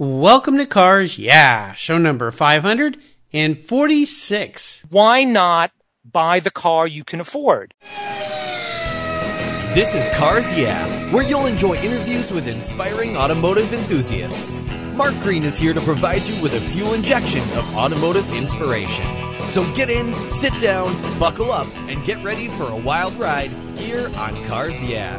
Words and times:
Welcome 0.00 0.58
to 0.58 0.66
Cars 0.66 1.18
Yeah, 1.18 1.74
show 1.74 1.98
number 1.98 2.30
546. 2.30 4.84
Why 4.90 5.24
not 5.24 5.72
buy 6.04 6.38
the 6.38 6.52
car 6.52 6.86
you 6.86 7.02
can 7.02 7.18
afford? 7.18 7.74
This 9.74 9.96
is 9.96 10.08
Cars 10.10 10.56
Yeah, 10.56 10.86
where 11.12 11.24
you'll 11.24 11.46
enjoy 11.46 11.74
interviews 11.78 12.30
with 12.30 12.46
inspiring 12.46 13.16
automotive 13.16 13.72
enthusiasts. 13.72 14.62
Mark 14.94 15.14
Green 15.14 15.42
is 15.42 15.58
here 15.58 15.74
to 15.74 15.80
provide 15.80 16.22
you 16.22 16.40
with 16.40 16.54
a 16.54 16.60
fuel 16.60 16.94
injection 16.94 17.42
of 17.58 17.76
automotive 17.76 18.32
inspiration. 18.32 19.04
So 19.48 19.64
get 19.74 19.90
in, 19.90 20.14
sit 20.30 20.56
down, 20.60 20.94
buckle 21.18 21.50
up, 21.50 21.66
and 21.88 22.04
get 22.04 22.22
ready 22.22 22.46
for 22.46 22.70
a 22.70 22.76
wild 22.76 23.14
ride 23.14 23.50
here 23.76 24.12
on 24.14 24.44
Cars 24.44 24.80
Yeah. 24.84 25.18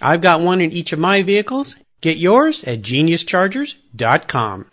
I've 0.00 0.20
got 0.20 0.40
one 0.40 0.60
in 0.60 0.72
each 0.72 0.92
of 0.92 0.98
my 0.98 1.22
vehicles. 1.22 1.76
Get 2.00 2.16
yours 2.16 2.64
at 2.64 2.82
geniuschargers.com. 2.82 4.68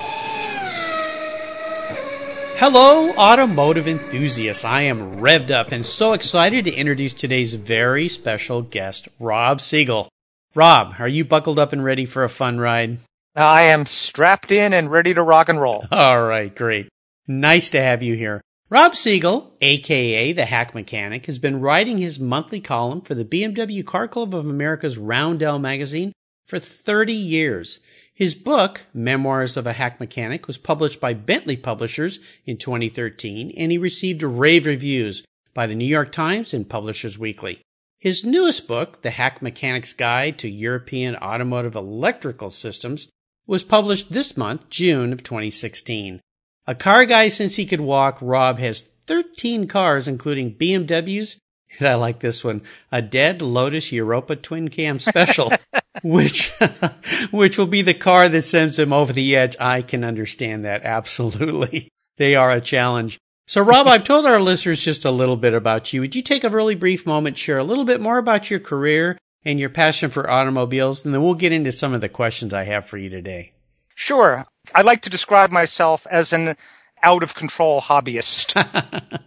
Hello, 2.58 3.10
automotive 3.14 3.88
enthusiasts. 3.88 4.64
I 4.64 4.82
am 4.84 5.18
revved 5.18 5.50
up 5.50 5.72
and 5.72 5.84
so 5.84 6.14
excited 6.14 6.66
to 6.66 6.74
introduce 6.74 7.14
today's 7.14 7.56
very 7.56 8.08
special 8.08 8.62
guest, 8.62 9.08
Rob 9.20 9.62
Siegel. 9.62 10.10
Rob, 10.54 10.96
are 11.00 11.08
you 11.08 11.26
buckled 11.26 11.58
up 11.58 11.74
and 11.74 11.84
ready 11.84 12.06
for 12.06 12.24
a 12.24 12.30
fun 12.30 12.60
ride? 12.60 13.00
I 13.36 13.64
am 13.64 13.86
strapped 13.86 14.52
in 14.52 14.74
and 14.74 14.92
ready 14.92 15.14
to 15.14 15.24
rock 15.24 15.50
and 15.50 15.60
roll. 15.60 15.86
All 15.92 16.22
right, 16.22 16.54
great. 16.54 16.90
Nice 17.28 17.70
to 17.72 17.82
have 17.82 18.04
you 18.04 18.16
here. 18.16 18.42
Rob 18.72 18.96
Siegel, 18.96 19.54
aka 19.60 20.32
the 20.32 20.46
Hack 20.46 20.74
Mechanic, 20.74 21.26
has 21.26 21.40
been 21.40 21.60
writing 21.60 21.98
his 21.98 22.22
monthly 22.22 22.62
column 22.62 23.02
for 23.02 23.14
the 23.14 23.26
BMW 23.26 23.86
Car 23.86 24.08
Club 24.08 24.34
of 24.34 24.48
America's 24.48 24.98
Roundel 24.98 25.60
magazine 25.60 26.14
for 26.48 26.58
30 26.58 27.12
years. 27.12 27.80
His 28.14 28.34
book, 28.34 28.84
Memoirs 28.94 29.58
of 29.58 29.68
a 29.68 29.74
Hack 29.74 30.00
Mechanic, 30.00 30.48
was 30.48 30.58
published 30.58 31.02
by 31.02 31.14
Bentley 31.14 31.58
Publishers 31.58 32.22
in 32.46 32.56
2013, 32.56 33.52
and 33.58 33.74
he 33.74 33.78
received 33.78 34.24
rave 34.24 34.66
reviews 34.66 35.26
by 35.54 35.68
the 35.68 35.76
New 35.76 35.84
York 35.84 36.14
Times 36.14 36.54
and 36.54 36.70
Publishers 36.70 37.20
Weekly. 37.20 37.60
His 38.00 38.24
newest 38.24 38.70
book, 38.70 39.02
The 39.02 39.12
Hack 39.12 39.42
Mechanic's 39.42 39.92
Guide 39.92 40.40
to 40.40 40.50
European 40.50 41.18
Automotive 41.18 41.76
Electrical 41.76 42.50
Systems, 42.50 43.10
was 43.46 43.64
published 43.64 44.14
this 44.14 44.38
month, 44.38 44.70
June 44.70 45.12
of 45.12 45.24
2016. 45.24 46.22
A 46.68 46.76
car 46.76 47.06
guy 47.06 47.28
since 47.30 47.56
he 47.56 47.66
could 47.66 47.82
walk, 47.82 48.20
Rob 48.22 48.60
has 48.60 48.82
13 49.08 49.68
cars, 49.68 50.08
including 50.08 50.56
BMWs, 50.56 51.38
and 51.80 51.88
I 51.88 51.96
like 51.96 52.20
this 52.20 52.44
one, 52.44 52.62
a 52.92 53.02
dead 53.02 53.42
Lotus 53.42 53.92
Europa 53.92 54.36
twin 54.36 54.68
cam 54.70 55.00
special, 55.00 55.52
which, 56.04 56.52
which 57.32 57.58
will 57.58 57.68
be 57.68 57.82
the 57.82 57.94
car 57.94 58.30
that 58.30 58.42
sends 58.44 58.78
him 58.78 58.94
over 58.94 59.14
the 59.14 59.36
edge. 59.36 59.56
I 59.60 59.82
can 59.82 60.04
understand 60.04 60.66
that. 60.66 60.84
Absolutely. 60.84 61.90
They 62.18 62.36
are 62.36 62.52
a 62.52 62.62
challenge. 62.62 63.18
So 63.48 63.64
Rob, 63.64 63.88
I've 63.88 64.04
told 64.04 64.28
our 64.28 64.40
listeners 64.40 64.84
just 64.84 65.06
a 65.06 65.12
little 65.12 65.38
bit 65.38 65.56
about 65.56 65.92
you. 65.92 66.02
Would 66.02 66.14
you 66.14 66.22
take 66.22 66.44
a 66.44 66.50
really 66.50 66.76
brief 66.76 67.04
moment, 67.04 67.38
share 67.38 67.58
a 67.58 67.64
little 67.64 67.86
bit 67.86 68.00
more 68.00 68.20
about 68.20 68.52
your 68.52 68.60
career 68.60 69.18
and 69.44 69.60
your 69.60 69.70
passion 69.70 70.12
for 70.12 70.30
automobiles? 70.30 71.04
And 71.04 71.16
then 71.16 71.24
we'll 71.24 71.34
get 71.34 71.52
into 71.52 71.72
some 71.72 71.96
of 71.96 72.02
the 72.02 72.10
questions 72.10 72.54
I 72.54 72.66
have 72.66 72.86
for 72.86 72.98
you 72.98 73.10
today. 73.10 73.54
Sure. 74.02 74.48
I 74.74 74.82
like 74.82 75.04
to 75.04 75.12
describe 75.12 75.52
myself 75.52 76.08
as 76.10 76.34
an 76.34 76.56
out 77.04 77.22
of 77.22 77.36
control 77.36 77.82
hobbyist. 77.82 78.58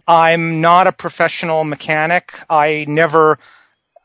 I'm 0.07 0.59
not 0.59 0.85
a 0.85 0.91
professional 0.91 1.63
mechanic. 1.63 2.37
I 2.49 2.83
never 2.89 3.39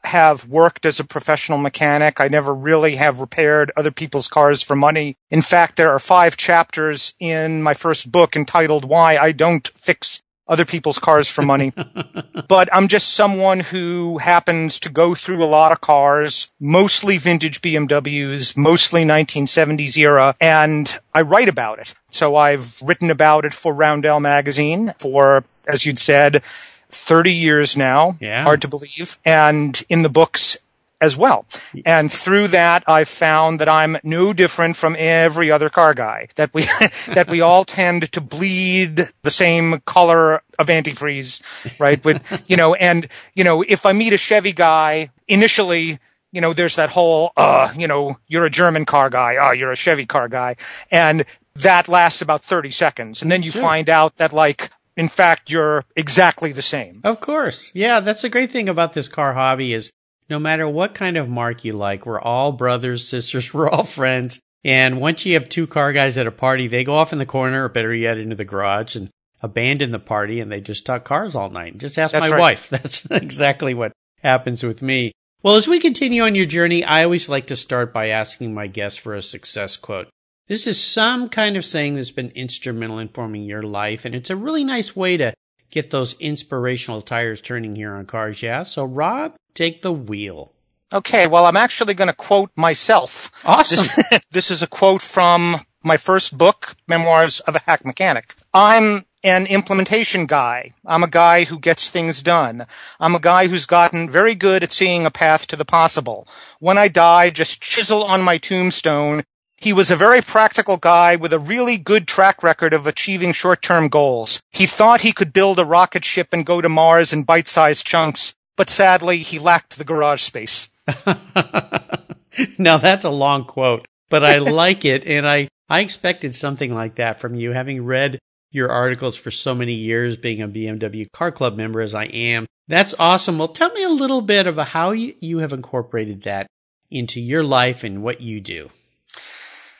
have 0.04 0.46
worked 0.46 0.86
as 0.86 1.00
a 1.00 1.04
professional 1.04 1.58
mechanic. 1.58 2.20
I 2.20 2.28
never 2.28 2.54
really 2.54 2.94
have 2.94 3.18
repaired 3.18 3.72
other 3.76 3.90
people's 3.90 4.28
cars 4.28 4.62
for 4.62 4.76
money. 4.76 5.16
In 5.28 5.42
fact, 5.42 5.74
there 5.74 5.90
are 5.90 5.98
five 5.98 6.36
chapters 6.36 7.14
in 7.18 7.64
my 7.64 7.74
first 7.74 8.12
book 8.12 8.36
entitled 8.36 8.84
Why 8.84 9.18
I 9.18 9.32
Don't 9.32 9.66
Fix 9.74 10.22
Other 10.50 10.64
People's 10.64 10.98
Cars 10.98 11.30
for 11.30 11.42
Money. 11.42 11.72
but 12.48 12.68
I'm 12.72 12.88
just 12.88 13.14
someone 13.14 13.60
who 13.60 14.18
happens 14.18 14.80
to 14.80 14.90
go 14.90 15.14
through 15.14 15.42
a 15.42 15.46
lot 15.46 15.72
of 15.72 15.80
cars, 15.80 16.50
mostly 16.60 17.16
vintage 17.16 17.62
BMWs, 17.62 18.56
mostly 18.56 19.04
1970s 19.04 19.96
era, 19.96 20.34
and 20.40 20.98
I 21.14 21.22
write 21.22 21.48
about 21.48 21.78
it. 21.78 21.94
So 22.10 22.36
I've 22.36 22.82
written 22.82 23.10
about 23.10 23.44
it 23.44 23.54
for 23.54 23.72
Roundel 23.72 24.20
magazine 24.20 24.92
for, 24.98 25.44
as 25.66 25.86
you'd 25.86 26.00
said, 26.00 26.42
30 26.88 27.32
years 27.32 27.76
now. 27.76 28.18
Yeah. 28.20 28.42
Hard 28.42 28.60
to 28.62 28.68
believe. 28.68 29.18
And 29.24 29.82
in 29.88 30.02
the 30.02 30.08
books 30.08 30.56
as 31.00 31.16
well. 31.16 31.46
And 31.84 32.12
through 32.12 32.48
that, 32.48 32.84
I've 32.86 33.08
found 33.08 33.58
that 33.60 33.68
I'm 33.68 33.96
no 34.02 34.32
different 34.32 34.76
from 34.76 34.96
every 34.98 35.50
other 35.50 35.70
car 35.70 35.94
guy. 35.94 36.28
That 36.36 36.52
we, 36.52 36.66
that 37.14 37.28
we 37.28 37.40
all 37.40 37.64
tend 37.64 38.12
to 38.12 38.20
bleed 38.20 39.08
the 39.22 39.30
same 39.30 39.80
color 39.86 40.42
of 40.58 40.66
antifreeze, 40.68 41.42
right? 41.80 42.02
But, 42.02 42.22
you 42.46 42.56
know, 42.56 42.74
and, 42.74 43.08
you 43.34 43.44
know, 43.44 43.62
if 43.66 43.86
I 43.86 43.92
meet 43.92 44.12
a 44.12 44.18
Chevy 44.18 44.52
guy, 44.52 45.10
initially, 45.28 45.98
you 46.32 46.40
know, 46.40 46.52
there's 46.52 46.76
that 46.76 46.90
whole, 46.90 47.32
uh, 47.36 47.72
you 47.76 47.88
know, 47.88 48.18
you're 48.28 48.44
a 48.44 48.50
German 48.50 48.84
car 48.84 49.10
guy. 49.10 49.36
Oh, 49.40 49.52
you're 49.52 49.72
a 49.72 49.76
Chevy 49.76 50.06
car 50.06 50.28
guy. 50.28 50.56
And 50.90 51.24
that 51.54 51.88
lasts 51.88 52.22
about 52.22 52.42
30 52.42 52.70
seconds. 52.70 53.22
And 53.22 53.30
then 53.32 53.42
you 53.42 53.50
Sure. 53.50 53.62
find 53.62 53.90
out 53.90 54.16
that 54.16 54.32
like, 54.32 54.70
in 54.96 55.08
fact, 55.08 55.50
you're 55.50 55.84
exactly 55.96 56.52
the 56.52 56.62
same. 56.62 57.00
Of 57.04 57.20
course. 57.20 57.70
Yeah, 57.74 58.00
that's 58.00 58.22
the 58.22 58.28
great 58.28 58.50
thing 58.52 58.68
about 58.68 58.92
this 58.92 59.08
car 59.08 59.32
hobby 59.34 59.72
is 59.72 59.90
no 60.30 60.38
matter 60.38 60.68
what 60.68 60.94
kind 60.94 61.16
of 61.16 61.28
marque 61.28 61.64
you 61.64 61.72
like, 61.72 62.06
we're 62.06 62.20
all 62.20 62.52
brothers, 62.52 63.06
sisters, 63.06 63.52
we're 63.54 63.68
all 63.68 63.84
friends. 63.84 64.40
And 64.64 65.00
once 65.00 65.26
you 65.26 65.34
have 65.34 65.48
two 65.48 65.66
car 65.66 65.92
guys 65.92 66.16
at 66.16 66.26
a 66.26 66.32
party, 66.32 66.68
they 66.68 66.84
go 66.84 66.94
off 66.94 67.12
in 67.12 67.18
the 67.18 67.26
corner, 67.26 67.64
or 67.64 67.68
better 67.68 67.94
yet, 67.94 68.18
into 68.18 68.36
the 68.36 68.44
garage 68.44 68.94
and 68.94 69.10
abandon 69.42 69.90
the 69.90 69.98
party 69.98 70.40
and 70.40 70.52
they 70.52 70.60
just 70.60 70.84
talk 70.84 71.04
cars 71.04 71.34
all 71.34 71.50
night. 71.50 71.78
Just 71.78 71.98
ask 71.98 72.12
That's 72.12 72.28
my 72.28 72.36
right. 72.36 72.40
wife. 72.40 72.68
That's 72.70 73.06
exactly 73.06 73.74
what 73.74 73.92
happens 74.22 74.62
with 74.62 74.82
me. 74.82 75.12
Well, 75.42 75.56
as 75.56 75.66
we 75.66 75.80
continue 75.80 76.22
on 76.22 76.34
your 76.34 76.46
journey, 76.46 76.84
I 76.84 77.04
always 77.04 77.28
like 77.28 77.46
to 77.46 77.56
start 77.56 77.94
by 77.94 78.08
asking 78.08 78.52
my 78.52 78.66
guests 78.66 78.98
for 78.98 79.14
a 79.14 79.22
success 79.22 79.78
quote. 79.78 80.08
This 80.48 80.66
is 80.66 80.82
some 80.82 81.30
kind 81.30 81.56
of 81.56 81.64
saying 81.64 81.94
that's 81.94 82.10
been 82.10 82.30
instrumental 82.30 82.98
in 82.98 83.08
forming 83.08 83.44
your 83.44 83.62
life, 83.62 84.04
and 84.04 84.14
it's 84.14 84.30
a 84.30 84.36
really 84.36 84.64
nice 84.64 84.94
way 84.94 85.16
to 85.16 85.32
get 85.70 85.90
those 85.90 86.14
inspirational 86.14 87.00
tires 87.00 87.40
turning 87.40 87.76
here 87.76 87.94
on 87.94 88.04
Cars 88.04 88.42
Yeah. 88.42 88.64
So, 88.64 88.84
Rob, 88.84 89.34
take 89.54 89.82
the 89.82 89.92
wheel. 89.92 90.52
Okay, 90.92 91.26
well, 91.26 91.46
I'm 91.46 91.56
actually 91.56 91.94
going 91.94 92.08
to 92.08 92.14
quote 92.14 92.50
myself. 92.56 93.30
Awesome. 93.44 93.86
This, 94.10 94.20
this 94.30 94.50
is 94.50 94.62
a 94.62 94.66
quote 94.66 95.02
from 95.02 95.64
my 95.82 95.96
first 95.96 96.36
book, 96.36 96.76
Memoirs 96.88 97.40
of 97.40 97.56
a 97.56 97.60
Hack 97.60 97.84
Mechanic. 97.84 98.34
I'm 98.52 99.04
an 99.22 99.46
implementation 99.46 100.26
guy. 100.26 100.72
I'm 100.84 101.02
a 101.02 101.08
guy 101.08 101.44
who 101.44 101.58
gets 101.58 101.88
things 101.88 102.22
done. 102.22 102.66
I'm 102.98 103.14
a 103.14 103.20
guy 103.20 103.48
who's 103.48 103.66
gotten 103.66 104.08
very 104.08 104.34
good 104.34 104.62
at 104.62 104.72
seeing 104.72 105.04
a 105.04 105.10
path 105.10 105.46
to 105.48 105.56
the 105.56 105.64
possible. 105.64 106.26
When 106.58 106.78
I 106.78 106.88
die, 106.88 107.30
just 107.30 107.62
chisel 107.62 108.02
on 108.02 108.22
my 108.22 108.38
tombstone. 108.38 109.22
He 109.56 109.74
was 109.74 109.90
a 109.90 109.96
very 109.96 110.22
practical 110.22 110.78
guy 110.78 111.16
with 111.16 111.34
a 111.34 111.38
really 111.38 111.76
good 111.76 112.08
track 112.08 112.42
record 112.42 112.72
of 112.72 112.86
achieving 112.86 113.34
short-term 113.34 113.88
goals. 113.88 114.40
He 114.50 114.64
thought 114.64 115.02
he 115.02 115.12
could 115.12 115.34
build 115.34 115.58
a 115.58 115.66
rocket 115.66 116.02
ship 116.02 116.28
and 116.32 116.46
go 116.46 116.62
to 116.62 116.68
Mars 116.70 117.12
in 117.12 117.24
bite-sized 117.24 117.86
chunks, 117.86 118.34
but 118.60 118.68
sadly, 118.68 119.20
he 119.20 119.38
lacked 119.38 119.78
the 119.78 119.84
garage 119.84 120.20
space. 120.20 120.70
now 122.58 122.76
that's 122.76 123.06
a 123.06 123.08
long 123.08 123.46
quote, 123.46 123.88
but 124.10 124.22
I 124.22 124.36
like 124.36 124.84
it. 124.84 125.06
And 125.06 125.26
I, 125.26 125.48
I 125.70 125.80
expected 125.80 126.34
something 126.34 126.74
like 126.74 126.96
that 126.96 127.22
from 127.22 127.34
you, 127.34 127.52
having 127.52 127.82
read 127.82 128.18
your 128.50 128.70
articles 128.70 129.16
for 129.16 129.30
so 129.30 129.54
many 129.54 129.72
years, 129.72 130.18
being 130.18 130.42
a 130.42 130.46
BMW 130.46 131.10
car 131.10 131.32
club 131.32 131.56
member 131.56 131.80
as 131.80 131.94
I 131.94 132.04
am. 132.04 132.44
That's 132.68 132.94
awesome. 132.98 133.38
Well, 133.38 133.48
tell 133.48 133.72
me 133.72 133.82
a 133.82 133.88
little 133.88 134.20
bit 134.20 134.46
about 134.46 134.68
how 134.68 134.90
you, 134.90 135.14
you 135.22 135.38
have 135.38 135.54
incorporated 135.54 136.24
that 136.24 136.46
into 136.90 137.18
your 137.18 137.42
life 137.42 137.82
and 137.82 138.02
what 138.02 138.20
you 138.20 138.42
do. 138.42 138.68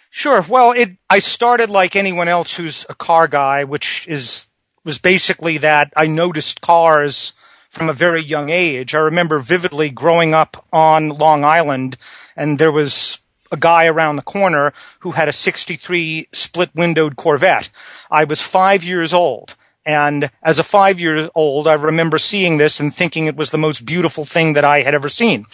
Sure. 0.09 0.41
Well, 0.41 0.73
it, 0.73 0.93
I 1.11 1.19
started 1.19 1.69
like 1.69 1.97
anyone 1.97 2.29
else 2.29 2.55
who's 2.55 2.87
a 2.89 2.95
car 2.95 3.29
guy, 3.29 3.63
which 3.63 4.09
is, 4.09 4.47
was 4.87 4.99
basically 4.99 5.59
that 5.59 5.93
I 5.95 6.07
noticed 6.07 6.63
cars 6.63 7.35
from 7.71 7.89
a 7.89 7.95
very 7.95 8.21
young 8.21 8.51
age. 8.51 8.95
I 8.95 8.99
remember 8.99 9.39
vividly 9.39 9.89
growing 9.91 10.35
up 10.35 10.67
on 10.73 11.09
Long 11.09 11.45
Island 11.45 11.97
and 12.37 12.59
there 12.59 12.73
was 12.73 13.21
a 13.53 13.57
guy 13.57 13.87
around 13.87 14.17
the 14.17 14.23
corner 14.23 14.73
who 15.01 15.13
had 15.13 15.29
a 15.29 15.33
63 15.33 16.29
split 16.33 16.71
windowed 16.75 17.17
Corvette. 17.17 17.71
I 18.11 18.25
was 18.25 18.43
five 18.43 18.85
years 18.85 19.15
old. 19.15 19.57
And 19.87 20.31
as 20.43 20.59
a 20.59 20.65
five 20.65 21.01
year 21.01 21.31
old, 21.35 21.67
I 21.67 21.73
remember 21.75 22.19
seeing 22.19 22.59
this 22.59 22.81
and 22.81 22.95
thinking 22.95 23.27
it 23.27 23.37
was 23.37 23.51
the 23.51 23.59
most 23.59 23.87
beautiful 23.87 24.25
thing 24.25 24.53
that 24.53 24.65
I 24.65 24.83
had 24.83 24.95
ever 24.95 25.09
seen. 25.09 25.47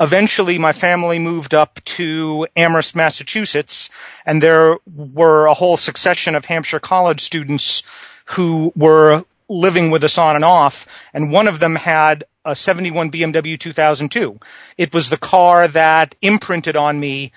Eventually, 0.00 0.58
my 0.58 0.72
family 0.72 1.18
moved 1.18 1.54
up 1.54 1.82
to 1.84 2.46
Amherst, 2.56 2.94
Massachusetts, 2.96 3.90
and 4.24 4.42
there 4.42 4.78
were 4.94 5.46
a 5.46 5.54
whole 5.54 5.76
succession 5.76 6.34
of 6.34 6.46
Hampshire 6.46 6.80
College 6.80 7.20
students 7.20 7.82
who 8.26 8.72
were 8.76 9.24
living 9.48 9.90
with 9.90 10.04
us 10.04 10.18
on 10.18 10.34
and 10.34 10.44
off. 10.44 11.08
And 11.12 11.32
one 11.32 11.48
of 11.48 11.60
them 11.60 11.76
had 11.76 12.24
a 12.44 12.54
71 12.54 13.10
BMW 13.10 13.58
2002. 13.58 14.38
It 14.76 14.94
was 14.94 15.08
the 15.08 15.16
car 15.16 15.68
that 15.68 16.14
imprinted 16.22 16.76
on 16.76 17.00
me. 17.00 17.32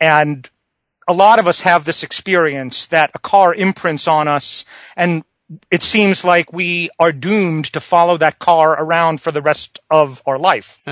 And 0.00 0.48
a 1.06 1.12
lot 1.12 1.38
of 1.38 1.46
us 1.48 1.62
have 1.62 1.84
this 1.84 2.02
experience 2.02 2.86
that 2.86 3.10
a 3.14 3.18
car 3.18 3.54
imprints 3.54 4.06
on 4.06 4.28
us 4.28 4.64
and 4.96 5.24
it 5.70 5.82
seems 5.82 6.24
like 6.24 6.52
we 6.52 6.90
are 6.98 7.12
doomed 7.12 7.66
to 7.72 7.80
follow 7.80 8.16
that 8.18 8.38
car 8.38 8.72
around 8.72 9.20
for 9.20 9.32
the 9.32 9.42
rest 9.42 9.80
of 9.90 10.22
our 10.26 10.38
life. 10.38 10.78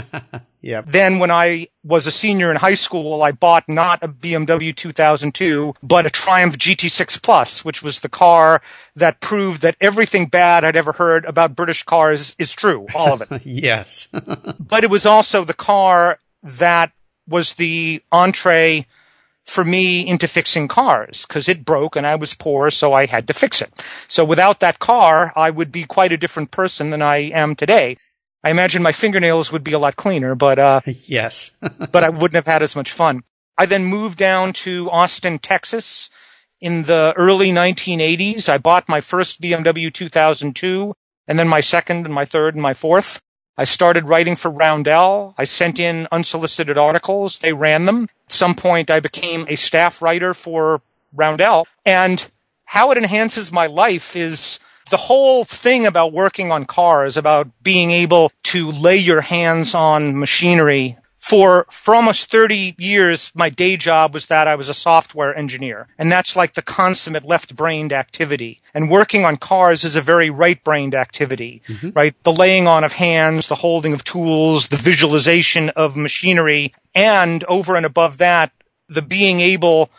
Yeah. 0.67 0.83
Then 0.85 1.21
when 1.21 1.31
I 1.31 1.69
was 1.85 2.09
a 2.09 2.11
senior 2.11 2.51
in 2.51 2.57
high 2.57 2.75
school, 2.75 3.23
I 3.23 3.31
bought 3.31 3.69
not 3.69 4.03
a 4.03 4.09
BMW 4.09 4.75
2002, 4.75 5.75
but 5.81 6.07
a 6.07 6.11
Triumph 6.11 6.59
GT6 6.59 7.23
Plus, 7.23 7.65
which 7.65 7.85
was 7.85 8.01
the 8.01 8.09
car 8.09 8.61
that 8.97 9.21
proved 9.21 9.63
that 9.63 9.77
everything 9.81 10.27
bad 10.27 10.65
I'd 10.65 10.75
ever 10.75 10.93
heard 10.93 11.25
about 11.25 11.55
British 11.55 11.85
cars 11.85 12.35
is 12.37 12.53
true. 12.53 12.89
All 12.97 13.13
of 13.13 13.23
it. 13.23 13.43
yes. 13.47 14.09
but 14.59 14.83
it 14.83 14.91
was 14.91 15.07
also 15.07 15.45
the 15.45 15.55
car 15.55 16.19
that 16.43 16.91
was 17.29 17.55
the 17.55 18.03
entree 18.11 18.87
for 19.47 19.65
me 19.65 20.07
into 20.07 20.27
fixing 20.29 20.69
cars 20.69 21.25
because 21.27 21.49
it 21.49 21.65
broke 21.65 21.97
and 21.97 22.07
I 22.07 22.17
was 22.17 22.35
poor, 22.35 22.71
so 22.71 22.93
I 22.93 23.07
had 23.07 23.27
to 23.29 23.35
fix 23.35 23.63
it. 23.63 23.73
So 24.09 24.25
without 24.25 24.61
that 24.61 24.79
car, 24.79 25.33
I 25.37 25.51
would 25.51 25.73
be 25.73 25.85
quite 25.85 26.13
a 26.13 26.17
different 26.17 26.51
person 26.51 26.91
than 26.91 27.03
I 27.03 27.17
am 27.17 27.55
today. 27.55 27.97
I 28.45 28.51
imagine 28.51 28.83
my 28.83 28.93
fingernails 28.93 29.51
would 29.51 29.65
be 29.65 29.73
a 29.73 29.79
lot 29.79 29.97
cleaner, 29.97 30.35
but 30.35 30.59
uh, 30.59 30.81
yes, 30.87 31.51
but 31.93 32.05
I 32.05 32.09
wouldn't 32.09 32.35
have 32.35 32.47
had 32.47 32.63
as 32.63 32.77
much 32.77 32.93
fun. 32.93 33.23
I 33.59 33.67
then 33.67 33.85
moved 33.85 34.19
down 34.19 34.53
to 34.65 34.91
Austin, 34.91 35.39
Texas 35.39 36.11
in 36.61 36.85
the 36.85 37.15
early 37.17 37.51
1980s. 37.51 38.49
I 38.49 38.59
bought 38.59 38.89
my 38.89 39.01
first 39.01 39.41
BMW 39.41 39.93
2002 39.93 40.95
and 41.27 41.39
then 41.39 41.49
my 41.49 41.61
second 41.61 42.05
and 42.05 42.15
my 42.15 42.25
third 42.25 42.55
and 42.55 42.63
my 42.63 42.75
fourth. 42.75 43.21
I 43.59 43.65
started 43.65 44.09
writing 44.09 44.37
for 44.37 44.51
Roundel. 44.51 45.35
I 45.39 45.45
sent 45.45 45.79
in 45.79 46.07
unsolicited 46.13 46.77
articles. 46.77 47.39
They 47.39 47.53
ran 47.53 47.87
them. 47.87 48.09
At 48.27 48.33
some 48.33 48.55
point, 48.55 48.91
I 48.91 49.01
became 49.01 49.47
a 49.49 49.57
staff 49.57 50.03
writer 50.03 50.35
for 50.35 50.83
Roundel. 51.15 51.67
And 51.85 52.29
how 52.67 52.91
it 52.91 52.99
enhances 52.99 53.53
my 53.53 53.67
life 53.67 54.15
is 54.15 54.59
the 54.91 54.97
whole 54.97 55.45
thing 55.45 55.87
about 55.87 56.13
working 56.13 56.53
on 56.53 56.65
cars, 56.65 57.17
about 57.17 57.49
being 57.63 57.91
able 57.91 58.31
to 58.45 58.71
lay 58.71 58.97
your 58.97 59.23
hands 59.23 59.75
on 59.75 60.19
machinery 60.19 60.97
for 61.27 61.67
for 61.71 61.95
almost 61.95 62.31
30 62.31 62.77
years 62.79 63.33
my 63.35 63.51
day 63.51 63.77
job 63.77 64.15
was 64.15 64.27
that 64.27 64.47
I 64.47 64.55
was 64.55 64.69
a 64.69 64.75
software 64.75 65.37
engineer. 65.37 65.89
And 65.99 66.11
that's 66.11 66.37
like 66.37 66.55
the 66.55 66.63
consummate 66.63 67.25
left-brained 67.25 67.93
activity. 67.93 68.61
And 68.73 68.91
working 68.91 69.25
on 69.25 69.37
cars 69.37 69.83
is 69.83 69.97
a 69.97 70.01
very 70.01 70.31
right-brained 70.31 70.95
activity 70.95 71.63
mm-hmm. 71.67 71.91
right? 71.91 72.15
The 72.23 72.33
laying 72.33 72.69
on 72.69 72.85
of 72.85 72.93
hands 72.93 73.49
the 73.49 73.57
holding 73.57 73.93
of 73.93 74.05
tools 74.05 74.69
the 74.69 74.77
visualization 74.77 75.71
of 75.71 75.97
machinery 75.97 76.73
and 76.95 77.43
over 77.45 77.75
and 77.75 77.85
above 77.85 78.19
that 78.19 78.53
the 78.89 79.03
being 79.03 79.41
able 79.41 79.91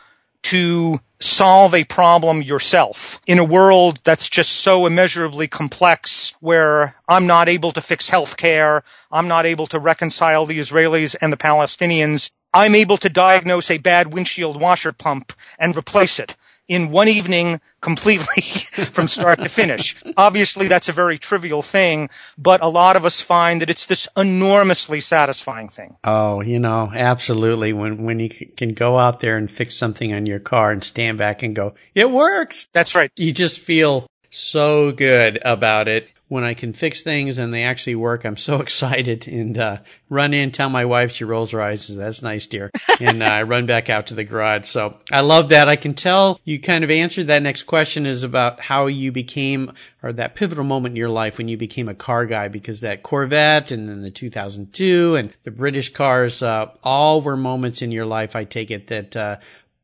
to 0.44 1.02
solve 1.38 1.76
a 1.76 1.84
problem 1.84 2.42
yourself 2.42 3.22
in 3.28 3.38
a 3.38 3.44
world 3.44 4.00
that's 4.04 4.28
just 4.28 4.52
so 4.54 4.88
immeasurably 4.88 5.48
complex 5.48 6.34
where 6.40 6.96
I'm 7.08 7.28
not 7.28 7.48
able 7.48 7.72
to 7.74 7.80
fix 7.80 8.10
healthcare. 8.10 8.82
I'm 9.12 9.28
not 9.28 9.46
able 9.46 9.68
to 9.68 9.78
reconcile 9.78 10.48
the 10.48 10.58
Israelis 10.58 11.16
and 11.22 11.32
the 11.32 11.38
Palestinians. 11.38 12.32
I'm 12.56 12.74
able 12.74 12.98
to 12.98 13.08
diagnose 13.08 13.70
a 13.70 13.78
bad 13.78 14.12
windshield 14.12 14.60
washer 14.60 14.92
pump 14.92 15.32
and 15.60 15.78
replace 15.78 16.18
it 16.18 16.36
in 16.68 16.90
one 16.90 17.08
evening 17.08 17.62
completely 17.82 18.42
from 18.92 19.08
start 19.08 19.40
to 19.40 19.50
finish. 19.50 19.96
Obviously, 20.16 20.68
that's 20.68 20.90
a 20.90 20.94
very 20.94 21.18
trivial 21.18 21.62
thing, 21.62 22.10
but 22.38 22.62
a 22.62 22.68
lot 22.68 22.96
of 22.96 23.06
us 23.06 23.22
find 23.22 23.62
that 23.62 23.70
it's 23.70 23.86
this 23.86 24.08
enormously 24.18 25.02
satisfying 25.02 25.70
thing. 25.70 25.98
Oh, 26.04 26.42
you 26.42 26.60
know, 26.60 26.92
absolutely. 26.94 27.74
When, 27.74 28.04
when 28.04 28.20
you 28.20 28.30
can 28.30 28.74
go 28.74 28.98
out 28.98 29.20
there 29.20 29.38
and 29.38 29.50
fix 29.50 29.78
something 29.78 30.14
on 30.14 30.26
your 30.26 30.40
car 30.40 30.72
and 30.72 30.84
stand 30.84 31.18
back 31.18 31.44
and 31.44 31.56
go, 31.56 31.74
it 31.96 32.12
works. 32.12 32.68
That's 32.74 32.96
right. 32.96 33.12
You 33.16 33.32
just 33.32 33.60
feel 33.60 34.08
so 34.38 34.92
good 34.92 35.40
about 35.44 35.88
it 35.88 36.12
when 36.30 36.44
I 36.44 36.54
can 36.54 36.74
fix 36.74 37.02
things 37.02 37.38
and 37.38 37.54
they 37.54 37.64
actually 37.64 37.96
work, 37.96 38.26
I'm 38.26 38.38
so 38.38 38.60
excited 38.62 39.28
and 39.28 39.58
uh, 39.58 39.78
run 40.10 40.34
in, 40.34 40.52
tell 40.52 40.70
my 40.70 40.86
wife, 40.86 41.12
she 41.12 41.24
rolls 41.24 41.52
her 41.52 41.62
eyes, 41.62 41.86
says, 41.86 41.96
that's 41.96 42.22
nice, 42.22 42.48
dear. 42.48 42.70
and 43.00 43.24
uh, 43.24 43.26
I 43.26 43.44
run 43.44 43.66
back 43.66 43.90
out 43.90 44.08
to 44.08 44.14
the 44.14 44.24
garage. 44.24 44.68
So 44.68 44.98
I 45.12 45.22
love 45.22 45.50
that. 45.50 45.70
I 45.70 45.76
can 45.76 45.94
tell 45.94 46.40
you 46.44 46.60
kind 46.60 46.84
of 46.84 46.92
answered 46.92 47.28
that 47.28 47.42
next 47.42 47.64
question 47.64 48.06
is 48.06 48.24
about 48.24 48.60
how 48.60 48.88
you 48.88 49.12
became, 49.12 49.72
or 50.04 50.12
that 50.14 50.36
pivotal 50.36 50.64
moment 50.64 50.94
in 50.94 50.98
your 50.98 51.10
life 51.10 51.38
when 51.38 51.48
you 51.48 51.58
became 51.58 51.88
a 51.88 51.96
car 51.96 52.26
guy, 52.26 52.48
because 52.48 52.82
that 52.82 53.04
Corvette 53.04 53.72
and 53.72 53.88
then 53.88 54.02
the 54.02 54.12
2002 54.12 55.16
and 55.16 55.34
the 55.44 55.52
British 55.52 55.94
cars, 55.94 56.42
uh, 56.42 56.72
all 56.84 57.22
were 57.22 57.38
moments 57.38 57.82
in 57.82 57.92
your 57.92 58.06
life, 58.06 58.36
I 58.36 58.44
take 58.44 58.72
it, 58.72 58.88
that 58.88 59.16
uh, 59.16 59.38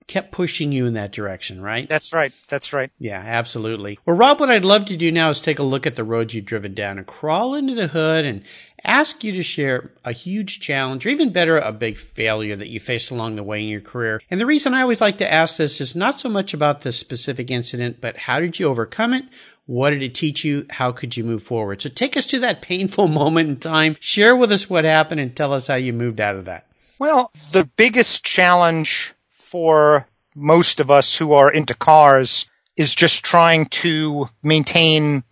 kept 0.07 0.31
pushing 0.31 0.71
you 0.71 0.85
in 0.85 0.93
that 0.93 1.11
direction, 1.11 1.61
right? 1.61 1.87
That's 1.87 2.13
right. 2.13 2.33
That's 2.47 2.73
right. 2.73 2.91
Yeah, 2.99 3.21
absolutely. 3.23 3.99
Well, 4.05 4.15
Rob, 4.15 4.39
what 4.39 4.51
I'd 4.51 4.65
love 4.65 4.85
to 4.85 4.97
do 4.97 5.11
now 5.11 5.29
is 5.29 5.41
take 5.41 5.59
a 5.59 5.63
look 5.63 5.85
at 5.85 5.95
the 5.95 6.03
roads 6.03 6.33
you've 6.33 6.45
driven 6.45 6.73
down 6.73 6.97
and 6.97 7.07
crawl 7.07 7.55
into 7.55 7.75
the 7.75 7.87
hood 7.87 8.25
and 8.25 8.43
ask 8.83 9.23
you 9.23 9.31
to 9.31 9.43
share 9.43 9.91
a 10.03 10.11
huge 10.11 10.59
challenge 10.59 11.05
or 11.05 11.09
even 11.09 11.31
better, 11.31 11.57
a 11.57 11.71
big 11.71 11.97
failure 11.97 12.55
that 12.55 12.69
you 12.69 12.79
faced 12.79 13.11
along 13.11 13.35
the 13.35 13.43
way 13.43 13.61
in 13.61 13.69
your 13.69 13.81
career. 13.81 14.21
And 14.29 14.39
the 14.39 14.45
reason 14.45 14.73
I 14.73 14.81
always 14.81 15.01
like 15.01 15.17
to 15.19 15.31
ask 15.31 15.57
this 15.57 15.79
is 15.79 15.95
not 15.95 16.19
so 16.19 16.29
much 16.29 16.53
about 16.53 16.81
the 16.81 16.91
specific 16.91 17.49
incident, 17.49 18.01
but 18.01 18.17
how 18.17 18.39
did 18.39 18.59
you 18.59 18.67
overcome 18.67 19.13
it? 19.13 19.25
What 19.65 19.91
did 19.91 20.03
it 20.03 20.13
teach 20.13 20.43
you? 20.43 20.65
How 20.69 20.91
could 20.91 21.15
you 21.15 21.23
move 21.23 21.41
forward? 21.41 21.81
So 21.81 21.89
take 21.89 22.17
us 22.17 22.25
to 22.27 22.39
that 22.39 22.61
painful 22.61 23.07
moment 23.07 23.49
in 23.49 23.57
time. 23.57 23.95
Share 23.99 24.35
with 24.35 24.51
us 24.51 24.69
what 24.69 24.85
happened 24.85 25.21
and 25.21 25.35
tell 25.35 25.53
us 25.53 25.67
how 25.67 25.75
you 25.75 25.93
moved 25.93 26.19
out 26.19 26.35
of 26.35 26.45
that. 26.45 26.67
Well, 26.99 27.31
the 27.51 27.65
biggest 27.65 28.23
challenge 28.23 29.12
for 29.53 30.07
most 30.33 30.79
of 30.79 30.89
us 30.89 31.17
who 31.17 31.31
are 31.31 31.51
into 31.51 31.75
cars 31.75 32.49
is 32.75 32.95
just 32.95 33.23
trying 33.23 33.67
to 33.67 34.27
maintain 34.41 35.23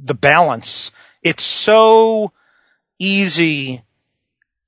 the 0.00 0.14
balance. 0.14 0.90
It's 1.22 1.42
so 1.42 2.32
easy 2.98 3.82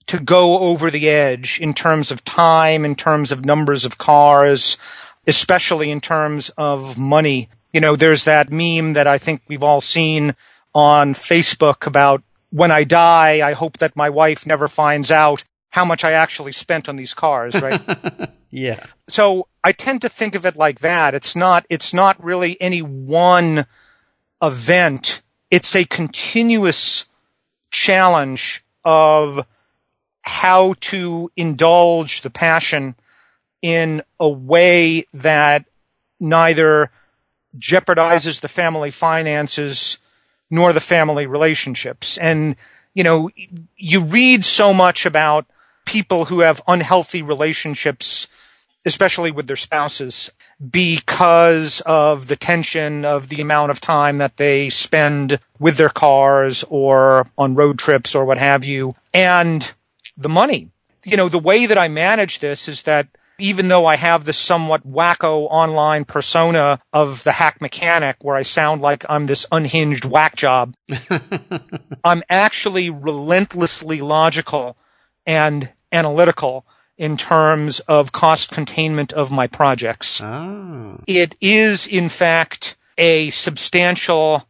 to 0.09 0.21
go 0.21 0.59
over 0.59 0.91
the 0.91 1.09
edge 1.09 1.59
in 1.59 1.73
terms 1.73 2.11
of 2.11 2.23
time, 2.23 2.85
in 2.85 2.95
terms 2.95 3.33
of 3.33 3.47
numbers 3.47 3.87
of 3.87 3.97
cars, 3.97 4.77
especially 5.27 5.91
in 5.91 6.03
terms 6.03 6.51
of 6.59 6.99
money. 6.99 7.49
You 7.73 7.81
know, 7.81 7.97
there's 7.97 8.25
that 8.25 8.53
meme 8.53 8.93
that 8.93 9.07
I 9.07 9.17
think 9.17 9.41
we've 9.49 9.63
all 9.63 9.81
seen 9.81 10.35
on 10.75 11.15
Facebook 11.15 11.87
about 11.87 12.23
when 12.51 12.71
I 12.71 12.85
die, 12.85 13.41
I 13.41 13.55
hope 13.55 13.79
that 13.79 13.97
my 13.97 14.11
wife 14.11 14.45
never 14.45 14.69
finds 14.69 15.11
out 15.11 15.45
how 15.71 15.87
much 15.87 16.05
I 16.05 16.13
actually 16.13 16.53
spent 16.53 16.91
on 16.91 16.97
these 16.97 17.15
cars, 17.15 17.55
right? 17.55 17.81
yeah. 18.51 18.85
So 19.09 19.49
I 19.63 19.73
tend 19.73 20.03
to 20.03 20.09
think 20.09 20.35
of 20.35 20.47
it 20.47 20.57
like 20.57 20.81
that. 20.81 21.15
It's 21.15 21.37
not, 21.37 21.67
it's 21.69 21.93
not 21.93 22.23
really 22.23 22.61
any 22.61 22.81
one 22.81 23.67
event. 24.43 25.23
It's 25.51 25.75
a 25.75 25.85
continuous 25.85 27.07
challenge 27.71 28.65
of 28.85 29.47
how 30.23 30.75
to 30.81 31.31
indulge 31.37 32.23
the 32.23 32.31
passion 32.31 32.95
in 33.63 34.03
a 34.21 34.29
way 34.29 35.05
that 35.13 35.65
neither 36.21 36.91
jeopardizes 37.59 38.41
the 38.41 38.49
family 38.49 38.91
finances 38.91 39.99
nor 40.51 40.73
the 40.73 40.81
family 40.81 41.27
relationships. 41.27 42.17
And, 42.19 42.57
you 42.95 43.05
know, 43.05 43.31
you 43.77 44.01
read 44.03 44.45
so 44.45 44.73
much 44.73 45.07
about 45.07 45.47
people 45.85 46.27
who 46.27 46.41
have 46.41 46.63
unhealthy 46.69 47.23
relationships, 47.23 48.18
especially 48.87 49.31
with 49.31 49.47
their 49.47 49.57
spouses, 49.57 50.31
because 50.71 51.81
of 51.87 52.29
the 52.29 52.37
tension 52.37 53.05
of 53.05 53.29
the 53.29 53.41
amount 53.41 53.71
of 53.71 53.81
time 53.81 54.19
that 54.19 54.37
they 54.37 54.71
spend 54.71 55.39
with 55.59 55.77
their 55.77 55.89
cars 55.89 56.65
or 56.69 57.27
on 57.37 57.55
road 57.55 57.79
trips 57.79 58.15
or 58.15 58.25
what 58.25 58.39
have 58.39 58.65
you, 58.65 58.95
and 59.13 59.73
the 60.17 60.29
money. 60.29 60.71
You 61.05 61.17
know, 61.17 61.29
the 61.29 61.39
way 61.39 61.67
that 61.67 61.79
I 61.79 61.89
manage 61.89 62.41
this 62.41 62.69
is 62.69 62.83
that 62.83 63.09
even 63.39 63.69
though 63.69 63.87
I 63.87 63.97
have 63.97 64.25
this 64.25 64.37
somewhat 64.37 64.87
wacko 64.87 65.47
online 65.49 66.05
persona 66.05 66.81
of 66.93 67.23
the 67.23 67.33
hack 67.33 67.61
mechanic 67.61 68.17
where 68.21 68.37
I 68.37 68.43
sound 68.43 68.83
like 68.83 69.05
I'm 69.09 69.27
this 69.27 69.47
unhinged 69.53 70.05
whack 70.05 70.35
job, 70.35 70.75
I'm 72.05 72.23
actually 72.29 72.91
relentlessly 72.91 74.01
logical 74.01 74.77
and 75.25 75.71
analytical 75.93 76.67
in 76.99 77.17
terms 77.17 77.81
of 77.81 78.13
cost 78.13 78.51
containment 78.51 79.13
of 79.13 79.31
my 79.31 79.47
projects. 79.47 80.21
Oh. 80.21 81.01
It 81.07 81.37
is, 81.41 81.87
in 81.87 82.09
fact, 82.09 82.77
a 82.99 83.31
substantial 83.31 84.47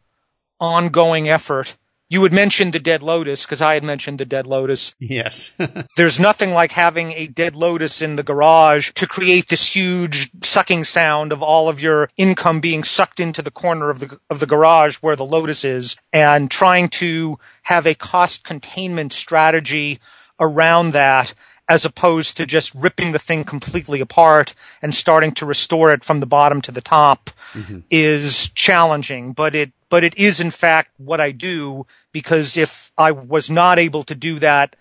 ongoing 0.59 1.29
effort 1.29 1.77
you 2.11 2.23
had 2.23 2.33
mentioned 2.33 2.73
the 2.73 2.79
dead 2.79 3.03
lotus 3.03 3.45
because 3.45 3.61
I 3.61 3.75
had 3.75 3.85
mentioned 3.85 4.19
the 4.19 4.25
dead 4.25 4.47
lotus. 4.47 4.95
Yes. 4.99 5.53
There's 5.97 6.19
nothing 6.19 6.53
like 6.53 6.73
having 6.73 7.13
a 7.13 7.27
dead 7.27 7.55
lotus 7.55 8.01
in 8.01 8.17
the 8.17 8.23
garage 8.23 8.93
to 8.93 9.07
create 9.07 9.49
this 9.49 9.77
huge 9.77 10.31
sucking 10.43 10.85
sound 10.85 11.33
of 11.33 11.43
all 11.43 11.69
of 11.69 11.81
your 11.81 12.09
income 12.17 12.61
being 12.61 12.83
sucked 12.83 13.21
into 13.21 13.43
the 13.43 13.51
corner 13.51 13.91
of 13.91 14.01
the 14.01 14.19
of 14.31 14.41
the 14.41 14.47
garage 14.47 14.97
where 14.97 15.17
the 15.17 15.27
lotus 15.27 15.65
is 15.65 15.97
and 16.13 16.51
trying 16.51 16.89
to 16.89 17.39
have 17.65 17.87
a 17.87 17.95
cost 17.95 18.43
containment 18.43 19.13
strategy 19.13 20.01
around 20.41 20.93
that 20.93 21.35
as 21.69 21.85
opposed 21.85 22.37
to 22.37 22.47
just 22.47 22.75
ripping 22.75 23.13
the 23.13 23.19
thing 23.19 23.45
completely 23.45 24.01
apart 24.01 24.55
and 24.81 24.95
starting 24.95 25.33
to 25.33 25.47
restore 25.47 25.93
it 25.93 26.03
from 26.03 26.21
the 26.21 26.27
bottom 26.27 26.63
to 26.63 26.73
the 26.73 26.81
top 26.81 27.31
mm-hmm. 27.53 27.81
is 27.91 28.51
challenging, 28.51 29.33
but 29.33 29.55
it 29.55 29.73
but 29.91 30.05
it 30.05 30.17
is 30.17 30.41
in 30.41 30.51
fact 30.51 30.91
what 30.99 31.21
I 31.21 31.33
do 31.33 31.87
because 32.13 32.57
if 32.57 32.93
I 32.97 33.13
was 33.13 33.49
not 33.49 33.79
able 33.79 34.03
to 34.05 34.15
do 34.15 34.39
that, 34.39 34.77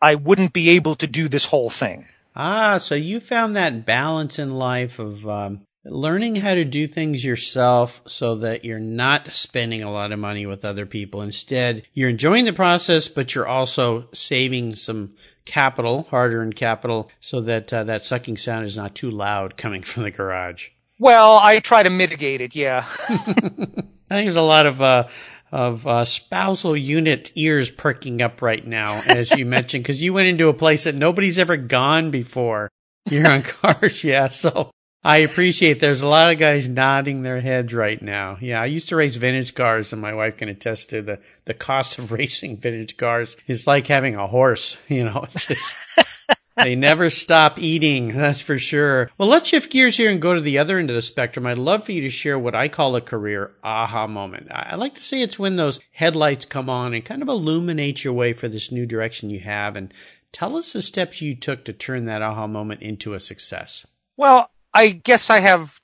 I 0.00 0.14
wouldn't 0.14 0.52
be 0.52 0.70
able 0.70 0.94
to 0.96 1.06
do 1.06 1.28
this 1.28 1.46
whole 1.46 1.70
thing. 1.70 2.06
Ah, 2.34 2.78
so 2.78 2.94
you 2.94 3.20
found 3.20 3.54
that 3.56 3.84
balance 3.84 4.38
in 4.38 4.54
life 4.54 4.98
of 4.98 5.28
um, 5.28 5.62
learning 5.84 6.36
how 6.36 6.54
to 6.54 6.64
do 6.64 6.86
things 6.86 7.24
yourself 7.24 8.02
so 8.06 8.36
that 8.36 8.64
you're 8.64 8.78
not 8.78 9.28
spending 9.28 9.82
a 9.82 9.90
lot 9.90 10.12
of 10.12 10.18
money 10.18 10.46
with 10.46 10.64
other 10.64 10.86
people. 10.86 11.22
Instead, 11.22 11.82
you're 11.92 12.10
enjoying 12.10 12.44
the 12.44 12.52
process, 12.52 13.08
but 13.08 13.34
you're 13.34 13.46
also 13.46 14.08
saving 14.12 14.74
some 14.74 15.14
capital, 15.44 16.04
hard 16.04 16.32
earned 16.32 16.56
capital, 16.56 17.10
so 17.20 17.40
that 17.40 17.72
uh, 17.72 17.84
that 17.84 18.02
sucking 18.02 18.36
sound 18.36 18.64
is 18.64 18.76
not 18.76 18.94
too 18.94 19.10
loud 19.10 19.56
coming 19.56 19.82
from 19.82 20.04
the 20.04 20.10
garage. 20.10 20.68
Well, 20.98 21.38
I 21.42 21.58
try 21.58 21.82
to 21.82 21.90
mitigate 21.90 22.40
it, 22.40 22.54
yeah. 22.54 22.86
I 23.08 23.14
think 23.14 24.26
there's 24.26 24.36
a 24.36 24.42
lot 24.42 24.66
of 24.66 24.80
uh, 24.80 25.08
of 25.50 25.86
uh, 25.86 26.04
spousal 26.04 26.76
unit 26.76 27.32
ears 27.34 27.70
perking 27.70 28.22
up 28.22 28.40
right 28.40 28.64
now, 28.66 29.00
as 29.08 29.32
you 29.32 29.44
mentioned, 29.44 29.82
because 29.82 30.02
you 30.02 30.12
went 30.12 30.28
into 30.28 30.48
a 30.48 30.54
place 30.54 30.84
that 30.84 30.94
nobody's 30.94 31.38
ever 31.38 31.56
gone 31.56 32.10
before. 32.10 32.70
You're 33.10 33.30
on 33.30 33.42
cars, 33.42 34.04
yeah. 34.04 34.28
So 34.28 34.70
I 35.04 35.18
appreciate 35.18 35.80
there's 35.80 36.02
a 36.02 36.06
lot 36.06 36.32
of 36.32 36.38
guys 36.38 36.68
nodding 36.68 37.22
their 37.22 37.40
heads 37.40 37.74
right 37.74 38.00
now. 38.00 38.38
Yeah, 38.40 38.62
I 38.62 38.66
used 38.66 38.88
to 38.90 38.96
race 38.96 39.16
vintage 39.16 39.54
cars, 39.54 39.92
and 39.92 40.00
my 40.00 40.14
wife 40.14 40.36
can 40.36 40.48
attest 40.48 40.90
to 40.90 41.02
the 41.02 41.18
the 41.44 41.54
cost 41.54 41.98
of 41.98 42.12
racing 42.12 42.58
vintage 42.58 42.96
cars. 42.96 43.36
It's 43.48 43.66
like 43.66 43.88
having 43.88 44.14
a 44.14 44.28
horse, 44.28 44.76
you 44.88 45.04
know. 45.04 45.26
Just, 45.36 45.98
they 46.56 46.76
never 46.76 47.10
stop 47.10 47.58
eating, 47.58 48.08
that's 48.16 48.40
for 48.40 48.58
sure. 48.60 49.10
Well, 49.18 49.28
let's 49.28 49.48
shift 49.48 49.72
gears 49.72 49.96
here 49.96 50.10
and 50.10 50.22
go 50.22 50.34
to 50.34 50.40
the 50.40 50.58
other 50.58 50.78
end 50.78 50.88
of 50.88 50.94
the 50.94 51.02
spectrum. 51.02 51.46
I'd 51.46 51.58
love 51.58 51.84
for 51.84 51.92
you 51.92 52.02
to 52.02 52.10
share 52.10 52.38
what 52.38 52.54
I 52.54 52.68
call 52.68 52.94
a 52.94 53.00
career 53.00 53.54
aha 53.64 54.06
moment. 54.06 54.48
I 54.52 54.76
like 54.76 54.94
to 54.94 55.02
say 55.02 55.20
it's 55.20 55.38
when 55.38 55.56
those 55.56 55.80
headlights 55.90 56.44
come 56.44 56.70
on 56.70 56.94
and 56.94 57.04
kind 57.04 57.22
of 57.22 57.28
illuminate 57.28 58.04
your 58.04 58.12
way 58.12 58.34
for 58.34 58.48
this 58.48 58.70
new 58.70 58.86
direction 58.86 59.30
you 59.30 59.40
have. 59.40 59.74
And 59.74 59.92
tell 60.30 60.56
us 60.56 60.72
the 60.72 60.82
steps 60.82 61.20
you 61.20 61.34
took 61.34 61.64
to 61.64 61.72
turn 61.72 62.04
that 62.04 62.22
aha 62.22 62.46
moment 62.46 62.82
into 62.82 63.14
a 63.14 63.20
success. 63.20 63.84
Well, 64.16 64.48
I 64.74 64.90
guess 64.90 65.30
I 65.30 65.40
have 65.40 65.80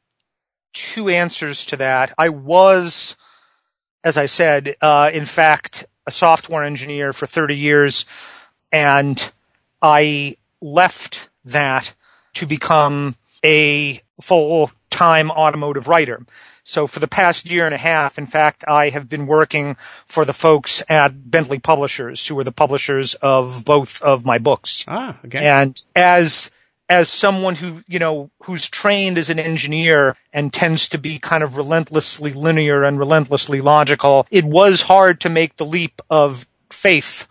two 0.73 1.09
answers 1.09 1.65
to 1.67 1.77
that. 1.77 2.15
I 2.17 2.29
was, 2.29 3.17
as 4.05 4.17
I 4.17 4.27
said, 4.27 4.77
uh, 4.81 5.11
in 5.13 5.25
fact, 5.25 5.87
a 6.07 6.11
software 6.11 6.65
engineer 6.65 7.13
for 7.13 7.27
30 7.27 7.57
years 7.57 8.07
and 8.73 9.33
I 9.83 10.37
left 10.61 11.29
that 11.45 11.95
to 12.35 12.47
become 12.47 13.17
a 13.45 14.01
full 14.21 14.71
time 14.91 15.31
automotive 15.31 15.89
writer. 15.89 16.25
So 16.65 16.87
for 16.87 17.01
the 17.01 17.09
past 17.09 17.51
year 17.51 17.65
and 17.65 17.75
a 17.75 17.79
half, 17.79 18.19
in 18.19 18.27
fact, 18.27 18.63
I 18.69 18.91
have 18.91 19.09
been 19.09 19.27
working 19.27 19.77
for 20.05 20.27
the 20.27 20.35
folks 20.35 20.83
at 20.89 21.31
Bentley 21.31 21.59
Publishers, 21.59 22.27
who 22.27 22.39
are 22.39 22.45
the 22.45 22.53
publishers 22.53 23.15
of 23.17 23.65
both 23.65 24.03
of 24.03 24.27
my 24.27 24.37
books. 24.37 24.85
Ah, 24.87 25.19
okay. 25.25 25.47
And 25.47 25.83
as 25.97 26.51
as 26.89 27.09
someone 27.09 27.57
who, 27.57 27.83
you 27.87 27.99
know, 27.99 28.31
who's 28.45 28.69
trained 28.69 29.19
as 29.19 29.31
an 29.31 29.39
engineer 29.39 30.17
and 30.33 30.53
tends 30.53 30.89
to 30.89 30.99
be 30.99 31.19
kind 31.19 31.43
of 31.43 31.57
relentlessly 31.57 32.33
linear 32.33 32.83
and 32.83 32.99
relentlessly 32.99 33.61
logical, 33.61 34.27
it 34.31 34.45
was 34.45 34.83
hard 34.83 35.21
to 35.21 35.29
make 35.29 35.57
the 35.57 35.67
leap 35.67 36.01
of 36.09 36.47
faith 36.71 37.29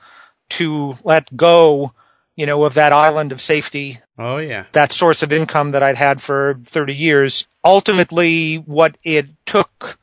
to 0.50 0.98
let 1.04 1.36
go 1.36 1.94
you 2.38 2.46
know, 2.46 2.64
of 2.64 2.76
that 2.76 2.94
island 2.94 3.34
of 3.34 3.42
safety. 3.42 4.00
Oh, 4.18 4.38
yeah. 4.38 4.66
That 4.72 4.94
source 4.94 5.22
of 5.24 5.34
income 5.34 5.72
that 5.72 5.84
I'd 5.84 5.98
had 5.98 6.22
for 6.22 6.60
30 6.64 6.94
years. 6.94 7.48
Ultimately, 7.66 8.58
what 8.58 8.96
it 9.04 9.30
took 9.46 10.00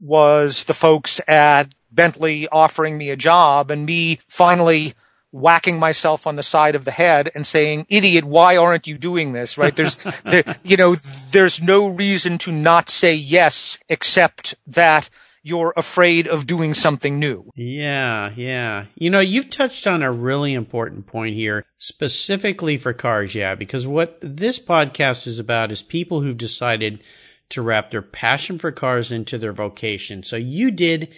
was 0.00 0.64
the 0.64 0.74
folks 0.74 1.20
at 1.26 1.72
Bentley 1.90 2.48
offering 2.48 2.98
me 2.98 3.10
a 3.10 3.16
job 3.16 3.70
and 3.70 3.86
me 3.86 4.18
finally 4.28 4.94
whacking 5.30 5.78
myself 5.78 6.26
on 6.26 6.36
the 6.36 6.42
side 6.42 6.74
of 6.74 6.84
the 6.84 6.90
head 6.90 7.30
and 7.34 7.46
saying, 7.46 7.86
idiot, 7.88 8.24
why 8.24 8.56
aren't 8.56 8.86
you 8.86 8.96
doing 8.96 9.32
this? 9.32 9.58
Right? 9.58 9.74
There's, 9.74 9.96
there, 10.24 10.56
you 10.62 10.76
know, 10.76 10.94
there's 11.30 11.62
no 11.62 11.88
reason 11.88 12.38
to 12.38 12.52
not 12.52 12.90
say 12.90 13.14
yes 13.14 13.78
except 13.88 14.54
that 14.66 15.10
you're 15.42 15.72
afraid 15.76 16.26
of 16.26 16.46
doing 16.46 16.74
something 16.74 17.18
new. 17.18 17.50
Yeah, 17.54 18.32
yeah. 18.36 18.86
You 18.96 19.10
know, 19.10 19.20
you've 19.20 19.50
touched 19.50 19.86
on 19.86 20.02
a 20.02 20.12
really 20.12 20.52
important 20.52 21.06
point 21.06 21.34
here, 21.34 21.64
specifically 21.78 22.76
for 22.76 22.92
cars, 22.92 23.34
yeah, 23.34 23.54
because 23.54 23.86
what 23.86 24.18
this 24.20 24.58
podcast 24.58 25.26
is 25.26 25.38
about 25.38 25.72
is 25.72 25.82
people 25.82 26.20
who've 26.20 26.36
decided 26.36 27.02
to 27.50 27.62
wrap 27.62 27.90
their 27.90 28.02
passion 28.02 28.58
for 28.58 28.70
cars 28.70 29.10
into 29.10 29.38
their 29.38 29.52
vocation. 29.52 30.22
So 30.22 30.36
you 30.36 30.70
did 30.70 31.08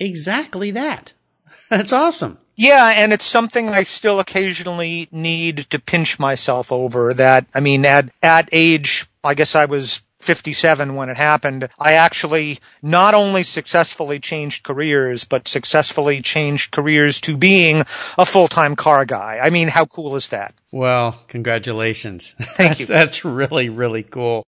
exactly 0.00 0.70
that. 0.72 1.12
That's 1.70 1.92
awesome. 1.92 2.38
Yeah, 2.58 2.92
and 2.96 3.12
it's 3.12 3.24
something 3.24 3.68
I 3.68 3.84
still 3.84 4.18
occasionally 4.18 5.06
need 5.12 5.70
to 5.70 5.78
pinch 5.78 6.18
myself 6.18 6.72
over 6.72 7.14
that, 7.14 7.46
I 7.54 7.60
mean, 7.60 7.84
at, 7.84 8.10
at 8.20 8.48
age, 8.50 9.06
I 9.22 9.34
guess 9.34 9.54
I 9.54 9.64
was 9.64 10.02
57 10.18 10.96
when 10.96 11.08
it 11.08 11.16
happened, 11.16 11.68
I 11.78 11.92
actually 11.92 12.58
not 12.82 13.14
only 13.14 13.44
successfully 13.44 14.18
changed 14.18 14.64
careers, 14.64 15.22
but 15.22 15.46
successfully 15.46 16.20
changed 16.20 16.72
careers 16.72 17.20
to 17.20 17.36
being 17.36 17.84
a 18.18 18.26
full-time 18.26 18.74
car 18.74 19.04
guy. 19.04 19.38
I 19.40 19.50
mean, 19.50 19.68
how 19.68 19.84
cool 19.86 20.16
is 20.16 20.26
that? 20.30 20.52
Well, 20.72 21.12
congratulations. 21.28 22.34
Thank 22.40 22.80
you. 22.80 22.86
That's 22.86 23.24
really, 23.24 23.68
really 23.68 24.02
cool. 24.02 24.44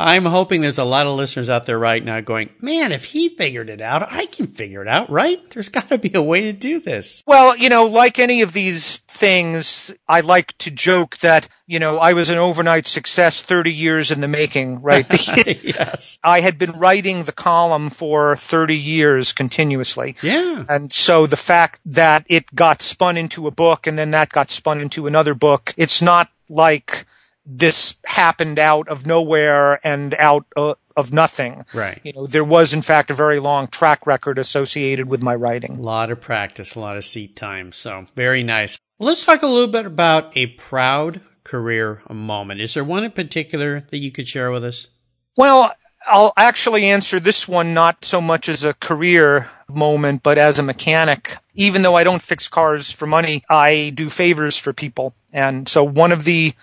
I'm 0.00 0.24
hoping 0.24 0.62
there's 0.62 0.78
a 0.78 0.84
lot 0.84 1.06
of 1.06 1.14
listeners 1.14 1.50
out 1.50 1.66
there 1.66 1.78
right 1.78 2.02
now 2.02 2.20
going, 2.20 2.48
man, 2.58 2.90
if 2.90 3.04
he 3.04 3.28
figured 3.28 3.68
it 3.68 3.82
out, 3.82 4.10
I 4.10 4.24
can 4.24 4.46
figure 4.46 4.80
it 4.80 4.88
out, 4.88 5.10
right? 5.10 5.38
There's 5.50 5.68
got 5.68 5.90
to 5.90 5.98
be 5.98 6.12
a 6.14 6.22
way 6.22 6.40
to 6.40 6.54
do 6.54 6.80
this. 6.80 7.22
Well, 7.26 7.54
you 7.54 7.68
know, 7.68 7.84
like 7.84 8.18
any 8.18 8.40
of 8.40 8.54
these 8.54 8.96
things, 8.96 9.92
I 10.08 10.20
like 10.20 10.56
to 10.58 10.70
joke 10.70 11.18
that, 11.18 11.48
you 11.66 11.78
know, 11.78 11.98
I 11.98 12.14
was 12.14 12.30
an 12.30 12.38
overnight 12.38 12.86
success 12.86 13.42
30 13.42 13.70
years 13.70 14.10
in 14.10 14.22
the 14.22 14.28
making, 14.28 14.80
right? 14.80 15.06
yes. 15.46 16.18
I 16.24 16.40
had 16.40 16.56
been 16.56 16.72
writing 16.72 17.24
the 17.24 17.32
column 17.32 17.90
for 17.90 18.36
30 18.36 18.74
years 18.74 19.32
continuously. 19.32 20.16
Yeah. 20.22 20.64
And 20.66 20.90
so 20.90 21.26
the 21.26 21.36
fact 21.36 21.78
that 21.84 22.24
it 22.26 22.54
got 22.54 22.80
spun 22.80 23.18
into 23.18 23.46
a 23.46 23.50
book 23.50 23.86
and 23.86 23.98
then 23.98 24.12
that 24.12 24.30
got 24.30 24.50
spun 24.50 24.80
into 24.80 25.06
another 25.06 25.34
book, 25.34 25.74
it's 25.76 26.00
not 26.00 26.30
like, 26.48 27.04
this 27.44 27.96
happened 28.04 28.58
out 28.58 28.88
of 28.88 29.06
nowhere 29.06 29.84
and 29.86 30.14
out 30.18 30.46
uh, 30.56 30.74
of 30.96 31.12
nothing. 31.12 31.64
Right. 31.72 32.00
You 32.04 32.12
know, 32.12 32.26
there 32.26 32.44
was 32.44 32.72
in 32.72 32.82
fact 32.82 33.10
a 33.10 33.14
very 33.14 33.40
long 33.40 33.68
track 33.68 34.06
record 34.06 34.38
associated 34.38 35.08
with 35.08 35.22
my 35.22 35.34
writing. 35.34 35.76
A 35.76 35.80
lot 35.80 36.10
of 36.10 36.20
practice, 36.20 36.74
a 36.74 36.80
lot 36.80 36.96
of 36.96 37.04
seat 37.04 37.36
time. 37.36 37.72
So 37.72 38.06
very 38.14 38.42
nice. 38.42 38.78
Well, 38.98 39.08
let's 39.08 39.24
talk 39.24 39.42
a 39.42 39.46
little 39.46 39.68
bit 39.68 39.86
about 39.86 40.36
a 40.36 40.48
proud 40.48 41.22
career 41.44 42.02
moment. 42.10 42.60
Is 42.60 42.74
there 42.74 42.84
one 42.84 43.04
in 43.04 43.12
particular 43.12 43.86
that 43.90 43.98
you 43.98 44.12
could 44.12 44.28
share 44.28 44.50
with 44.50 44.64
us? 44.64 44.88
Well, 45.36 45.72
I'll 46.06 46.32
actually 46.36 46.86
answer 46.86 47.20
this 47.20 47.46
one 47.48 47.74
not 47.74 48.04
so 48.04 48.20
much 48.20 48.48
as 48.48 48.64
a 48.64 48.74
career 48.74 49.50
moment, 49.68 50.22
but 50.22 50.38
as 50.38 50.58
a 50.58 50.62
mechanic. 50.62 51.36
Even 51.54 51.82
though 51.82 51.94
I 51.94 52.04
don't 52.04 52.22
fix 52.22 52.48
cars 52.48 52.90
for 52.90 53.06
money, 53.06 53.44
I 53.48 53.92
do 53.94 54.10
favors 54.10 54.58
for 54.58 54.72
people. 54.72 55.14
And 55.32 55.68
so 55.68 55.84
one 55.84 56.12
of 56.12 56.24
the 56.24 56.54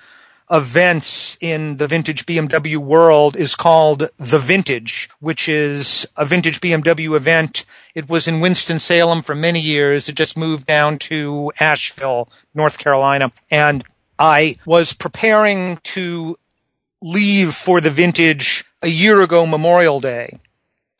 events 0.50 1.38
in 1.42 1.78
the 1.78 1.88
vintage 1.88 2.26
BMW 2.26 2.78
world 2.78 3.36
is 3.36 3.56
called 3.56 4.10
The 4.18 4.40
Vintage, 4.40 5.10
which 5.20 5.50
is 5.50 6.08
a 6.16 6.26
vintage 6.26 6.62
BMW 6.62 7.16
event. 7.16 7.66
It 7.94 8.08
was 8.08 8.28
in 8.28 8.40
Winston-Salem 8.40 9.24
for 9.24 9.36
many 9.36 9.60
years. 9.60 10.08
It 10.08 10.16
just 10.16 10.38
moved 10.38 10.66
down 10.66 11.00
to 11.00 11.52
Asheville, 11.60 12.30
North 12.54 12.78
Carolina. 12.78 13.32
And 13.52 13.84
I 14.18 14.58
was 14.66 14.94
preparing 14.94 15.78
to 15.84 16.38
leave 17.02 17.54
for 17.54 17.82
the 17.82 17.92
vintage 17.92 18.66
a 18.82 18.88
year 18.88 19.22
ago 19.22 19.46
Memorial 19.46 20.00
Day. 20.00 20.40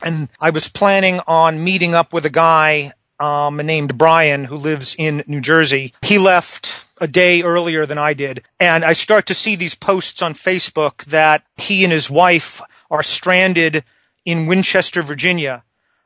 And 0.02 0.28
I 0.40 0.50
was 0.50 0.68
planning 0.68 1.20
on 1.26 1.64
meeting 1.64 1.94
up 1.94 2.12
with 2.12 2.24
a 2.24 2.30
guy 2.30 2.92
um, 3.20 3.56
named 3.56 3.98
Brian 3.98 4.44
who 4.44 4.56
lives 4.56 4.94
in 4.98 5.22
New 5.26 5.40
Jersey. 5.40 5.94
He 6.02 6.18
left 6.18 6.86
a 7.00 7.06
day 7.06 7.42
earlier 7.42 7.86
than 7.86 7.98
I 7.98 8.14
did. 8.14 8.44
And 8.58 8.84
I 8.84 8.92
start 8.92 9.26
to 9.26 9.34
see 9.34 9.56
these 9.56 9.74
posts 9.74 10.22
on 10.22 10.34
Facebook 10.34 11.04
that 11.04 11.44
he 11.56 11.84
and 11.84 11.92
his 11.92 12.10
wife 12.10 12.60
are 12.90 13.02
stranded 13.02 13.84
in 14.24 14.46
Winchester, 14.46 15.02
Virginia. 15.02 15.64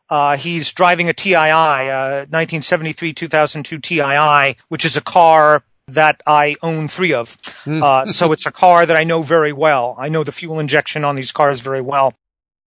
Uh, 0.09 0.37
he's 0.37 0.73
driving 0.73 1.09
a 1.09 1.14
TII, 1.14 1.35
uh, 1.35 2.26
1973 2.28 3.14
2002 3.14 3.78
TII, 3.78 4.57
which 4.69 4.85
is 4.85 4.97
a 4.97 5.00
car 5.00 5.64
that 5.88 6.21
I 6.26 6.57
own 6.62 6.88
three 6.88 7.12
of. 7.12 7.38
Hmm. 7.64 7.83
Uh, 7.83 8.07
so 8.07 8.33
it's 8.33 8.47
a 8.47 8.52
car 8.52 8.87
that 8.87 8.97
I 8.97 9.04
know 9.04 9.23
very 9.23 9.52
well. 9.52 9.97
I 9.99 10.09
know 10.09 10.23
the 10.23 10.33
fuel 10.33 10.61
injection 10.61 11.04
on 11.04 11.16
these 11.16 11.33
cars 11.33 11.61
very 11.61 11.81
well. 11.81 12.14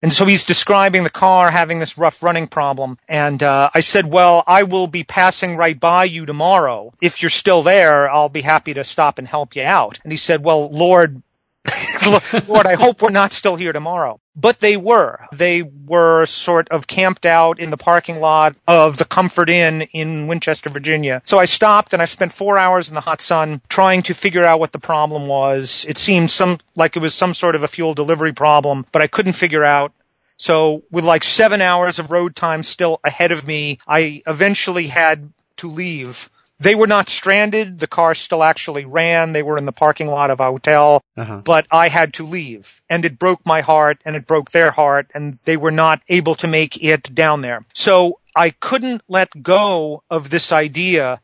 And 0.03 0.13
so 0.13 0.27
he's 0.27 0.45
describing 0.45 1.03
the 1.03 1.11
car 1.11 1.51
having 1.51 1.79
this 1.79 1.97
rough 1.97 2.23
running 2.23 2.47
problem. 2.47 2.99
And 3.09 3.43
uh, 3.43 3.71
I 3.75 3.81
said, 3.81 4.13
well, 4.13 4.45
I 4.47 4.63
will 4.63 4.87
be 4.87 5.03
passing 5.03 5.57
right 5.57 5.81
by 5.81 6.05
you 6.05 6.27
tomorrow. 6.27 6.93
If 7.01 7.23
you're 7.23 7.31
still 7.31 7.63
there, 7.63 8.11
I'll 8.11 8.29
be 8.29 8.43
happy 8.43 8.75
to 8.75 8.85
stop 8.85 9.19
and 9.19 9.27
help 9.27 9.57
you 9.57 9.63
out. 9.63 10.01
And 10.05 10.13
he 10.13 10.19
said, 10.19 10.45
well, 10.45 10.69
Lord, 10.69 11.23
Lord, 12.49 12.66
I 12.66 12.75
hope 12.75 13.00
we're 13.00 13.11
not 13.11 13.33
still 13.33 13.56
here 13.56 13.73
tomorrow. 13.73 14.21
But 14.37 14.61
they 14.61 14.76
were. 14.76 15.26
They 15.33 15.62
were 15.62 16.26
sort 16.26 16.68
of 16.68 16.87
camped 16.87 17.25
out 17.25 17.61
in 17.61 17.71
the 17.71 17.76
parking 17.76 18.21
lot 18.21 18.56
of 18.66 18.99
the 18.99 19.04
Comfort 19.04 19.49
Inn 19.49 19.83
in 19.92 20.26
Winchester, 20.26 20.68
Virginia. 20.68 21.23
So 21.25 21.38
I 21.38 21.44
stopped 21.44 21.92
and 21.92 22.02
I 22.02 22.04
spent 22.04 22.33
four 22.33 22.59
hours 22.59 22.88
in 22.88 22.94
the 22.94 23.02
hot 23.02 23.21
sun 23.21 23.62
trying 23.68 24.02
to 24.02 24.14
figure 24.14 24.44
out 24.44 24.59
what 24.59 24.73
the 24.73 24.80
problem 24.80 25.28
was. 25.28 25.87
It 25.88 25.99
seemed 25.99 26.30
some, 26.30 26.59
like 26.75 26.97
it 26.97 27.00
was 27.00 27.14
some 27.14 27.33
sort 27.33 27.54
of 27.54 27.62
a 27.62 27.68
fuel 27.68 27.94
delivery 27.94 28.33
problem, 28.33 28.87
but 28.90 29.02
I 29.02 29.06
couldn't 29.06 29.35
figure 29.35 29.64
out. 29.64 29.92
So 30.37 30.83
with 30.90 31.04
like 31.04 31.23
seven 31.23 31.61
hours 31.61 32.00
of 32.00 32.11
road 32.11 32.35
time 32.35 32.64
still 32.64 32.99
ahead 33.04 33.30
of 33.30 33.47
me, 33.47 33.78
I 33.87 34.23
eventually 34.26 34.88
had 34.88 35.33
to 35.59 35.71
leave 35.71 36.28
they 36.64 36.75
were 36.75 36.87
not 36.87 37.11
stranded. 37.11 37.78
The 37.78 37.87
car 37.87 38.14
still 38.14 38.42
actually 38.42 38.87
ran. 38.87 39.33
They 39.33 39.42
were 39.42 39.59
in 39.59 39.66
the 39.66 39.73
parking 39.73 40.09
lot 40.09 40.30
of 40.30 40.40
a 40.40 40.44
hotel, 40.44 41.02
uh-huh. 41.16 41.42
but 41.44 41.66
I 41.71 41.88
had 41.88 42.14
to 42.14 42.26
leave 42.26 42.80
and 42.88 43.04
it 43.04 43.18
broke 43.18 43.44
my 43.44 43.61
heart 43.61 44.00
and 44.04 44.16
it 44.16 44.26
broke 44.26 44.50
their 44.50 44.71
heart 44.71 45.11
and 45.14 45.38
they 45.44 45.59
were 45.59 45.71
not 45.71 46.00
able 46.09 46.35
to 46.37 46.49
make 46.49 46.83
it 46.83 47.14
down 47.14 47.42
there. 47.42 47.66
So 47.75 48.18
I 48.35 48.50
couldn't 48.50 49.02
let 49.09 49.42
go 49.42 50.02
of 50.09 50.30
this 50.30 50.50
idea 50.52 51.21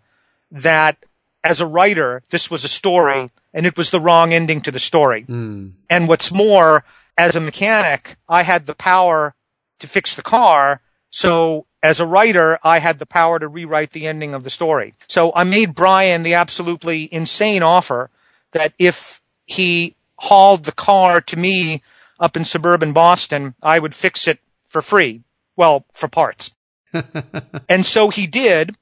that 0.51 1.05
as 1.43 1.61
a 1.61 1.67
writer, 1.67 2.23
this 2.29 2.51
was 2.51 2.63
a 2.63 2.69
story 2.69 3.31
and 3.55 3.65
it 3.65 3.79
was 3.79 3.91
the 3.91 4.01
wrong 4.01 4.35
ending 4.35 4.61
to 4.61 4.71
the 4.71 4.79
story. 4.79 5.25
Mm. 5.25 5.73
And 5.89 6.07
what's 6.07 6.33
more, 6.33 6.85
as 7.17 7.35
a 7.35 7.41
mechanic, 7.41 8.17
I 8.29 8.43
had 8.43 8.67
the 8.67 8.75
power 8.75 9.35
to 9.79 9.87
fix 9.87 10.15
the 10.15 10.23
car. 10.23 10.83
So 11.09 11.67
as 11.83 12.01
a 12.01 12.07
writer, 12.07 12.59
I 12.63 12.79
had 12.79 12.99
the 12.99 13.07
power 13.07 13.39
to 13.39 13.49
rewrite 13.49 13.91
the 13.91 14.07
ending 14.07 14.35
of 14.35 14.45
the 14.45 14.51
story. 14.51 14.93
So 15.07 15.33
I 15.35 15.45
made 15.45 15.75
Brian 15.75 16.23
the 16.23 16.35
absolutely 16.35 17.09
insane 17.13 17.63
offer 17.63 18.11
that 18.53 18.75
if 18.79 19.21
he 19.47 19.97
hauled 20.17 20.65
the 20.65 20.73
car 20.73 21.21
to 21.23 21.37
me 21.37 21.83
up 22.19 22.37
in 22.37 22.45
suburban 22.45 22.93
Boston, 22.93 23.55
I 23.63 23.79
would 23.79 23.95
fix 23.95 24.29
it 24.29 24.41
for 24.67 24.83
free. 24.83 25.23
Well, 25.57 25.87
for 25.93 26.09
parts. 26.09 26.55
and 27.69 27.87
so 27.87 28.11
he 28.11 28.27
did 28.27 28.77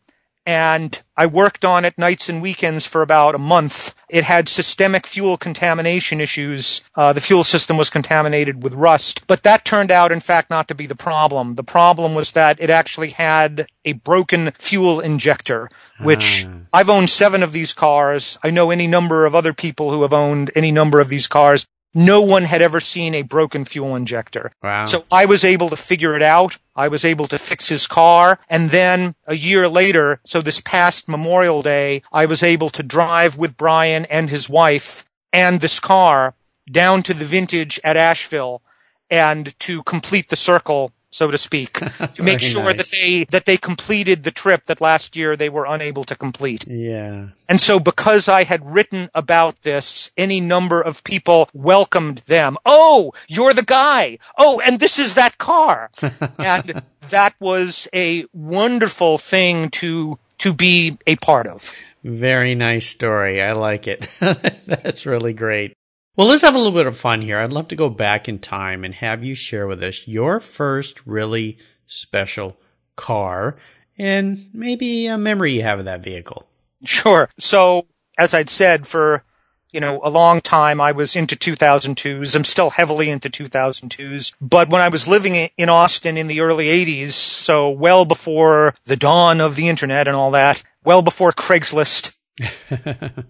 and 0.49 1.03
I 1.15 1.27
worked 1.27 1.63
on 1.63 1.85
it 1.85 1.99
nights 1.99 2.31
and 2.31 2.41
weekends 2.41 2.87
for 2.87 3.03
about 3.03 3.35
a 3.35 3.39
month. 3.39 3.95
It 4.09 4.25
had 4.25 4.49
systemic 4.49 5.07
fuel 5.07 5.37
contamination 5.37 6.23
issues. 6.23 6.81
Uh, 6.95 7.13
the 7.13 7.21
fuel 7.21 7.45
system 7.45 7.77
was 7.77 7.91
contaminated 7.91 8.63
with 8.63 8.73
rust, 8.73 9.27
but 9.27 9.43
that 9.43 9.67
turned 9.67 9.91
out, 9.91 10.11
in 10.11 10.21
fact, 10.21 10.49
not 10.49 10.67
to 10.69 10.75
be 10.75 10.87
the 10.87 10.95
problem. 10.95 11.57
The 11.57 11.65
problem 11.65 12.15
was 12.15 12.31
that 12.31 12.59
it 12.63 12.71
actually 12.71 13.11
had 13.11 13.67
a 13.85 13.93
broken 13.93 14.53
fuel 14.53 15.01
injector, 15.01 15.69
which 16.01 16.47
uh. 16.47 16.61
I've 16.73 16.89
owned 16.89 17.11
seven 17.11 17.43
of 17.43 17.53
these 17.53 17.75
cars. 17.75 18.39
I 18.43 18.49
know 18.49 18.71
any 18.71 18.87
number 18.87 19.27
of 19.27 19.35
other 19.35 19.53
people 19.53 19.91
who 19.91 20.01
have 20.01 20.15
owned 20.15 20.51
any 20.57 20.71
number 20.71 20.99
of 20.99 21.11
these 21.11 21.27
cars 21.27 21.67
no 21.95 22.21
one 22.21 22.45
had 22.45 22.63
ever 22.63 22.81
seen 22.81 23.15
a 23.15 23.23
broken 23.23 23.65
fuel 23.65 23.97
injector. 23.97 24.53
Wow. 24.63 24.85
So 24.85 25.05
I 25.11 25.25
was 25.25 25.45
able 25.45 25.69
to 25.71 25.77
figure 25.77 26.15
it 26.15 26.23
out. 26.23 26.59
I 26.77 26.89
was 26.89 27.05
able 27.05 27.27
to 27.29 27.39
fix 27.39 27.69
his 27.69 27.87
car. 27.87 28.39
And 28.49 28.71
then 28.71 29.15
a 29.27 29.35
year 29.35 29.69
later, 29.69 30.21
so 30.25 30.41
this 30.41 30.61
past 30.61 31.09
Memorial 31.09 31.63
Day, 31.63 32.03
I 32.13 32.27
was 32.27 32.43
able 32.43 32.71
to 32.71 32.83
drive 32.83 33.37
with 33.37 33.57
Brian 33.57 34.05
and 34.07 34.31
his 34.31 34.49
wife 34.49 35.05
and 35.33 35.61
this 35.61 35.81
car 35.81 36.35
down 36.71 37.03
to 37.05 37.15
the 37.15 37.25
vintage 37.25 37.81
at 37.83 37.97
Asheville 37.97 38.63
and 39.11 39.59
to 39.61 39.83
complete 39.85 40.29
the 40.29 40.37
circle 40.37 40.93
so 41.11 41.31
to 41.31 41.39
speak, 41.39 41.73
to 42.15 42.23
make 42.23 42.41
sure 42.41 42.65
nice. 42.65 42.77
that 42.77 42.91
they 42.91 43.25
that 43.31 43.45
they 43.47 43.57
completed 43.57 44.25
the 44.25 44.31
trip 44.31 44.67
that 44.67 44.81
last 44.81 45.17
year 45.17 45.37
they 45.37 45.49
were 45.49 45.65
unable 45.65 46.05
to 46.05 46.15
complete. 46.15 46.67
Yeah. 46.67 47.29
And 47.49 47.61
so 47.61 47.81
because 47.81 48.29
I 48.29 48.45
had 48.45 48.65
written 48.65 49.09
about 49.15 49.63
this, 49.63 50.11
any 50.17 50.41
number 50.41 50.81
of 50.81 51.03
people 51.05 51.49
welcomed 51.53 52.19
them. 52.27 52.57
Oh, 52.67 53.13
you're 53.27 53.55
the 53.55 53.63
guy. 53.63 54.19
Oh, 54.37 54.61
and 54.65 54.81
this 54.81 54.99
is 54.99 55.15
that 55.15 55.39
car. 55.39 55.91
and 56.39 56.83
that 57.09 57.35
was 57.41 57.89
a 57.95 58.27
wonderful 58.33 59.19
thing 59.19 59.71
to 59.71 60.19
to 60.39 60.53
be 60.53 60.99
a 61.07 61.17
part 61.17 61.47
of. 61.47 61.73
Very 62.05 62.55
nice 62.55 62.87
story. 62.87 63.43
I 63.43 63.53
like 63.53 63.89
it. 63.89 64.09
That's 64.67 65.05
really 65.05 65.33
great. 65.33 65.77
Well, 66.19 66.27
let's 66.27 66.43
have 66.43 66.57
a 66.57 66.59
little 66.59 66.73
bit 66.73 66.89
of 66.89 66.97
fun 66.97 67.23
here. 67.23 67.39
I'd 67.39 67.53
love 67.53 67.69
to 67.69 67.77
go 67.77 67.89
back 67.89 68.29
in 68.29 68.41
time 68.41 68.83
and 68.83 68.93
have 68.93 69.23
you 69.23 69.37
share 69.37 69.69
with 69.69 69.81
us 69.85 70.09
your 70.09 70.41
first 70.41 71.07
really 71.07 71.59
special 71.87 72.57
car 72.97 73.57
and 73.97 74.51
maybe 74.53 75.07
a 75.07 75.17
memory 75.17 75.53
you 75.53 75.63
have 75.63 75.79
of 75.79 75.85
that 75.85 76.03
vehicle. 76.03 76.49
Sure. 76.85 77.29
So, 77.39 77.87
as 78.19 78.35
I'd 78.35 78.51
said, 78.51 78.85
for 78.85 79.23
you 79.71 79.79
know, 79.79 80.01
a 80.03 80.11
long 80.11 80.41
time 80.41 80.81
I 80.81 80.91
was 80.91 81.15
into 81.15 81.37
2002s. 81.37 82.35
I'm 82.35 82.43
still 82.43 82.71
heavily 82.71 83.11
into 83.11 83.31
2002s. 83.31 84.35
But 84.41 84.71
when 84.71 84.81
I 84.81 84.89
was 84.89 85.07
living 85.07 85.37
in 85.57 85.69
Austin 85.69 86.17
in 86.17 86.27
the 86.27 86.41
early 86.41 86.67
80s, 86.67 87.13
so 87.13 87.71
well 87.71 88.05
before 88.05 88.75
the 88.87 88.97
dawn 88.97 89.41
of 89.41 89.55
the 89.55 89.69
internet 89.69 90.09
and 90.09 90.17
all 90.17 90.33
that, 90.33 90.65
well 90.83 91.03
before 91.03 91.33
Craigslist, 91.33 92.17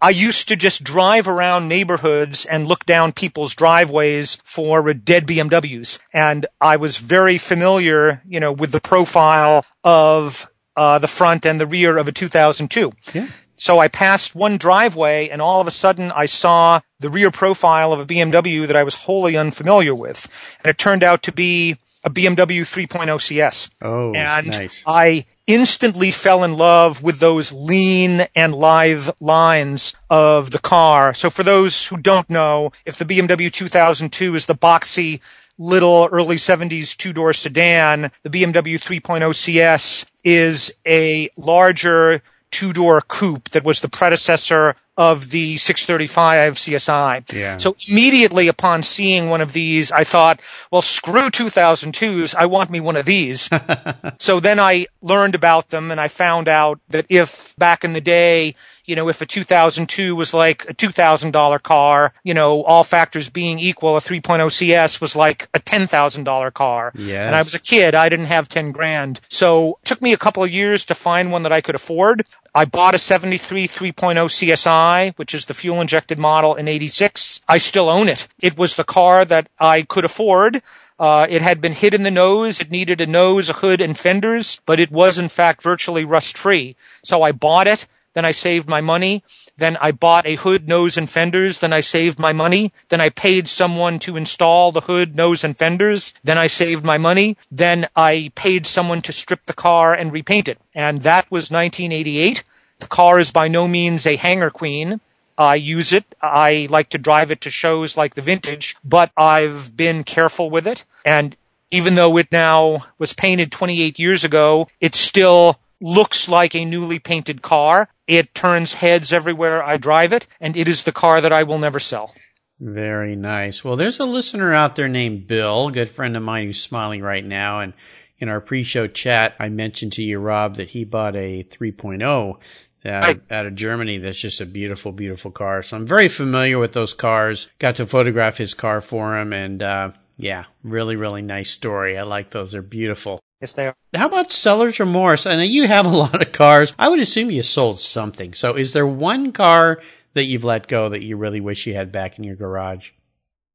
I 0.03 0.11
used 0.11 0.49
to 0.49 0.57
just 0.57 0.85
drive 0.85 1.29
around 1.29 1.69
neighborhoods 1.69 2.45
and 2.47 2.67
look 2.67 2.87
down 2.87 3.13
people's 3.13 3.55
driveways 3.55 4.37
for 4.45 4.93
dead 4.95 5.27
BMWs. 5.27 5.99
And 6.13 6.47
I 6.61 6.77
was 6.77 6.99
very 6.99 7.39
familiar, 7.39 8.23
you 8.27 8.41
know, 8.41 8.53
with 8.53 8.73
the 8.73 8.81
profile 8.81 9.65
of 9.85 10.51
uh, 10.77 10.99
the 10.99 11.09
front 11.09 11.45
and 11.45 11.61
the 11.61 11.67
rear 11.67 11.99
of 11.99 12.09
a 12.09 12.13
2002. 12.13 12.93
Yeah. 13.15 13.29
So 13.57 13.81
I 13.81 13.89
passed 13.89 14.37
one 14.37 14.57
driveway 14.57 15.29
and 15.29 15.43
all 15.43 15.61
of 15.61 15.67
a 15.67 15.73
sudden 15.73 16.13
I 16.13 16.27
saw 16.27 16.81
the 17.01 17.11
rear 17.11 17.33
profile 17.33 17.93
of 17.93 17.99
a 17.99 18.07
BMW 18.07 18.67
that 18.67 18.77
I 18.77 18.85
was 18.85 18.95
wholly 18.95 19.37
unfamiliar 19.37 19.95
with. 19.95 20.57
And 20.63 20.71
it 20.71 20.79
turned 20.79 21.03
out 21.03 21.25
to 21.25 21.33
be 21.33 21.77
a 22.05 22.11
BMW 22.11 22.63
3.0 22.63 23.21
CS. 23.21 23.71
Oh, 23.83 24.13
and 24.15 24.51
nice. 24.51 24.83
I 24.87 25.27
instantly 25.47 26.11
fell 26.11 26.45
in 26.45 26.57
love 26.57 27.03
with 27.03 27.19
those 27.19 27.53
lean 27.53 28.27
and 28.35 28.55
lithe 28.55 29.09
lines 29.21 29.95
of 30.11 30.51
the 30.51 30.59
car. 30.59 31.15
So 31.15 31.31
for 31.31 31.43
those 31.43 31.87
who 31.87 31.97
don't 31.97 32.29
know, 32.31 32.71
if 32.85 32.99
the 32.99 33.05
BMW 33.05 33.53
2002 33.53 34.35
is 34.35 34.47
the 34.47 34.55
boxy 34.55 35.21
little 35.59 36.09
early 36.13 36.37
70s 36.37 36.97
two-door 36.97 37.33
sedan, 37.33 38.13
the 38.23 38.31
BMW 38.31 38.81
3.0 38.81 39.35
CS 39.35 40.07
is 40.23 40.73
a 40.87 41.31
larger 41.37 42.23
two-door 42.51 43.03
coupe 43.03 43.51
that 43.51 43.65
was 43.65 43.81
the 43.81 43.89
predecessor 43.89 44.77
of 44.99 45.31
the 45.31 45.57
635 45.57 46.55
CSI. 46.55 47.33
Yeah. 47.33 47.57
So 47.57 47.77
immediately 47.89 48.49
upon 48.49 48.83
seeing 48.83 49.31
one 49.31 49.41
of 49.41 49.53
these, 49.53 49.93
I 49.93 50.03
thought, 50.03 50.41
well, 50.73 50.83
screw 50.83 51.31
2002s. 51.31 52.35
I 52.35 52.47
want 52.47 52.69
me 52.69 52.81
one 52.81 52.97
of 52.97 53.07
these. 53.07 53.49
so 54.19 54.41
then 54.41 54.59
I 54.59 54.87
learned 55.01 55.37
about 55.37 55.71
them 55.71 55.93
and 55.93 56.01
I 56.01 56.09
found 56.09 56.49
out 56.49 56.81
that 56.89 57.07
if 57.09 57.55
back 57.57 57.85
in 57.85 57.93
the 57.93 58.01
day 58.01 58.57
you 58.89 58.97
know, 58.97 59.09
if 59.11 59.21
a 59.21 59.27
2002 59.27 60.17
was 60.17 60.33
like 60.33 60.65
a 60.69 60.73
$2,000 60.73 61.63
car, 61.63 62.15
you 62.25 62.33
know, 62.33 62.65
all 62.65 62.83
factors 62.83 63.29
being 63.29 63.59
equal, 63.59 63.99
a 63.99 64.01
3.0 64.01 64.51
CS 64.51 64.99
was 64.99 65.15
like 65.15 65.47
a 65.53 65.61
$10,000 65.61 66.55
car. 66.55 66.93
Yes. 66.95 67.21
And 67.21 67.37
I 67.37 67.43
was 67.43 67.55
a 67.55 67.59
kid. 67.59 67.95
I 67.95 68.09
didn't 68.09 68.27
have 68.27 68.49
10 68.49 68.73
grand. 68.73 69.21
So 69.29 69.79
it 69.83 69.85
took 69.85 70.01
me 70.01 70.15
a 70.15 70.17
couple 70.17 70.43
of 70.43 70.51
years 70.51 70.87
to 70.87 70.95
find 70.95 71.31
one 71.31 71.43
that 71.43 71.53
I 71.53 71.61
could 71.61 71.75
afford. 71.75 72.25
I 72.55 72.65
bought 72.65 72.95
a 72.95 72.99
73 72.99 73.69
3.0 73.69 73.93
CSI, 73.93 75.13
which 75.17 75.35
is 75.35 75.45
the 75.45 75.55
fuel 75.55 75.83
injected 75.83 76.19
model 76.19 76.55
in 76.55 76.67
86. 76.67 77.43
I 77.47 77.59
still 77.59 77.91
own 77.91 78.09
it. 78.09 78.27
It 78.41 78.57
was 78.57 78.77
the 78.77 78.85
car 78.85 79.27
that 79.27 79.51
I 79.59 79.83
could 79.83 80.07
afford. 80.07 80.63
Uh, 80.99 81.27
it 81.29 81.43
had 81.43 81.61
been 81.61 81.73
hit 81.73 81.93
in 81.93 82.05
the 82.05 82.11
nose. 82.11 82.61
It 82.61 82.71
needed 82.71 83.03
a 83.03 83.07
nose, 83.07 83.51
a 83.51 83.53
hood, 83.53 83.83
and 83.83 83.97
fenders, 83.97 84.61
but 84.65 84.81
it 84.81 84.91
was 84.91 85.19
in 85.19 85.29
fact 85.29 85.63
virtually 85.63 86.05
rust 86.07 86.39
free. 86.39 86.75
So 87.05 87.23
I 87.23 87.33
bought 87.33 87.67
it. 87.67 87.87
Then 88.19 88.25
I 88.25 88.33
saved 88.33 88.69
my 88.69 88.81
money. 88.81 89.23
Then 89.59 89.77
I 89.81 89.93
bought 89.93 90.27
a 90.27 90.35
hood, 90.35 90.69
nose, 90.69 90.97
and 90.97 91.09
fenders. 91.09 91.61
Then 91.61 91.73
I 91.73 91.79
saved 91.79 92.19
my 92.19 92.33
money. 92.33 92.73
Then 92.89 93.01
I 93.01 93.11
paid 93.11 93.47
someone 93.47 94.01
to 94.01 94.17
install 94.17 94.73
the 94.73 94.81
hood, 94.81 95.15
nose, 95.15 95.45
and 95.45 95.57
fenders. 95.57 96.15
Then 96.25 96.37
I 96.37 96.49
saved 96.49 96.85
my 96.85 96.99
money. 96.99 97.37
Then 97.49 97.87
I 97.95 98.33
paid 98.35 98.67
someone 98.67 99.03
to 99.03 99.13
strip 99.13 99.45
the 99.45 99.53
car 99.53 99.95
and 99.95 100.13
repaint 100.13 100.49
it. 100.49 100.59
And 100.75 101.03
that 101.03 101.31
was 101.31 101.49
1988. 101.49 102.43
The 102.81 102.89
car 102.89 103.21
is 103.21 103.31
by 103.31 103.47
no 103.47 103.69
means 103.69 104.05
a 104.05 104.17
hanger 104.17 104.51
queen. 104.51 105.01
I 105.39 105.55
use 105.55 105.93
it. 105.93 106.17
I 106.21 106.67
like 106.69 106.89
to 106.89 106.99
drive 106.99 107.31
it 107.31 107.41
to 107.43 107.51
shows 107.51 107.97
like 107.97 108.17
the 108.17 108.21
vintage, 108.21 108.75
but 108.85 109.13
I've 109.17 109.77
been 109.77 110.03
careful 110.03 110.51
with 110.51 110.67
it. 110.67 110.85
And 111.05 111.37
even 111.71 111.95
though 111.95 112.17
it 112.17 112.33
now 112.33 112.87
was 112.99 113.13
painted 113.13 113.53
28 113.53 113.97
years 113.97 114.25
ago, 114.25 114.67
it's 114.81 114.99
still 114.99 115.61
looks 115.81 116.29
like 116.29 116.55
a 116.55 116.65
newly 116.65 116.99
painted 116.99 117.43
car. 117.43 117.89
It 118.07 118.35
turns 118.35 118.75
heads 118.75 119.13
everywhere 119.13 119.63
I 119.63 119.77
drive 119.77 120.13
it, 120.13 120.27
and 120.41 120.57
it 120.57 120.69
is 120.69 120.83
the 120.83 120.93
car 120.93 121.21
that 121.21 121.33
I 121.33 121.43
will 121.43 121.59
never 121.59 121.81
sell. 121.81 122.15
Very 122.61 123.15
nice. 123.15 123.63
Well, 123.63 123.77
there's 123.77 124.01
a 124.01 124.05
listener 124.05 124.53
out 124.53 124.75
there 124.75 124.89
named 124.89 125.29
Bill, 125.29 125.69
a 125.69 125.73
good 125.73 125.91
friend 125.91 126.17
of 126.17 126.23
mine 126.23 126.47
who's 126.47 126.61
smiling 126.61 127.03
right 127.03 127.25
now. 127.25 127.61
And 127.61 127.73
in 128.19 128.29
our 128.29 128.41
pre-show 128.41 128.89
chat, 128.89 129.37
I 129.39 129.49
mentioned 129.49 129.93
to 129.95 130.03
you, 130.03 130.19
Rob, 130.19 130.57
that 130.57 130.71
he 130.71 130.85
bought 130.85 131.15
a 131.15 131.45
3.0 131.45 132.39
out 132.85 133.09
of, 133.09 133.21
out 133.31 133.47
of 133.47 133.55
Germany. 133.55 133.99
That's 133.99 134.19
just 134.19 134.41
a 134.41 134.47
beautiful, 134.47 134.91
beautiful 134.91 135.31
car. 135.31 135.63
So 135.63 135.77
I'm 135.77 135.87
very 135.87 136.09
familiar 136.09 136.59
with 136.59 136.73
those 136.73 136.95
cars. 136.95 137.49
Got 137.61 137.77
to 137.77 137.87
photograph 137.87 138.39
his 138.39 138.55
car 138.55 138.81
for 138.81 139.17
him, 139.17 139.33
and 139.33 139.63
uh, 139.63 139.91
yeah, 140.17 140.45
really, 140.65 140.97
really 140.97 141.23
nice 141.23 141.51
story. 141.51 141.97
I 141.97 142.03
like 142.03 142.31
those. 142.31 142.53
They're 142.53 142.63
beautiful. 142.63 143.21
Yes, 143.41 143.53
they 143.53 143.69
are. 143.69 143.75
How 143.95 144.09
about 144.09 144.33
seller's 144.33 144.81
remorse? 144.81 145.27
I 145.27 145.37
know 145.37 145.43
you 145.43 145.67
have 145.69 145.87
a 145.87 145.89
lot 145.97 146.21
of 146.21 146.33
cars. 146.33 146.75
I 146.79 146.89
would 146.89 147.01
assume 147.01 147.31
you 147.31 147.43
sold 147.43 147.81
something. 147.81 148.35
So 148.35 148.57
is 148.57 148.73
there 148.73 148.87
one 148.87 149.33
car 149.33 149.81
that 150.15 150.25
you've 150.25 150.45
let 150.45 150.67
go 150.67 150.89
that 150.89 151.03
you 151.03 151.17
really 151.17 151.41
wish 151.41 151.67
you 151.67 151.75
had 151.75 151.93
back 151.93 152.19
in 152.19 152.25
your 152.25 152.37
garage? 152.37 152.91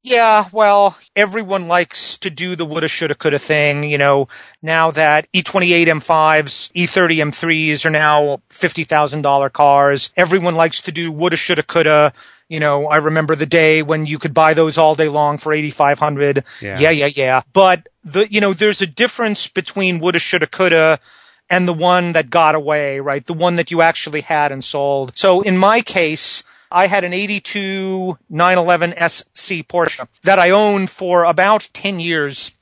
Yeah, 0.02 0.48
well, 0.52 0.98
everyone 1.16 1.66
likes 1.66 2.18
to 2.18 2.28
do 2.28 2.56
the 2.56 2.66
woulda, 2.66 2.88
shoulda, 2.88 3.14
coulda 3.14 3.38
thing. 3.38 3.84
You 3.84 3.96
know, 3.96 4.28
now 4.60 4.90
that 4.90 5.26
E28 5.32 5.86
M5s, 5.86 6.70
E30 6.72 7.30
M3s 7.30 7.86
are 7.86 7.90
now 7.90 8.42
$50,000 8.50 9.52
cars, 9.54 10.12
everyone 10.14 10.56
likes 10.56 10.82
to 10.82 10.92
do 10.92 11.10
woulda, 11.10 11.36
shoulda, 11.36 11.62
coulda. 11.62 12.12
You 12.48 12.60
know, 12.60 12.86
I 12.86 12.96
remember 12.96 13.34
the 13.34 13.46
day 13.46 13.82
when 13.82 14.06
you 14.06 14.18
could 14.18 14.34
buy 14.34 14.54
those 14.54 14.76
all 14.76 14.94
day 14.94 15.08
long 15.08 15.38
for 15.38 15.52
8,500. 15.52 16.44
Yeah. 16.60 16.78
yeah, 16.78 16.90
yeah, 16.90 17.06
yeah. 17.06 17.42
But 17.52 17.88
the, 18.02 18.30
you 18.30 18.40
know, 18.40 18.52
there's 18.52 18.82
a 18.82 18.86
difference 18.86 19.48
between 19.48 19.98
woulda, 19.98 20.18
shoulda, 20.18 20.46
coulda 20.46 21.00
and 21.50 21.68
the 21.68 21.72
one 21.72 22.12
that 22.12 22.30
got 22.30 22.54
away, 22.54 23.00
right? 23.00 23.26
The 23.26 23.34
one 23.34 23.56
that 23.56 23.70
you 23.70 23.82
actually 23.82 24.22
had 24.22 24.52
and 24.52 24.64
sold. 24.64 25.12
So 25.14 25.42
in 25.42 25.56
my 25.56 25.80
case, 25.80 26.42
I 26.70 26.86
had 26.86 27.04
an 27.04 27.12
82 27.12 28.18
911 28.28 28.90
SC 29.08 29.66
Porsche 29.68 30.08
that 30.22 30.38
I 30.38 30.50
owned 30.50 30.90
for 30.90 31.24
about 31.24 31.68
10 31.72 32.00
years. 32.00 32.52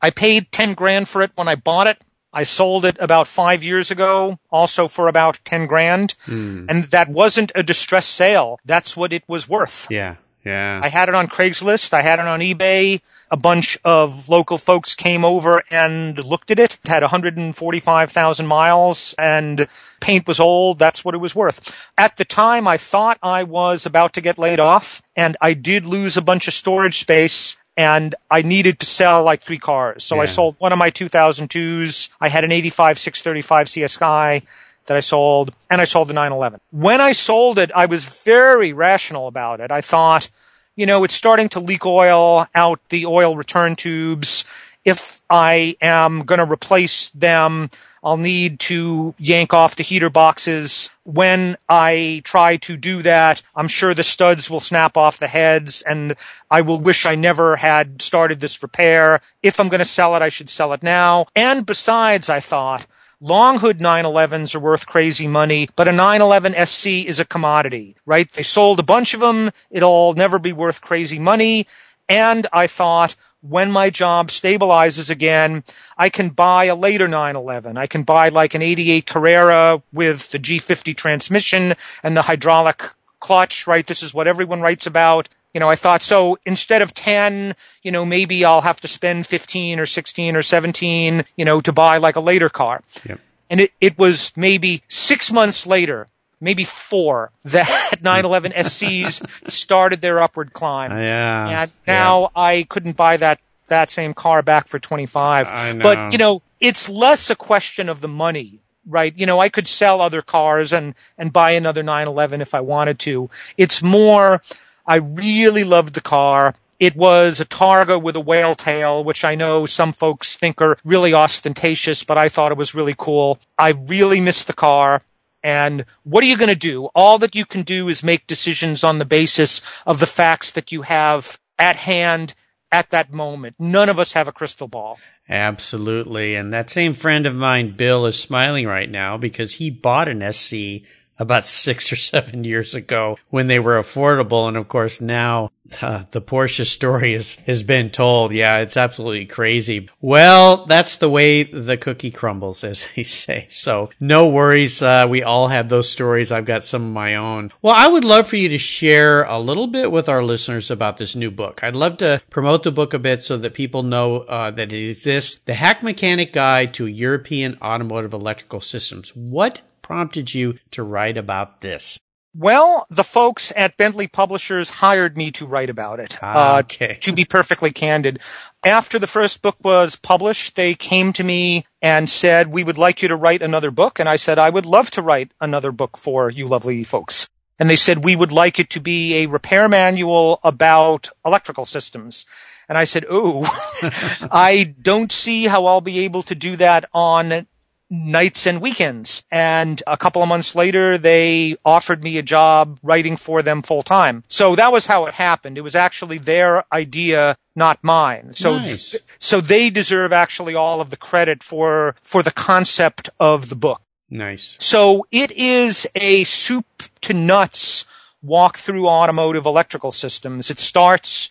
I 0.00 0.10
paid 0.10 0.52
10 0.52 0.74
grand 0.74 1.08
for 1.08 1.22
it 1.22 1.30
when 1.34 1.48
I 1.48 1.54
bought 1.54 1.86
it. 1.86 1.98
I 2.32 2.44
sold 2.44 2.84
it 2.84 2.96
about 2.98 3.28
five 3.28 3.62
years 3.62 3.90
ago, 3.90 4.38
also 4.50 4.88
for 4.88 5.08
about 5.08 5.40
10 5.44 5.66
grand. 5.66 6.14
Hmm. 6.24 6.66
And 6.68 6.84
that 6.84 7.08
wasn't 7.08 7.52
a 7.54 7.62
distress 7.62 8.06
sale. 8.06 8.58
That's 8.64 8.96
what 8.96 9.12
it 9.12 9.22
was 9.28 9.48
worth. 9.48 9.86
Yeah, 9.90 10.16
yeah. 10.44 10.80
I 10.82 10.88
had 10.88 11.08
it 11.08 11.14
on 11.14 11.28
Craigslist. 11.28 11.92
I 11.92 12.02
had 12.02 12.18
it 12.18 12.26
on 12.26 12.40
eBay. 12.40 13.00
A 13.30 13.36
bunch 13.36 13.78
of 13.84 14.28
local 14.28 14.58
folks 14.58 14.94
came 14.94 15.24
over 15.24 15.62
and 15.70 16.22
looked 16.24 16.50
at 16.50 16.58
it. 16.58 16.78
It 16.84 16.88
had 16.88 17.02
145,000 17.02 18.46
miles 18.46 19.14
and 19.18 19.68
paint 20.00 20.26
was 20.26 20.40
old. 20.40 20.78
That's 20.78 21.04
what 21.04 21.14
it 21.14 21.18
was 21.18 21.34
worth. 21.34 21.90
At 21.96 22.16
the 22.16 22.24
time, 22.24 22.66
I 22.66 22.76
thought 22.76 23.18
I 23.22 23.42
was 23.42 23.86
about 23.86 24.12
to 24.14 24.20
get 24.20 24.38
laid 24.38 24.60
off 24.60 25.02
and 25.16 25.36
I 25.40 25.54
did 25.54 25.86
lose 25.86 26.16
a 26.16 26.22
bunch 26.22 26.48
of 26.48 26.54
storage 26.54 26.98
space 26.98 27.56
and 27.76 28.14
I 28.30 28.42
needed 28.42 28.78
to 28.80 28.86
sell 28.86 29.22
like 29.22 29.42
three 29.42 29.58
cars. 29.58 30.04
So 30.04 30.20
I 30.20 30.26
sold 30.26 30.56
one 30.58 30.72
of 30.72 30.78
my 30.78 30.90
2002s. 30.90 32.10
I 32.20 32.28
had 32.28 32.44
an 32.44 32.52
85 32.52 32.98
635 32.98 33.66
CSI 33.68 34.42
that 34.86 34.96
I 34.96 35.00
sold, 35.00 35.54
and 35.70 35.80
I 35.80 35.84
sold 35.84 36.08
the 36.08 36.12
911. 36.12 36.60
When 36.70 37.00
I 37.00 37.12
sold 37.12 37.58
it, 37.58 37.70
I 37.74 37.86
was 37.86 38.04
very 38.04 38.72
rational 38.72 39.26
about 39.28 39.60
it. 39.60 39.70
I 39.70 39.80
thought, 39.80 40.30
you 40.76 40.86
know, 40.86 41.04
it's 41.04 41.14
starting 41.14 41.48
to 41.50 41.60
leak 41.60 41.86
oil 41.86 42.46
out 42.54 42.80
the 42.88 43.06
oil 43.06 43.36
return 43.36 43.76
tubes. 43.76 44.44
If 44.84 45.22
I 45.30 45.76
am 45.80 46.24
going 46.24 46.38
to 46.38 46.50
replace 46.50 47.10
them, 47.10 47.70
I'll 48.04 48.16
need 48.16 48.58
to 48.60 49.14
yank 49.16 49.54
off 49.54 49.76
the 49.76 49.84
heater 49.84 50.10
boxes. 50.10 50.90
When 51.04 51.56
I 51.68 52.22
try 52.24 52.56
to 52.58 52.76
do 52.76 53.02
that, 53.02 53.42
I'm 53.54 53.68
sure 53.68 53.94
the 53.94 54.02
studs 54.02 54.50
will 54.50 54.60
snap 54.60 54.96
off 54.96 55.18
the 55.18 55.28
heads 55.28 55.82
and 55.82 56.16
I 56.50 56.62
will 56.62 56.80
wish 56.80 57.06
I 57.06 57.14
never 57.14 57.56
had 57.56 58.02
started 58.02 58.40
this 58.40 58.60
repair. 58.60 59.20
If 59.42 59.60
I'm 59.60 59.68
going 59.68 59.78
to 59.78 59.84
sell 59.84 60.16
it, 60.16 60.22
I 60.22 60.30
should 60.30 60.50
sell 60.50 60.72
it 60.72 60.82
now. 60.82 61.26
And 61.36 61.64
besides, 61.64 62.28
I 62.28 62.40
thought, 62.40 62.86
Long 63.24 63.60
hood 63.60 63.78
911s 63.78 64.52
are 64.56 64.58
worth 64.58 64.86
crazy 64.86 65.28
money, 65.28 65.68
but 65.76 65.86
a 65.86 65.92
911 65.92 66.66
SC 66.66 67.06
is 67.06 67.20
a 67.20 67.24
commodity, 67.24 67.94
right? 68.04 68.28
They 68.32 68.42
sold 68.42 68.80
a 68.80 68.82
bunch 68.82 69.14
of 69.14 69.20
them. 69.20 69.52
It'll 69.70 70.12
never 70.14 70.40
be 70.40 70.52
worth 70.52 70.80
crazy 70.80 71.20
money. 71.20 71.68
And 72.08 72.48
I 72.52 72.66
thought, 72.66 73.14
when 73.42 73.70
my 73.70 73.90
job 73.90 74.28
stabilizes 74.28 75.10
again, 75.10 75.64
I 75.98 76.08
can 76.08 76.30
buy 76.30 76.64
a 76.64 76.74
later 76.74 77.08
911. 77.08 77.76
I 77.76 77.86
can 77.86 78.04
buy 78.04 78.28
like 78.28 78.54
an 78.54 78.62
88 78.62 79.06
Carrera 79.06 79.82
with 79.92 80.30
the 80.30 80.38
G50 80.38 80.96
transmission 80.96 81.74
and 82.02 82.16
the 82.16 82.22
hydraulic 82.22 82.90
clutch, 83.20 83.66
right? 83.66 83.86
This 83.86 84.02
is 84.02 84.14
what 84.14 84.28
everyone 84.28 84.60
writes 84.60 84.86
about. 84.86 85.28
You 85.52 85.60
know, 85.60 85.68
I 85.68 85.76
thought 85.76 86.02
so 86.02 86.38
instead 86.46 86.82
of 86.82 86.94
10, 86.94 87.54
you 87.82 87.90
know, 87.90 88.06
maybe 88.06 88.44
I'll 88.44 88.62
have 88.62 88.80
to 88.80 88.88
spend 88.88 89.26
15 89.26 89.78
or 89.78 89.86
16 89.86 90.36
or 90.36 90.42
17, 90.42 91.24
you 91.36 91.44
know, 91.44 91.60
to 91.60 91.72
buy 91.72 91.98
like 91.98 92.16
a 92.16 92.20
later 92.20 92.48
car. 92.48 92.82
Yep. 93.06 93.20
And 93.50 93.60
it, 93.60 93.72
it 93.80 93.98
was 93.98 94.32
maybe 94.34 94.82
six 94.88 95.30
months 95.30 95.66
later, 95.66 96.06
maybe 96.42 96.64
four, 96.64 97.30
that 97.44 97.68
911 98.02 98.52
SCs 98.52 99.50
started 99.50 100.00
their 100.02 100.20
upward 100.22 100.52
climb. 100.52 100.90
yeah. 100.98 101.62
And 101.62 101.70
now 101.86 102.30
I 102.36 102.66
couldn't 102.68 102.96
buy 102.96 103.16
that 103.16 103.40
that 103.68 103.88
same 103.88 104.12
car 104.12 104.42
back 104.42 104.68
for 104.68 104.78
25. 104.78 105.48
I 105.48 105.72
know. 105.72 105.82
But, 105.82 106.12
you 106.12 106.18
know, 106.18 106.42
it's 106.60 106.90
less 106.90 107.30
a 107.30 107.36
question 107.36 107.88
of 107.88 108.02
the 108.02 108.08
money, 108.08 108.60
right? 108.86 109.16
You 109.16 109.24
know, 109.24 109.38
I 109.38 109.48
could 109.48 109.66
sell 109.66 110.02
other 110.02 110.20
cars 110.20 110.72
and 110.72 110.94
and 111.16 111.32
buy 111.32 111.52
another 111.52 111.82
911 111.82 112.42
if 112.42 112.54
I 112.54 112.60
wanted 112.60 112.98
to. 113.00 113.30
It's 113.56 113.82
more 113.82 114.42
I 114.86 114.96
really 114.96 115.64
loved 115.64 115.94
the 115.94 116.00
car. 116.02 116.54
It 116.78 116.96
was 116.96 117.38
a 117.38 117.44
Targa 117.44 118.02
with 118.02 118.16
a 118.16 118.20
whale 118.20 118.56
tail, 118.56 119.04
which 119.04 119.24
I 119.24 119.36
know 119.36 119.66
some 119.66 119.92
folks 119.92 120.36
think 120.36 120.60
are 120.60 120.76
really 120.84 121.14
ostentatious, 121.14 122.02
but 122.02 122.18
I 122.18 122.28
thought 122.28 122.50
it 122.50 122.58
was 122.58 122.74
really 122.74 122.96
cool. 122.98 123.38
I 123.56 123.68
really 123.70 124.20
missed 124.20 124.48
the 124.48 124.52
car. 124.52 125.02
And 125.42 125.84
what 126.04 126.22
are 126.22 126.28
you 126.28 126.36
going 126.36 126.48
to 126.48 126.54
do? 126.54 126.86
All 126.94 127.18
that 127.18 127.34
you 127.34 127.44
can 127.44 127.62
do 127.62 127.88
is 127.88 128.02
make 128.02 128.26
decisions 128.26 128.84
on 128.84 128.98
the 128.98 129.04
basis 129.04 129.60
of 129.86 129.98
the 130.00 130.06
facts 130.06 130.50
that 130.52 130.70
you 130.70 130.82
have 130.82 131.38
at 131.58 131.76
hand 131.76 132.34
at 132.70 132.90
that 132.90 133.12
moment. 133.12 133.56
None 133.58 133.88
of 133.88 133.98
us 133.98 134.14
have 134.14 134.28
a 134.28 134.32
crystal 134.32 134.68
ball. 134.68 134.98
Absolutely. 135.28 136.34
And 136.34 136.52
that 136.52 136.70
same 136.70 136.94
friend 136.94 137.26
of 137.26 137.34
mine, 137.34 137.76
Bill, 137.76 138.06
is 138.06 138.18
smiling 138.18 138.66
right 138.66 138.90
now 138.90 139.16
because 139.16 139.54
he 139.54 139.70
bought 139.70 140.08
an 140.08 140.32
SC 140.32 140.86
about 141.18 141.44
six 141.62 141.92
or 141.92 141.96
seven 141.96 142.44
years 142.44 142.74
ago 142.74 143.16
when 143.28 143.46
they 143.46 143.58
were 143.58 143.80
affordable. 143.80 144.48
And 144.48 144.56
of 144.56 144.68
course, 144.68 145.00
now 145.00 145.50
uh, 145.80 146.04
the 146.10 146.20
Porsche 146.20 146.66
story 146.66 147.14
is, 147.14 147.36
has 147.46 147.62
been 147.62 147.90
told. 147.90 148.32
Yeah, 148.32 148.58
it's 148.58 148.76
absolutely 148.76 149.26
crazy. 149.26 149.88
Well, 150.00 150.66
that's 150.66 150.96
the 150.96 151.08
way 151.08 151.44
the 151.44 151.76
cookie 151.76 152.10
crumbles, 152.10 152.64
as 152.64 152.88
they 152.96 153.02
say. 153.04 153.46
So 153.50 153.90
no 154.00 154.28
worries. 154.28 154.82
Uh, 154.82 155.06
we 155.08 155.22
all 155.22 155.48
have 155.48 155.68
those 155.68 155.88
stories. 155.88 156.32
I've 156.32 156.44
got 156.44 156.64
some 156.64 156.84
of 156.84 156.92
my 156.92 157.16
own. 157.16 157.52
Well, 157.62 157.74
I 157.76 157.88
would 157.88 158.04
love 158.04 158.28
for 158.28 158.36
you 158.36 158.48
to 158.50 158.58
share 158.58 159.22
a 159.24 159.38
little 159.38 159.66
bit 159.66 159.92
with 159.92 160.08
our 160.08 160.22
listeners 160.22 160.70
about 160.70 160.96
this 160.96 161.14
new 161.14 161.30
book. 161.30 161.62
I'd 161.62 161.76
love 161.76 161.98
to 161.98 162.20
promote 162.30 162.62
the 162.64 162.72
book 162.72 162.94
a 162.94 162.98
bit 162.98 163.22
so 163.22 163.36
that 163.38 163.54
people 163.54 163.82
know 163.82 164.18
uh, 164.20 164.50
that 164.50 164.72
it 164.72 164.90
exists. 164.90 165.40
The 165.44 165.54
Hack 165.54 165.82
Mechanic 165.82 166.32
Guide 166.32 166.74
to 166.74 166.86
European 166.86 167.58
Automotive 167.62 168.12
Electrical 168.12 168.60
Systems. 168.60 169.10
What 169.14 169.60
prompted 169.80 170.34
you 170.34 170.58
to 170.72 170.82
write 170.82 171.16
about 171.16 171.60
this? 171.60 171.98
Well, 172.34 172.86
the 172.88 173.04
folks 173.04 173.52
at 173.56 173.76
Bentley 173.76 174.06
Publishers 174.06 174.70
hired 174.70 175.18
me 175.18 175.30
to 175.32 175.46
write 175.46 175.68
about 175.68 176.00
it. 176.00 176.16
Ah, 176.22 176.60
okay. 176.60 176.92
Uh, 176.92 177.00
to 177.00 177.12
be 177.12 177.26
perfectly 177.26 177.70
candid, 177.70 178.20
after 178.64 178.98
the 178.98 179.06
first 179.06 179.42
book 179.42 179.56
was 179.62 179.96
published, 179.96 180.56
they 180.56 180.74
came 180.74 181.12
to 181.12 181.24
me 181.24 181.66
and 181.82 182.08
said, 182.08 182.48
"We 182.48 182.64
would 182.64 182.78
like 182.78 183.02
you 183.02 183.08
to 183.08 183.16
write 183.16 183.42
another 183.42 183.70
book." 183.70 183.98
And 183.98 184.08
I 184.08 184.16
said, 184.16 184.38
"I 184.38 184.48
would 184.48 184.64
love 184.64 184.90
to 184.92 185.02
write 185.02 185.32
another 185.42 185.72
book 185.72 185.98
for 185.98 186.30
you, 186.30 186.48
lovely 186.48 186.84
folks." 186.84 187.28
And 187.58 187.68
they 187.68 187.76
said, 187.76 188.02
"We 188.02 188.16
would 188.16 188.32
like 188.32 188.58
it 188.58 188.70
to 188.70 188.80
be 188.80 189.16
a 189.16 189.26
repair 189.26 189.68
manual 189.68 190.40
about 190.42 191.10
electrical 191.26 191.66
systems." 191.66 192.24
And 192.66 192.78
I 192.78 192.84
said, 192.84 193.04
"Oh, 193.10 193.44
I 194.32 194.74
don't 194.80 195.12
see 195.12 195.48
how 195.48 195.66
I'll 195.66 195.82
be 195.82 195.98
able 195.98 196.22
to 196.22 196.34
do 196.34 196.56
that 196.56 196.86
on 196.94 197.46
nights 197.92 198.46
and 198.46 198.62
weekends. 198.62 199.22
And 199.30 199.82
a 199.86 199.98
couple 199.98 200.22
of 200.22 200.28
months 200.28 200.54
later, 200.54 200.96
they 200.96 201.56
offered 201.62 202.02
me 202.02 202.16
a 202.16 202.22
job 202.22 202.78
writing 202.82 203.18
for 203.18 203.42
them 203.42 203.60
full 203.60 203.82
time. 203.82 204.24
So 204.28 204.56
that 204.56 204.72
was 204.72 204.86
how 204.86 205.04
it 205.04 205.14
happened. 205.14 205.58
It 205.58 205.60
was 205.60 205.74
actually 205.74 206.16
their 206.16 206.64
idea, 206.72 207.36
not 207.54 207.78
mine. 207.84 208.32
So, 208.32 208.56
Nice. 208.58 208.96
so 209.18 209.42
they 209.42 209.68
deserve 209.68 210.10
actually 210.10 210.54
all 210.54 210.80
of 210.80 210.88
the 210.88 210.96
credit 210.96 211.42
for, 211.42 211.94
for 212.02 212.22
the 212.22 212.30
concept 212.30 213.10
of 213.20 213.50
the 213.50 213.56
book. 213.56 213.82
Nice. 214.08 214.56
So 214.58 215.06
it 215.10 215.30
is 215.32 215.86
a 215.94 216.24
soup 216.24 216.66
to 217.02 217.12
nuts 217.12 217.84
walk 218.22 218.56
through 218.56 218.88
automotive 218.88 219.44
electrical 219.44 219.92
systems. 219.92 220.50
It 220.50 220.58
starts, 220.58 221.28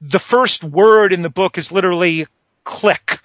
the 0.00 0.18
first 0.18 0.64
word 0.64 1.12
in 1.12 1.22
the 1.22 1.30
book 1.30 1.58
is 1.58 1.70
literally 1.70 2.26
click. 2.64 3.20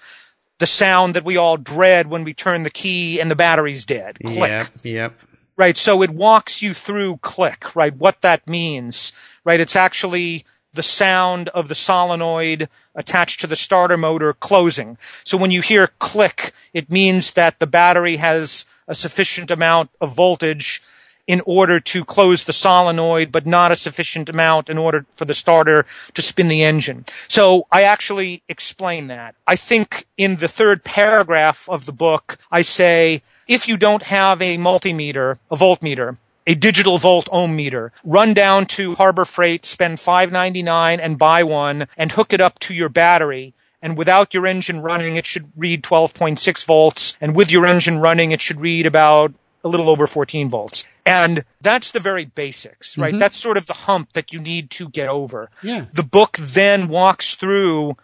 The 0.58 0.66
sound 0.66 1.14
that 1.14 1.24
we 1.24 1.36
all 1.36 1.56
dread 1.56 2.08
when 2.08 2.24
we 2.24 2.32
turn 2.32 2.62
the 2.62 2.70
key 2.70 3.20
and 3.20 3.30
the 3.30 3.36
battery's 3.36 3.84
dead. 3.84 4.18
Click. 4.24 4.50
Yep. 4.52 4.68
Yep. 4.82 5.20
Right. 5.56 5.76
So 5.76 6.02
it 6.02 6.10
walks 6.10 6.62
you 6.62 6.74
through 6.74 7.18
click, 7.18 7.74
right? 7.76 7.94
What 7.94 8.20
that 8.22 8.48
means, 8.48 9.12
right? 9.44 9.60
It's 9.60 9.76
actually 9.76 10.44
the 10.72 10.82
sound 10.82 11.48
of 11.50 11.68
the 11.68 11.74
solenoid 11.74 12.68
attached 12.94 13.40
to 13.40 13.46
the 13.46 13.56
starter 13.56 13.96
motor 13.96 14.32
closing. 14.32 14.98
So 15.22 15.36
when 15.36 15.50
you 15.50 15.62
hear 15.62 15.88
click, 15.98 16.52
it 16.72 16.90
means 16.90 17.32
that 17.32 17.60
the 17.60 17.66
battery 17.66 18.16
has 18.16 18.64
a 18.86 18.94
sufficient 18.94 19.50
amount 19.50 19.90
of 20.00 20.14
voltage 20.14 20.82
in 21.26 21.40
order 21.46 21.80
to 21.80 22.04
close 22.04 22.44
the 22.44 22.52
solenoid, 22.52 23.32
but 23.32 23.46
not 23.46 23.72
a 23.72 23.76
sufficient 23.76 24.28
amount 24.28 24.68
in 24.68 24.78
order 24.78 25.06
for 25.16 25.24
the 25.24 25.34
starter 25.34 25.86
to 26.12 26.22
spin 26.22 26.48
the 26.48 26.62
engine. 26.62 27.04
So 27.28 27.66
I 27.72 27.82
actually 27.82 28.42
explain 28.48 29.06
that. 29.08 29.34
I 29.46 29.56
think 29.56 30.06
in 30.16 30.36
the 30.36 30.48
third 30.48 30.84
paragraph 30.84 31.68
of 31.68 31.86
the 31.86 31.92
book, 31.92 32.38
I 32.50 32.62
say, 32.62 33.22
if 33.48 33.68
you 33.68 33.76
don't 33.76 34.04
have 34.04 34.40
a 34.40 34.58
multimeter, 34.58 35.38
a 35.50 35.56
voltmeter, 35.56 36.18
a 36.46 36.54
digital 36.54 36.98
volt 36.98 37.28
ohm 37.32 37.56
meter, 37.56 37.92
run 38.04 38.34
down 38.34 38.66
to 38.66 38.94
Harbor 38.96 39.24
Freight, 39.24 39.64
spend 39.64 39.98
$5.99 39.98 40.98
and 41.02 41.18
buy 41.18 41.42
one 41.42 41.86
and 41.96 42.12
hook 42.12 42.32
it 42.32 42.40
up 42.40 42.58
to 42.60 42.74
your 42.74 42.90
battery. 42.90 43.54
And 43.80 43.98
without 43.98 44.32
your 44.32 44.46
engine 44.46 44.80
running, 44.80 45.16
it 45.16 45.26
should 45.26 45.50
read 45.56 45.82
12.6 45.82 46.64
volts. 46.64 47.18
And 47.20 47.34
with 47.34 47.50
your 47.50 47.66
engine 47.66 47.98
running, 47.98 48.32
it 48.32 48.40
should 48.40 48.60
read 48.60 48.86
about 48.86 49.34
a 49.62 49.68
little 49.68 49.90
over 49.90 50.06
14 50.06 50.48
volts. 50.48 50.84
And 51.06 51.44
that's 51.60 51.90
the 51.90 52.00
very 52.00 52.24
basics, 52.24 52.96
right? 52.96 53.10
Mm-hmm. 53.10 53.18
That's 53.18 53.36
sort 53.36 53.56
of 53.56 53.66
the 53.66 53.74
hump 53.74 54.14
that 54.14 54.32
you 54.32 54.38
need 54.38 54.70
to 54.70 54.88
get 54.88 55.08
over. 55.08 55.50
Yeah. 55.62 55.86
The 55.92 56.02
book 56.02 56.36
then 56.38 56.88
walks 56.88 57.34
through 57.34 57.96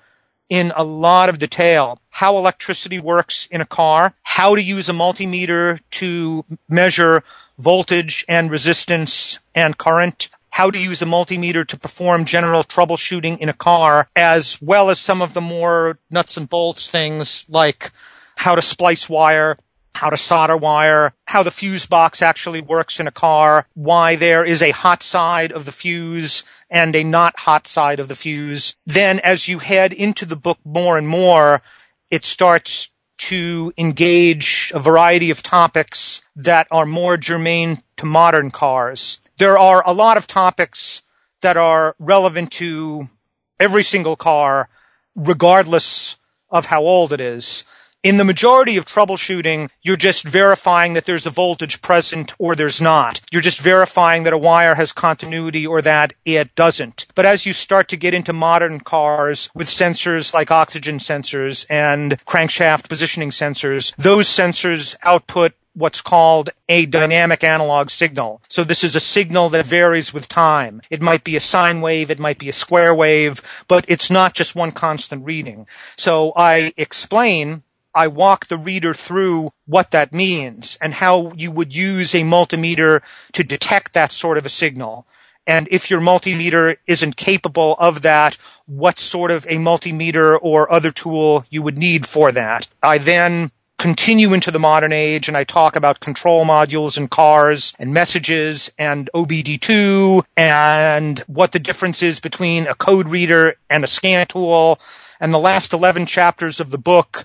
in 0.50 0.72
a 0.76 0.82
lot 0.82 1.28
of 1.28 1.38
detail 1.38 2.00
how 2.10 2.36
electricity 2.36 2.98
works 2.98 3.46
in 3.50 3.60
a 3.60 3.66
car, 3.66 4.14
how 4.24 4.54
to 4.54 4.62
use 4.62 4.88
a 4.88 4.92
multimeter 4.92 5.80
to 5.92 6.44
measure 6.68 7.22
voltage 7.56 8.24
and 8.28 8.50
resistance 8.50 9.38
and 9.54 9.78
current, 9.78 10.28
how 10.50 10.70
to 10.70 10.78
use 10.78 11.00
a 11.00 11.06
multimeter 11.06 11.66
to 11.66 11.78
perform 11.78 12.24
general 12.24 12.64
troubleshooting 12.64 13.38
in 13.38 13.48
a 13.48 13.54
car, 13.54 14.08
as 14.16 14.60
well 14.60 14.90
as 14.90 14.98
some 14.98 15.22
of 15.22 15.32
the 15.32 15.40
more 15.40 15.98
nuts 16.10 16.36
and 16.36 16.50
bolts 16.50 16.90
things 16.90 17.44
like 17.48 17.92
how 18.36 18.54
to 18.54 18.62
splice 18.62 19.08
wire, 19.08 19.56
how 19.94 20.10
to 20.10 20.16
solder 20.16 20.56
wire, 20.56 21.12
how 21.26 21.42
the 21.42 21.50
fuse 21.50 21.86
box 21.86 22.22
actually 22.22 22.60
works 22.60 22.98
in 23.00 23.06
a 23.06 23.12
car, 23.12 23.66
why 23.74 24.16
there 24.16 24.44
is 24.44 24.62
a 24.62 24.70
hot 24.70 25.02
side 25.02 25.52
of 25.52 25.64
the 25.64 25.72
fuse 25.72 26.42
and 26.70 26.94
a 26.94 27.04
not 27.04 27.40
hot 27.40 27.66
side 27.66 28.00
of 28.00 28.08
the 28.08 28.16
fuse. 28.16 28.76
Then 28.86 29.20
as 29.20 29.48
you 29.48 29.58
head 29.58 29.92
into 29.92 30.24
the 30.24 30.36
book 30.36 30.58
more 30.64 30.96
and 30.96 31.08
more, 31.08 31.60
it 32.10 32.24
starts 32.24 32.90
to 33.18 33.72
engage 33.76 34.72
a 34.74 34.80
variety 34.80 35.30
of 35.30 35.42
topics 35.42 36.22
that 36.34 36.66
are 36.70 36.86
more 36.86 37.18
germane 37.18 37.78
to 37.98 38.06
modern 38.06 38.50
cars. 38.50 39.20
There 39.36 39.58
are 39.58 39.82
a 39.86 39.92
lot 39.92 40.16
of 40.16 40.26
topics 40.26 41.02
that 41.42 41.56
are 41.56 41.94
relevant 41.98 42.50
to 42.52 43.08
every 43.58 43.82
single 43.82 44.16
car, 44.16 44.70
regardless 45.14 46.16
of 46.48 46.66
how 46.66 46.82
old 46.82 47.12
it 47.12 47.20
is. 47.20 47.64
In 48.02 48.16
the 48.16 48.24
majority 48.24 48.78
of 48.78 48.86
troubleshooting, 48.86 49.68
you're 49.82 49.94
just 49.94 50.26
verifying 50.26 50.94
that 50.94 51.04
there's 51.04 51.26
a 51.26 51.30
voltage 51.30 51.82
present 51.82 52.32
or 52.38 52.56
there's 52.56 52.80
not. 52.80 53.20
You're 53.30 53.42
just 53.42 53.60
verifying 53.60 54.22
that 54.22 54.32
a 54.32 54.38
wire 54.38 54.76
has 54.76 54.90
continuity 54.90 55.66
or 55.66 55.82
that 55.82 56.14
it 56.24 56.54
doesn't. 56.54 57.06
But 57.14 57.26
as 57.26 57.44
you 57.44 57.52
start 57.52 57.88
to 57.88 57.98
get 57.98 58.14
into 58.14 58.32
modern 58.32 58.80
cars 58.80 59.50
with 59.54 59.68
sensors 59.68 60.32
like 60.32 60.50
oxygen 60.50 60.96
sensors 60.96 61.66
and 61.68 62.12
crankshaft 62.24 62.88
positioning 62.88 63.28
sensors, 63.28 63.94
those 63.96 64.28
sensors 64.28 64.96
output 65.02 65.52
what's 65.74 66.00
called 66.00 66.48
a 66.70 66.86
dynamic 66.86 67.44
analog 67.44 67.90
signal. 67.90 68.40
So 68.48 68.64
this 68.64 68.82
is 68.82 68.96
a 68.96 69.00
signal 69.00 69.50
that 69.50 69.66
varies 69.66 70.14
with 70.14 70.26
time. 70.26 70.80
It 70.88 71.02
might 71.02 71.22
be 71.22 71.36
a 71.36 71.40
sine 71.40 71.82
wave, 71.82 72.10
it 72.10 72.18
might 72.18 72.38
be 72.38 72.48
a 72.48 72.54
square 72.54 72.94
wave, 72.94 73.62
but 73.68 73.84
it's 73.88 74.10
not 74.10 74.32
just 74.32 74.56
one 74.56 74.72
constant 74.72 75.26
reading. 75.26 75.66
So 75.96 76.32
I 76.34 76.72
explain 76.78 77.62
I 77.94 78.06
walk 78.06 78.46
the 78.46 78.56
reader 78.56 78.94
through 78.94 79.50
what 79.66 79.90
that 79.90 80.12
means 80.12 80.78
and 80.80 80.94
how 80.94 81.32
you 81.32 81.50
would 81.50 81.74
use 81.74 82.14
a 82.14 82.22
multimeter 82.22 83.02
to 83.32 83.44
detect 83.44 83.92
that 83.94 84.12
sort 84.12 84.38
of 84.38 84.46
a 84.46 84.50
signal. 84.50 85.06
And 85.46 85.66
if 85.70 85.90
your 85.90 86.00
multimeter 86.00 86.76
isn't 86.86 87.16
capable 87.16 87.74
of 87.78 88.02
that, 88.02 88.36
what 88.66 88.98
sort 88.98 89.30
of 89.30 89.44
a 89.46 89.56
multimeter 89.56 90.38
or 90.40 90.70
other 90.70 90.92
tool 90.92 91.44
you 91.50 91.62
would 91.62 91.78
need 91.78 92.06
for 92.06 92.30
that. 92.32 92.68
I 92.82 92.98
then 92.98 93.50
continue 93.80 94.34
into 94.34 94.50
the 94.50 94.58
modern 94.58 94.92
age 94.92 95.26
and 95.26 95.36
I 95.38 95.44
talk 95.44 95.74
about 95.74 96.00
control 96.00 96.44
modules 96.44 96.98
in 96.98 97.08
cars 97.08 97.72
and 97.78 97.94
messages 97.94 98.70
and 98.78 99.08
OBD2 99.14 100.22
and 100.36 101.18
what 101.20 101.52
the 101.52 101.58
difference 101.58 102.02
is 102.02 102.20
between 102.20 102.66
a 102.66 102.74
code 102.74 103.08
reader 103.08 103.54
and 103.70 103.82
a 103.82 103.86
scan 103.86 104.26
tool. 104.26 104.78
And 105.18 105.32
the 105.32 105.38
last 105.38 105.72
11 105.72 106.04
chapters 106.04 106.60
of 106.60 106.70
the 106.70 106.78
book 106.78 107.24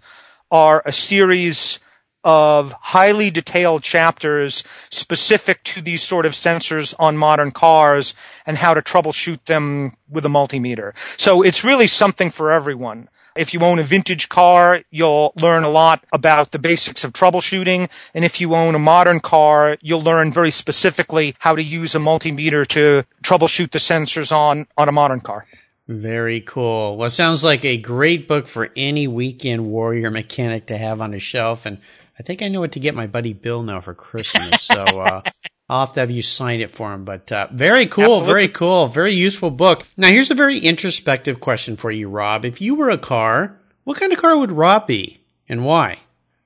are 0.51 0.81
a 0.85 0.93
series 0.93 1.79
of 2.25 2.73
highly 2.81 3.29
detailed 3.29 3.83
chapters 3.83 4.63
specific 4.89 5.63
to 5.63 5.79
these 5.79 6.01
sort 6.01 6.25
of 6.25 6.33
sensors 6.33 6.95
on 6.97 7.15
modern 7.15 7.51
cars 7.51 8.15
and 8.47 8.57
how 8.57 8.73
to 8.73 8.81
troubleshoot 8.81 9.45
them 9.45 9.93
with 10.09 10.25
a 10.25 10.29
multimeter. 10.29 10.97
So 11.19 11.43
it's 11.43 11.63
really 11.63 11.85
something 11.85 12.31
for 12.31 12.51
everyone. 12.51 13.09
If 13.35 13.53
you 13.53 13.59
own 13.59 13.79
a 13.79 13.83
vintage 13.83 14.27
car, 14.27 14.81
you'll 14.89 15.33
learn 15.35 15.63
a 15.63 15.69
lot 15.69 16.03
about 16.11 16.51
the 16.51 16.57
basics 16.57 17.03
of 17.03 17.13
troubleshooting. 17.13 17.91
And 18.15 18.25
if 18.25 18.41
you 18.41 18.55
own 18.55 18.73
a 18.73 18.79
modern 18.79 19.19
car, 19.19 19.77
you'll 19.81 20.03
learn 20.03 20.31
very 20.31 20.51
specifically 20.51 21.35
how 21.39 21.55
to 21.55 21.61
use 21.61 21.93
a 21.93 21.99
multimeter 21.99 22.65
to 22.69 23.03
troubleshoot 23.23 23.71
the 23.71 23.79
sensors 23.79 24.31
on, 24.31 24.65
on 24.77 24.89
a 24.89 24.93
modern 24.93 25.19
car. 25.19 25.45
Very 25.87 26.41
cool. 26.41 26.97
Well, 26.97 27.07
it 27.07 27.11
sounds 27.11 27.43
like 27.43 27.63
a 27.63 27.77
great 27.77 28.27
book 28.27 28.47
for 28.47 28.69
any 28.75 29.07
weekend 29.07 29.65
warrior 29.67 30.09
mechanic 30.09 30.67
to 30.67 30.77
have 30.77 30.99
on 30.99 31.11
his 31.11 31.21
shelf. 31.21 31.65
And 31.65 31.79
I 32.19 32.23
think 32.23 32.41
I 32.41 32.47
know 32.47 32.59
what 32.59 32.71
to 32.71 32.79
get 32.79 32.95
my 32.95 33.05
buddy 33.05 33.33
Bill 33.33 33.61
now 33.61 33.81
for 33.81 33.93
Christmas. 33.93 34.63
so, 34.63 34.75
uh, 34.75 35.21
I'll 35.69 35.85
have 35.85 35.93
to 35.95 35.99
have 35.99 36.11
you 36.11 36.21
sign 36.23 36.61
it 36.61 36.71
for 36.71 36.91
him. 36.91 37.05
But, 37.05 37.31
uh, 37.31 37.47
very 37.51 37.85
cool. 37.85 38.03
Absolutely. 38.03 38.33
Very 38.33 38.47
cool. 38.49 38.87
Very 38.87 39.13
useful 39.13 39.51
book. 39.51 39.85
Now, 39.95 40.07
here's 40.07 40.31
a 40.31 40.35
very 40.35 40.57
introspective 40.57 41.39
question 41.39 41.77
for 41.77 41.91
you, 41.91 42.09
Rob. 42.09 42.45
If 42.45 42.61
you 42.61 42.75
were 42.75 42.89
a 42.89 42.97
car, 42.97 43.59
what 43.83 43.97
kind 43.97 44.11
of 44.11 44.19
car 44.19 44.35
would 44.37 44.51
Rob 44.51 44.87
be 44.87 45.21
and 45.47 45.65
why? 45.65 45.99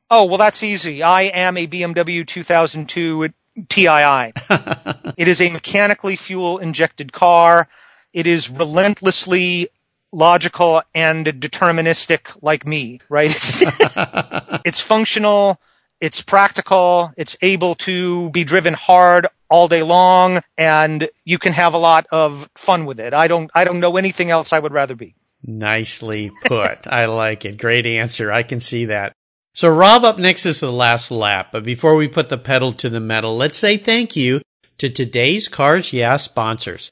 Oh, 0.10 0.25
well, 0.25 0.38
that's 0.38 0.63
easy. 0.63 1.02
I 1.02 1.23
am 1.23 1.56
a 1.56 1.67
BMW 1.67 2.28
2002 2.28 3.30
TII. 3.69 4.34
it 5.17 5.28
is 5.28 5.39
a 5.39 5.49
mechanically 5.52 6.15
fuel 6.17 6.58
injected 6.58 7.13
car. 7.13 7.69
It 8.13 8.27
is 8.27 8.49
relentlessly 8.49 9.69
logical 10.11 10.81
and 10.95 11.25
deterministic 11.25 12.37
like 12.41 12.65
me, 12.65 12.99
right? 13.09 13.31
It's, 13.31 13.61
it's 14.65 14.81
functional. 14.81 15.59
It's 16.01 16.21
practical. 16.21 17.13
It's 17.17 17.37
able 17.41 17.75
to 17.75 18.29
be 18.31 18.43
driven 18.43 18.73
hard 18.73 19.27
all 19.49 19.67
day 19.67 19.83
long 19.83 20.39
and 20.57 21.09
you 21.25 21.37
can 21.37 21.53
have 21.53 21.73
a 21.73 21.77
lot 21.77 22.07
of 22.11 22.49
fun 22.55 22.85
with 22.85 22.99
it. 22.99 23.13
I 23.13 23.27
don't, 23.27 23.49
I 23.53 23.63
don't 23.63 23.79
know 23.79 23.97
anything 23.97 24.31
else 24.31 24.53
I 24.53 24.59
would 24.59 24.73
rather 24.73 24.95
be. 24.95 25.15
Nicely 25.43 26.31
put. 26.45 26.87
I 26.87 27.05
like 27.05 27.45
it. 27.45 27.57
Great 27.57 27.85
answer. 27.85 28.31
I 28.31 28.43
can 28.43 28.59
see 28.59 28.85
that. 28.85 29.13
So 29.53 29.69
Rob 29.69 30.03
up 30.03 30.19
next 30.19 30.45
is 30.45 30.59
the 30.59 30.71
last 30.71 31.11
lap, 31.11 31.49
but 31.51 31.63
before 31.63 31.95
we 31.95 32.07
put 32.07 32.29
the 32.29 32.37
pedal 32.37 32.71
to 32.73 32.89
the 32.89 32.99
metal, 32.99 33.35
let's 33.35 33.57
say 33.57 33.77
thank 33.77 34.15
you 34.15 34.41
to 34.77 34.89
today's 34.89 35.47
Cars 35.47 35.91
Yeah 35.91 36.17
sponsors. 36.17 36.91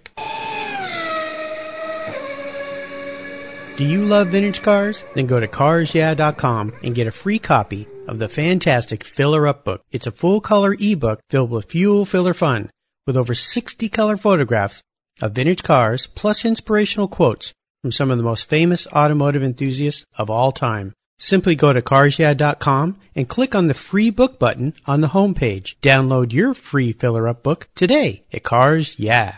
Do 3.75 3.85
you 3.85 4.05
love 4.05 4.27
vintage 4.27 4.61
cars? 4.61 5.03
Then 5.15 5.25
go 5.25 5.39
to 5.39 5.47
carsyeah.com 5.47 6.73
and 6.83 6.93
get 6.93 7.07
a 7.07 7.11
free 7.11 7.39
copy 7.39 7.87
of 8.07 8.19
the 8.19 8.29
fantastic 8.29 9.03
Filler 9.03 9.47
Up 9.47 9.65
book. 9.65 9.81
It's 9.91 10.05
a 10.05 10.11
full 10.11 10.39
color 10.39 10.75
ebook 10.79 11.21
filled 11.29 11.49
with 11.49 11.71
fuel 11.71 12.05
filler 12.05 12.35
fun 12.35 12.69
with 13.05 13.17
over 13.17 13.33
60 13.33 13.89
color 13.89 14.17
photographs 14.17 14.81
of 15.21 15.33
vintage 15.33 15.63
cars 15.63 16.07
plus 16.07 16.45
inspirational 16.45 17.07
quotes 17.07 17.53
from 17.81 17.91
some 17.91 18.11
of 18.11 18.17
the 18.17 18.23
most 18.23 18.49
famous 18.49 18.87
automotive 18.87 19.43
enthusiasts 19.43 20.05
of 20.17 20.29
all 20.29 20.51
time. 20.51 20.93
Simply 21.17 21.55
go 21.55 21.71
to 21.71 21.81
carsyeah.com 21.81 22.97
and 23.15 23.29
click 23.29 23.53
on 23.53 23.67
the 23.67 23.75
free 23.75 24.09
book 24.09 24.39
button 24.39 24.73
on 24.87 25.01
the 25.01 25.09
homepage. 25.09 25.75
Download 25.79 26.33
your 26.33 26.53
free 26.53 26.93
filler 26.93 27.27
up 27.27 27.43
book 27.43 27.69
today 27.75 28.25
at 28.33 28.43
Cars 28.43 28.97
Yeah. 28.97 29.35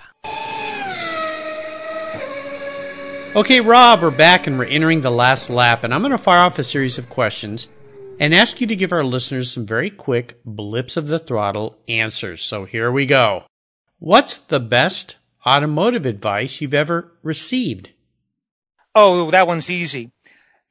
Okay, 3.36 3.62
Rob, 3.62 4.04
we're 4.04 4.12
back 4.12 4.46
and 4.46 4.60
we're 4.60 4.66
entering 4.66 5.02
the 5.02 5.10
last 5.10 5.50
lap, 5.50 5.84
and 5.84 5.92
I'm 5.92 6.02
going 6.02 6.12
to 6.12 6.20
fire 6.20 6.42
off 6.42 6.60
a 6.60 6.64
series 6.64 7.00
of 7.00 7.10
questions 7.10 7.68
and 8.20 8.34
ask 8.34 8.62
you 8.62 8.68
to 8.68 8.76
give 8.76 8.92
our 8.92 9.04
listeners 9.04 9.52
some 9.52 9.66
very 9.66 9.90
quick 9.90 10.40
blips 10.46 10.98
of 10.98 11.08
the 11.08 11.18
throttle 11.18 11.78
answers. 11.88 12.44
So 12.44 12.66
here 12.66 12.92
we 12.92 13.08
go. 13.08 13.44
What's 14.04 14.38
the 14.38 14.60
best 14.60 15.16
automotive 15.48 16.06
advice 16.06 16.60
you've 16.60 16.74
ever 16.74 17.14
received? 17.24 17.92
Oh, 18.94 19.32
that 19.32 19.48
one's 19.48 19.70
easy. 19.70 20.12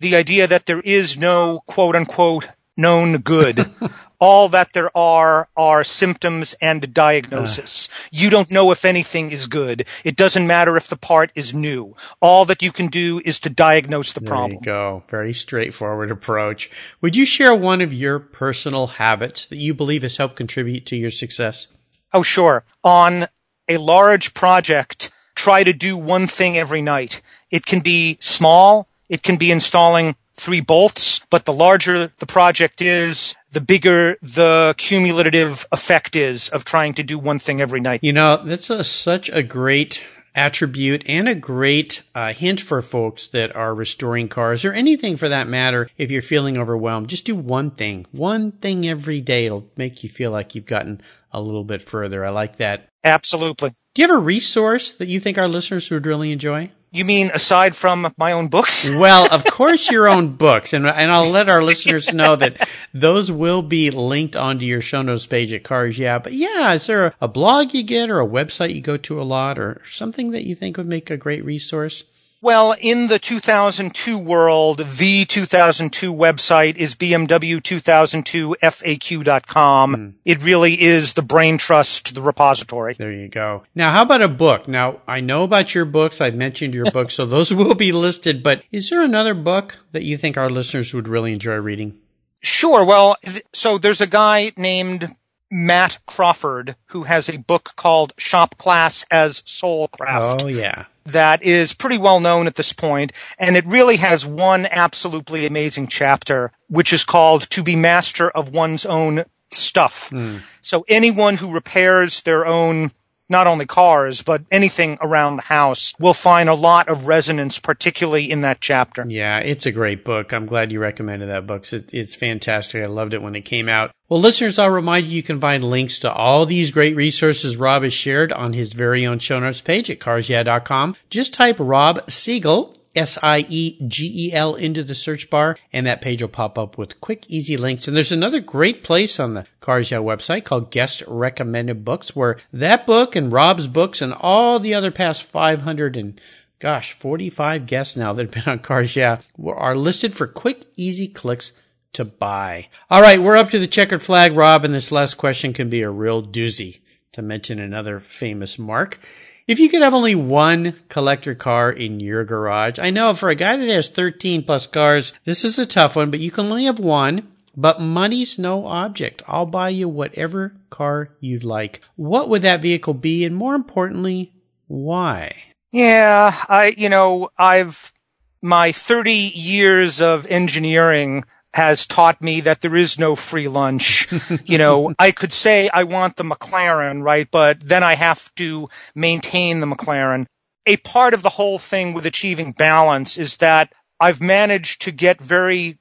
The 0.01 0.15
idea 0.15 0.47
that 0.47 0.67
there 0.67 0.83
is 0.83 1.17
no 1.17 1.63
quote 1.67 1.97
unquote 1.97 2.51
known 2.77 3.23
good. 3.23 3.71
All 4.21 4.51
that 4.51 4.75
there 4.75 4.95
are 4.95 5.49
are 5.57 5.83
symptoms 5.83 6.55
and 6.61 6.93
diagnosis. 6.93 7.89
Uh. 7.91 8.09
You 8.13 8.29
don't 8.29 8.53
know 8.53 8.71
if 8.71 8.85
anything 8.85 9.31
is 9.31 9.47
good. 9.47 9.89
It 10.05 10.17
doesn't 10.17 10.47
matter 10.47 10.77
if 10.77 10.89
the 10.89 10.99
part 10.99 11.33
is 11.35 11.55
new. 11.55 11.97
All 12.21 12.45
that 12.45 12.61
you 12.61 12.71
can 12.71 12.89
do 12.89 13.23
is 13.25 13.41
to 13.41 13.49
diagnose 13.49 14.13
the 14.13 14.21
there 14.21 14.29
problem. 14.29 14.61
There 14.63 14.75
you 14.75 14.79
go. 14.79 15.05
Very 15.09 15.33
straightforward 15.33 16.11
approach. 16.11 16.71
Would 17.01 17.17
you 17.17 17.25
share 17.25 17.55
one 17.55 17.81
of 17.81 17.95
your 17.95 18.19
personal 18.19 18.89
habits 18.89 19.47
that 19.47 19.57
you 19.57 19.73
believe 19.73 20.03
has 20.03 20.19
helped 20.19 20.37
contribute 20.37 20.85
to 20.85 20.97
your 20.97 21.11
success? 21.11 21.67
Oh, 22.13 22.23
sure. 22.23 22.65
On 22.85 23.27
a 23.69 23.77
large 23.77 24.35
project, 24.35 25.11
try 25.35 25.65
to 25.65 25.73
do 25.73 25.97
one 25.97 26.27
thing 26.27 26.57
every 26.57 26.83
night. 26.83 27.23
It 27.51 27.67
can 27.67 27.81
be 27.81 28.19
small. 28.21 28.89
It 29.09 29.23
can 29.23 29.37
be 29.37 29.51
installing 29.51 30.17
three 30.35 30.61
bolts, 30.61 31.25
but 31.31 31.45
the 31.45 31.53
larger 31.53 32.13
the 32.19 32.27
project 32.27 32.81
is, 32.81 33.35
the 33.53 33.61
bigger 33.61 34.17
the 34.23 34.75
cumulative 34.79 35.67
effect 35.71 36.17
is 36.17 36.49
of 36.49 36.65
trying 36.65 36.95
to 36.95 37.03
do 37.03 37.19
one 37.19 37.39
thing 37.39 37.61
every 37.61 37.81
night. 37.81 38.01
You 38.03 38.13
know, 38.13 38.39
that's 38.39 38.71
a, 38.71 38.83
such 38.83 39.29
a 39.29 39.43
great 39.43 40.03
attribute 40.35 41.03
and 41.07 41.29
a 41.29 41.35
great 41.35 42.03
uh, 42.15 42.33
hint 42.33 42.61
for 42.61 42.83
folks 42.83 43.27
that 43.29 43.55
are 43.55 43.75
restoring 43.75 44.29
cars 44.29 44.65
or 44.65 44.73
anything 44.73 45.17
for 45.17 45.29
that 45.29 45.49
matter. 45.49 45.89
If 45.99 46.11
you're 46.11 46.23
feeling 46.23 46.57
overwhelmed, 46.57 47.09
just 47.09 47.25
do 47.25 47.35
one 47.35 47.71
thing, 47.71 48.07
one 48.13 48.53
thing 48.53 48.89
every 48.89 49.21
day. 49.21 49.47
It'll 49.47 49.71
make 49.77 50.03
you 50.03 50.09
feel 50.09 50.31
like 50.31 50.55
you've 50.55 50.67
gotten 50.67 51.01
a 51.33 51.41
little 51.41 51.65
bit 51.65 51.83
further. 51.83 52.25
I 52.25 52.31
like 52.31 52.57
that. 52.57 52.89
Absolutely. 53.05 53.71
Do 53.95 54.03
you 54.03 54.09
have 54.09 54.17
a 54.17 54.21
resource 54.21 54.93
that 54.95 55.09
you 55.09 55.21
think 55.21 55.39
our 55.39 55.49
listeners 55.49 55.91
would 55.91 56.07
really 56.07 56.33
enjoy? 56.33 56.71
You 56.95 57.07
mean 57.07 57.31
aside 57.33 57.75
from 57.75 58.13
my 58.19 58.33
own 58.33 58.49
books? 58.49 58.91
well, 58.91 59.27
of 59.33 59.47
course, 59.47 59.91
your 59.91 60.09
own 60.09 60.37
books, 60.37 60.75
and 60.75 60.87
and 60.87 61.11
I'll 61.11 61.31
let 61.31 61.49
our 61.49 61.63
listeners 61.63 62.13
know 62.13 62.37
that 62.37 62.69
those 62.93 63.33
will 63.33 63.63
be 63.63 63.91
linked 63.91 64.37
onto 64.37 64.67
your 64.67 64.83
show 64.83 65.01
notes 65.01 65.25
page 65.27 65.55
at 65.55 65.65
Cars 65.65 65.99
Yeah. 65.99 66.19
But 66.19 66.35
yeah, 66.35 66.75
is 66.75 66.87
there 66.87 67.07
a, 67.07 67.15
a 67.23 67.29
blog 67.29 67.73
you 67.73 67.83
get, 67.83 68.11
or 68.11 68.21
a 68.21 68.27
website 68.27 68.75
you 68.75 68.83
go 68.83 68.99
to 68.99 69.19
a 69.19 69.25
lot, 69.25 69.59
or 69.59 69.81
something 69.87 70.33
that 70.33 70.47
you 70.47 70.55
think 70.55 70.77
would 70.77 70.87
make 70.87 71.11
a 71.11 71.17
great 71.17 71.43
resource? 71.47 72.05
Well, 72.43 72.75
in 72.81 73.07
the 73.07 73.21
2002 73.21 74.19
world, 74.19 74.79
the 74.79 75.25
2002 75.27 76.13
website 76.13 76.77
is 76.77 76.97
bmw2002faq.com. 76.97 79.95
Mm. 79.95 80.15
It 80.25 80.43
really 80.43 80.83
is 80.83 81.15
the 81.15 81.23
brain 81.23 81.57
trust, 81.57 82.17
the 82.17 82.21
repository. 82.21 82.97
There 82.99 83.13
you 83.13 83.29
go. 83.29 83.63
Now, 83.77 83.93
how 83.93 84.03
about 84.03 84.23
a 84.23 84.29
book? 84.29 84.67
Now, 84.67 85.03
I 85.07 85.21
know 85.21 85.45
about 85.45 85.73
your 85.73 85.85
books. 85.85 86.21
I've 86.21 86.35
mentioned 86.35 86.75
your 86.75 86.87
books, 86.93 87.15
so 87.15 87.27
those 87.27 87.55
will 87.55 87.77
be 87.77 87.93
listed, 87.93 88.43
but 88.43 88.65
is 88.73 88.91
there 88.91 89.03
another 89.03 89.35
book 89.35 89.79
that 89.93 90.03
you 90.03 90.19
think 90.19 90.37
our 90.37 90.51
listeners 90.51 90.93
would 90.93 91.07
really 91.07 91.33
enjoy 91.33 91.59
reading? 91.59 91.97
Sure. 92.41 92.85
Well, 92.85 93.15
so 93.53 93.79
there's 93.79 94.01
a 94.01 94.09
guy 94.09 94.51
named 94.57 95.13
Matt 95.49 96.01
Crawford 96.07 96.75
who 96.87 97.05
has 97.05 97.29
a 97.29 97.37
book 97.37 97.75
called 97.77 98.15
Shop 98.19 98.59
Class 98.59 99.05
as 99.13 99.43
Soulcraft. 99.43 100.43
Oh, 100.43 100.49
yeah 100.49 100.87
that 101.05 101.43
is 101.43 101.73
pretty 101.73 101.99
well 101.99 102.21
known 102.21 102.47
at 102.47 102.57
this 102.57 102.73
point, 102.73 103.13
and 103.39 103.57
it 103.57 103.67
really 103.67 103.97
has 103.97 104.27
one 104.27 104.67
absolutely 104.71 105.47
amazing 105.47 105.87
chapter, 105.87 106.53
which 106.69 106.93
is 106.93 107.05
called 107.05 107.49
To 107.51 107.63
Be 107.63 107.77
Master 107.77 108.31
of 108.31 108.51
One's 108.51 108.87
Own 108.87 109.25
Stuff. 109.53 110.11
Mm. 110.11 110.43
So 110.61 110.85
anyone 110.89 111.37
who 111.37 111.51
repairs 111.51 112.23
their 112.23 112.47
own 112.47 112.93
not 113.33 113.49
only 113.49 113.67
cars, 113.67 114.23
but 114.23 114.45
anything 114.53 114.97
around 115.01 115.37
the 115.37 115.43
house 115.43 115.93
will 115.99 116.15
find 116.15 116.49
a 116.49 116.55
lot 116.55 116.89
of 116.89 117.09
resonance, 117.09 117.59
particularly 117.59 118.31
in 118.31 118.43
that 118.43 118.61
chapter. 118.61 119.05
Yeah, 119.09 119.39
it's 119.39 119.67
a 119.67 119.73
great 119.73 120.05
book. 120.05 120.33
I'm 120.33 120.47
glad 120.47 120.71
you 120.71 120.79
recommended 120.79 121.29
that 121.31 121.49
book. 121.49 121.67
It's 121.73 122.15
fantastic. 122.15 122.85
I 122.85 122.89
loved 122.89 123.15
it 123.15 123.23
when 123.23 123.35
it 123.35 123.41
came 123.41 123.69
out. 123.69 123.91
Well, 124.09 124.21
listeners, 124.21 124.59
I'll 124.59 124.71
remind 124.71 125.07
you 125.07 125.17
you 125.17 125.23
can 125.23 125.41
find 125.41 125.65
links 125.65 125.99
to 126.01 126.13
all 126.13 126.45
these 126.47 126.71
great 126.71 126.95
resources 126.95 127.57
Rob 127.57 127.83
has 127.83 127.95
shared 127.95 128.31
on 128.31 128.53
his 128.53 128.75
very 128.75 129.07
own 129.07 129.19
show 129.19 129.41
notes 129.41 129.63
page 129.63 129.91
at 129.91 129.99
carsyeah.com. 129.99 130.97
Just 131.09 131.35
type 131.35 131.57
Rob 131.59 132.11
Siegel 132.11 132.77
S-I-E-G-E-L 132.95 134.55
into 134.55 134.85
the 134.85 134.95
search 134.95 135.31
bar 135.31 135.57
and 135.73 135.87
that 135.87 136.01
page 136.01 136.21
will 136.21 136.29
pop 136.29 136.59
up 136.59 136.77
with 136.77 137.01
quick, 137.01 137.25
easy 137.29 137.57
links. 137.57 137.89
And 137.89 137.97
there's 137.97 138.13
another 138.13 138.41
great 138.41 138.83
place 138.83 139.19
on 139.19 139.35
the 139.35 139.47
Cars 139.61 139.91
website 139.91 140.45
called 140.45 140.71
Guest 140.71 141.03
Recommended 141.07 141.85
Books 141.85 142.15
where 142.15 142.39
that 142.53 142.87
book 142.87 143.17
and 143.17 143.33
Rob's 143.33 143.67
books 143.67 144.03
and 144.03 144.13
all 144.13 144.59
the 144.59 144.75
other 144.75 144.91
past 144.91 145.23
500 145.23 145.97
and 145.97 146.21
gosh, 146.59 146.93
45 146.93 147.67
guests 147.67 147.97
now 147.97 148.13
that 148.13 148.23
have 148.23 148.31
been 148.45 148.53
on 148.53 148.61
Cars 148.61 148.97
are 148.97 149.77
listed 149.77 150.15
for 150.15 150.29
quick, 150.29 150.65
easy 150.77 151.09
clicks 151.09 151.53
to 151.93 152.05
buy. 152.05 152.69
All 152.89 153.03
right, 153.03 153.21
we're 153.21 153.37
up 153.37 153.51
to 153.51 153.59
the 153.59 153.67
checkered 153.67 154.03
flag, 154.03 154.35
Rob, 154.35 154.65
and 154.65 154.73
this 154.73 154.93
last 154.93 155.15
question 155.15 155.53
can 155.53 155.69
be 155.69 155.83
a 155.83 155.91
real 155.91 156.23
doozy 156.23 156.79
to 157.13 157.21
mention 157.21 157.59
another 157.59 158.01
famous 158.01 158.59
marque. 158.59 158.99
If 159.47 159.59
you 159.59 159.69
could 159.69 159.83
have 159.83 159.95
only 159.95 160.15
one 160.15 160.77
collector 160.89 161.35
car 161.35 161.71
in 161.71 161.99
your 161.99 162.25
garage, 162.25 162.79
I 162.79 162.91
know 162.91 163.13
for 163.15 163.29
a 163.29 163.35
guy 163.35 163.57
that 163.57 163.69
has 163.69 163.89
13 163.89 164.45
plus 164.45 164.67
cars, 164.67 165.13
this 165.25 165.45
is 165.45 165.59
a 165.59 165.67
tough 165.67 165.97
one, 165.97 166.11
but 166.11 166.21
you 166.21 166.31
can 166.31 166.47
only 166.47 166.65
have 166.67 166.79
one. 166.79 167.29
But 167.55 167.81
money's 167.81 168.39
no 168.39 168.67
object. 168.67 169.23
I'll 169.27 169.47
buy 169.47 169.71
you 169.71 169.89
whatever 169.89 170.55
car 170.71 171.11
you'd 171.21 171.45
like. 171.45 171.83
What 171.97 172.31
would 172.31 172.43
that 172.43 172.63
vehicle 172.63 172.95
be? 172.95 173.27
And 173.27 173.37
more 173.37 173.55
importantly, 173.55 174.33
why? 174.69 175.35
Yeah, 175.71 176.35
I, 176.49 176.75
you 176.79 176.89
know, 176.89 177.29
I've, 177.37 177.93
my 178.41 178.73
30 178.73 179.13
years 179.13 180.01
of 180.01 180.27
engineering 180.29 181.25
has 181.55 181.87
taught 181.87 182.23
me 182.23 182.41
that 182.41 182.61
there 182.61 182.77
is 182.77 182.99
no 182.99 183.15
free 183.15 183.49
lunch. 183.49 184.09
you 184.45 184.59
know, 184.59 184.95
I 184.99 185.11
could 185.11 185.33
say 185.33 185.69
I 185.73 185.85
want 185.85 186.17
the 186.17 186.25
McLaren, 186.25 187.03
right? 187.03 187.29
But 187.31 187.61
then 187.61 187.83
I 187.83 187.95
have 187.95 188.35
to 188.37 188.69
maintain 188.95 189.61
the 189.61 189.67
McLaren. 189.67 190.27
A 190.67 190.77
part 190.79 191.13
of 191.13 191.23
the 191.23 191.31
whole 191.31 191.59
thing 191.59 191.93
with 191.93 192.07
achieving 192.07 192.53
balance 192.53 193.19
is 193.19 193.39
that 193.39 193.73
I've 194.01 194.21
managed 194.21 194.83
to 194.83 194.93
get 194.93 195.21
very 195.21 195.79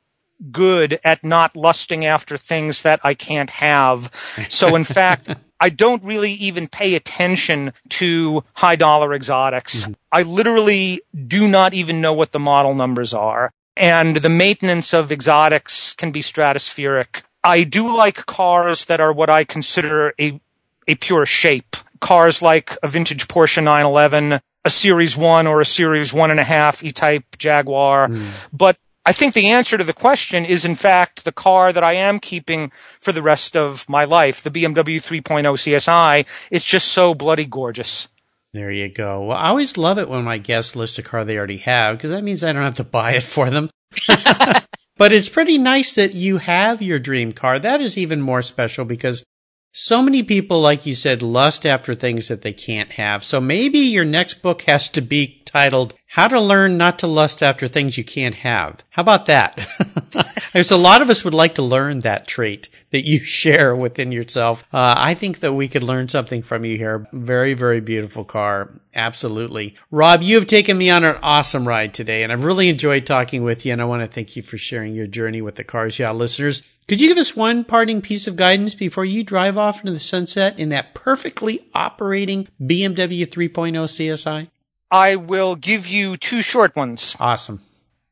good 0.51 0.99
at 1.03 1.23
not 1.23 1.55
lusting 1.55 2.03
after 2.03 2.35
things 2.35 2.81
that 2.81 2.99
I 3.03 3.13
can't 3.13 3.49
have. 3.51 4.09
So 4.49 4.75
in 4.75 4.83
fact, 4.83 5.29
I 5.59 5.69
don't 5.69 6.03
really 6.03 6.31
even 6.33 6.67
pay 6.67 6.95
attention 6.95 7.73
to 7.89 8.43
high 8.55 8.75
dollar 8.75 9.13
exotics. 9.13 9.83
Mm-hmm. 9.83 9.91
I 10.11 10.23
literally 10.23 11.01
do 11.27 11.47
not 11.47 11.75
even 11.75 12.01
know 12.01 12.13
what 12.13 12.31
the 12.31 12.39
model 12.39 12.73
numbers 12.73 13.13
are. 13.13 13.51
And 13.77 14.17
the 14.17 14.29
maintenance 14.29 14.93
of 14.93 15.11
exotics 15.11 15.93
can 15.93 16.11
be 16.11 16.21
stratospheric. 16.21 17.23
I 17.43 17.63
do 17.63 17.95
like 17.95 18.25
cars 18.25 18.85
that 18.85 18.99
are 18.99 19.13
what 19.13 19.29
I 19.29 19.43
consider 19.43 20.13
a, 20.19 20.39
a 20.87 20.95
pure 20.95 21.25
shape. 21.25 21.75
Cars 21.99 22.41
like 22.41 22.77
a 22.83 22.87
vintage 22.87 23.27
Porsche 23.27 23.63
911, 23.63 24.39
a 24.65 24.69
Series 24.69 25.15
1 25.17 25.47
or 25.47 25.61
a 25.61 25.65
Series 25.65 26.11
1.5 26.11 26.83
E-Type 26.83 27.37
Jaguar. 27.37 28.07
Hmm. 28.07 28.27
But 28.51 28.77
I 29.05 29.13
think 29.13 29.33
the 29.33 29.49
answer 29.49 29.77
to 29.77 29.83
the 29.83 29.93
question 29.93 30.45
is, 30.45 30.63
in 30.63 30.75
fact, 30.75 31.25
the 31.25 31.31
car 31.31 31.73
that 31.73 31.83
I 31.83 31.93
am 31.93 32.19
keeping 32.19 32.71
for 32.99 33.11
the 33.11 33.23
rest 33.23 33.55
of 33.55 33.89
my 33.89 34.05
life, 34.05 34.43
the 34.43 34.51
BMW 34.51 35.01
3.0 35.01 35.23
CSI. 35.23 36.27
It's 36.51 36.65
just 36.65 36.87
so 36.87 37.15
bloody 37.15 37.45
gorgeous. 37.45 38.09
There 38.53 38.71
you 38.71 38.89
go. 38.89 39.23
Well, 39.23 39.37
I 39.37 39.49
always 39.49 39.77
love 39.77 39.97
it 39.97 40.09
when 40.09 40.23
my 40.23 40.37
guests 40.37 40.75
list 40.75 40.99
a 40.99 41.03
car 41.03 41.23
they 41.23 41.37
already 41.37 41.57
have 41.59 41.97
because 41.97 42.11
that 42.11 42.23
means 42.23 42.43
I 42.43 42.51
don't 42.51 42.63
have 42.63 42.75
to 42.75 42.83
buy 42.83 43.13
it 43.13 43.23
for 43.23 43.49
them. 43.49 43.69
but 44.97 45.13
it's 45.13 45.29
pretty 45.29 45.57
nice 45.57 45.95
that 45.95 46.13
you 46.13 46.37
have 46.37 46.81
your 46.81 46.99
dream 46.99 47.31
car. 47.31 47.59
That 47.59 47.79
is 47.81 47.97
even 47.97 48.21
more 48.21 48.41
special 48.41 48.83
because 48.83 49.23
so 49.71 50.01
many 50.01 50.21
people, 50.21 50.59
like 50.59 50.85
you 50.85 50.95
said, 50.95 51.21
lust 51.21 51.65
after 51.65 51.95
things 51.95 52.27
that 52.27 52.41
they 52.41 52.51
can't 52.51 52.91
have. 52.93 53.23
So 53.23 53.39
maybe 53.39 53.79
your 53.79 54.03
next 54.03 54.41
book 54.41 54.63
has 54.63 54.89
to 54.89 55.01
be 55.01 55.41
titled 55.45 55.93
How 56.11 56.27
to 56.27 56.41
Learn 56.41 56.75
Not 56.75 56.99
to 56.99 57.07
Lust 57.07 57.41
After 57.41 57.69
Things 57.69 57.97
You 57.97 58.03
Can't 58.03 58.35
Have. 58.35 58.83
How 58.89 59.01
about 59.01 59.27
that? 59.27 59.55
There's 60.51 60.69
a 60.69 60.75
lot 60.75 61.01
of 61.01 61.09
us 61.09 61.23
would 61.23 61.33
like 61.33 61.55
to 61.55 61.61
learn 61.61 61.99
that 61.99 62.27
trait 62.27 62.67
that 62.89 63.07
you 63.07 63.19
share 63.23 63.73
within 63.73 64.11
yourself. 64.11 64.65
Uh, 64.73 64.93
I 64.97 65.13
think 65.13 65.39
that 65.39 65.53
we 65.53 65.69
could 65.69 65.83
learn 65.83 66.09
something 66.09 66.41
from 66.41 66.65
you 66.65 66.75
here. 66.75 67.07
Very, 67.13 67.53
very 67.53 67.79
beautiful 67.79 68.25
car. 68.25 68.73
Absolutely. 68.93 69.75
Rob, 69.89 70.21
you 70.21 70.35
have 70.35 70.47
taken 70.47 70.77
me 70.77 70.89
on 70.89 71.05
an 71.05 71.15
awesome 71.23 71.65
ride 71.65 71.93
today 71.93 72.23
and 72.23 72.31
I've 72.33 72.43
really 72.43 72.67
enjoyed 72.67 73.05
talking 73.05 73.43
with 73.43 73.65
you 73.65 73.71
and 73.71 73.81
I 73.81 73.85
want 73.85 74.01
to 74.01 74.13
thank 74.13 74.35
you 74.35 74.43
for 74.43 74.57
sharing 74.57 74.93
your 74.93 75.07
journey 75.07 75.41
with 75.41 75.55
the 75.55 75.63
Cars 75.63 75.97
Yeah 75.97 76.11
listeners. 76.11 76.61
Could 76.89 76.99
you 76.99 77.07
give 77.07 77.19
us 77.19 77.37
one 77.37 77.63
parting 77.63 78.01
piece 78.01 78.27
of 78.27 78.35
guidance 78.35 78.75
before 78.75 79.05
you 79.05 79.23
drive 79.23 79.57
off 79.57 79.79
into 79.79 79.93
the 79.93 79.99
sunset 80.01 80.59
in 80.59 80.67
that 80.69 80.93
perfectly 80.93 81.69
operating 81.73 82.49
BMW 82.61 83.25
3.0 83.25 83.53
CSI? 83.87 84.49
I 84.91 85.15
will 85.15 85.55
give 85.55 85.87
you 85.87 86.17
two 86.17 86.41
short 86.41 86.75
ones. 86.75 87.15
Awesome. 87.19 87.61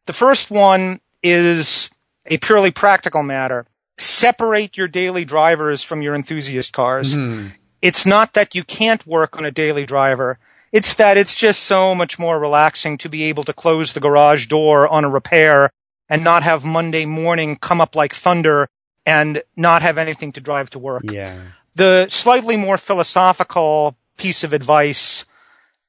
The 0.05 0.13
first 0.13 0.49
one 0.49 1.01
is 1.21 1.89
a 2.25 2.37
purely 2.37 2.71
practical 2.71 3.21
matter. 3.21 3.65
Separate 3.97 4.77
your 4.77 4.87
daily 4.87 5.25
drivers 5.25 5.83
from 5.83 6.01
your 6.01 6.15
enthusiast 6.15 6.71
cars. 6.71 7.13
Hmm. 7.13 7.47
It's 7.81 8.05
not 8.05 8.33
that 8.33 8.55
you 8.55 8.63
can't 8.63 9.05
work 9.05 9.37
on 9.37 9.45
a 9.45 9.51
daily 9.51 9.85
driver. 9.85 10.39
It's 10.71 10.93
that 10.95 11.17
it's 11.17 11.35
just 11.35 11.63
so 11.63 11.93
much 11.95 12.17
more 12.17 12.39
relaxing 12.39 12.97
to 12.99 13.09
be 13.09 13.23
able 13.23 13.43
to 13.43 13.53
close 13.53 13.93
the 13.93 13.99
garage 13.99 14.47
door 14.47 14.87
on 14.87 15.03
a 15.03 15.09
repair 15.09 15.71
and 16.07 16.23
not 16.23 16.43
have 16.43 16.63
Monday 16.63 17.05
morning 17.05 17.55
come 17.55 17.81
up 17.81 17.95
like 17.95 18.13
thunder 18.13 18.69
and 19.05 19.41
not 19.55 19.81
have 19.81 19.97
anything 19.97 20.31
to 20.33 20.41
drive 20.41 20.69
to 20.71 20.79
work. 20.79 21.03
Yeah. 21.09 21.39
The 21.75 22.07
slightly 22.09 22.57
more 22.57 22.77
philosophical 22.77 23.97
piece 24.17 24.43
of 24.43 24.53
advice 24.53 25.25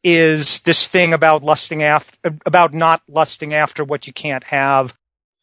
is 0.03 0.61
this 0.61 0.87
thing 0.87 1.13
about 1.13 1.43
lusting 1.43 1.83
after, 1.83 2.37
about 2.47 2.73
not 2.73 3.03
lusting 3.09 3.55
after 3.55 3.85
what 3.85 4.07
you 4.07 4.13
can't 4.13 4.45
have. 4.45 4.95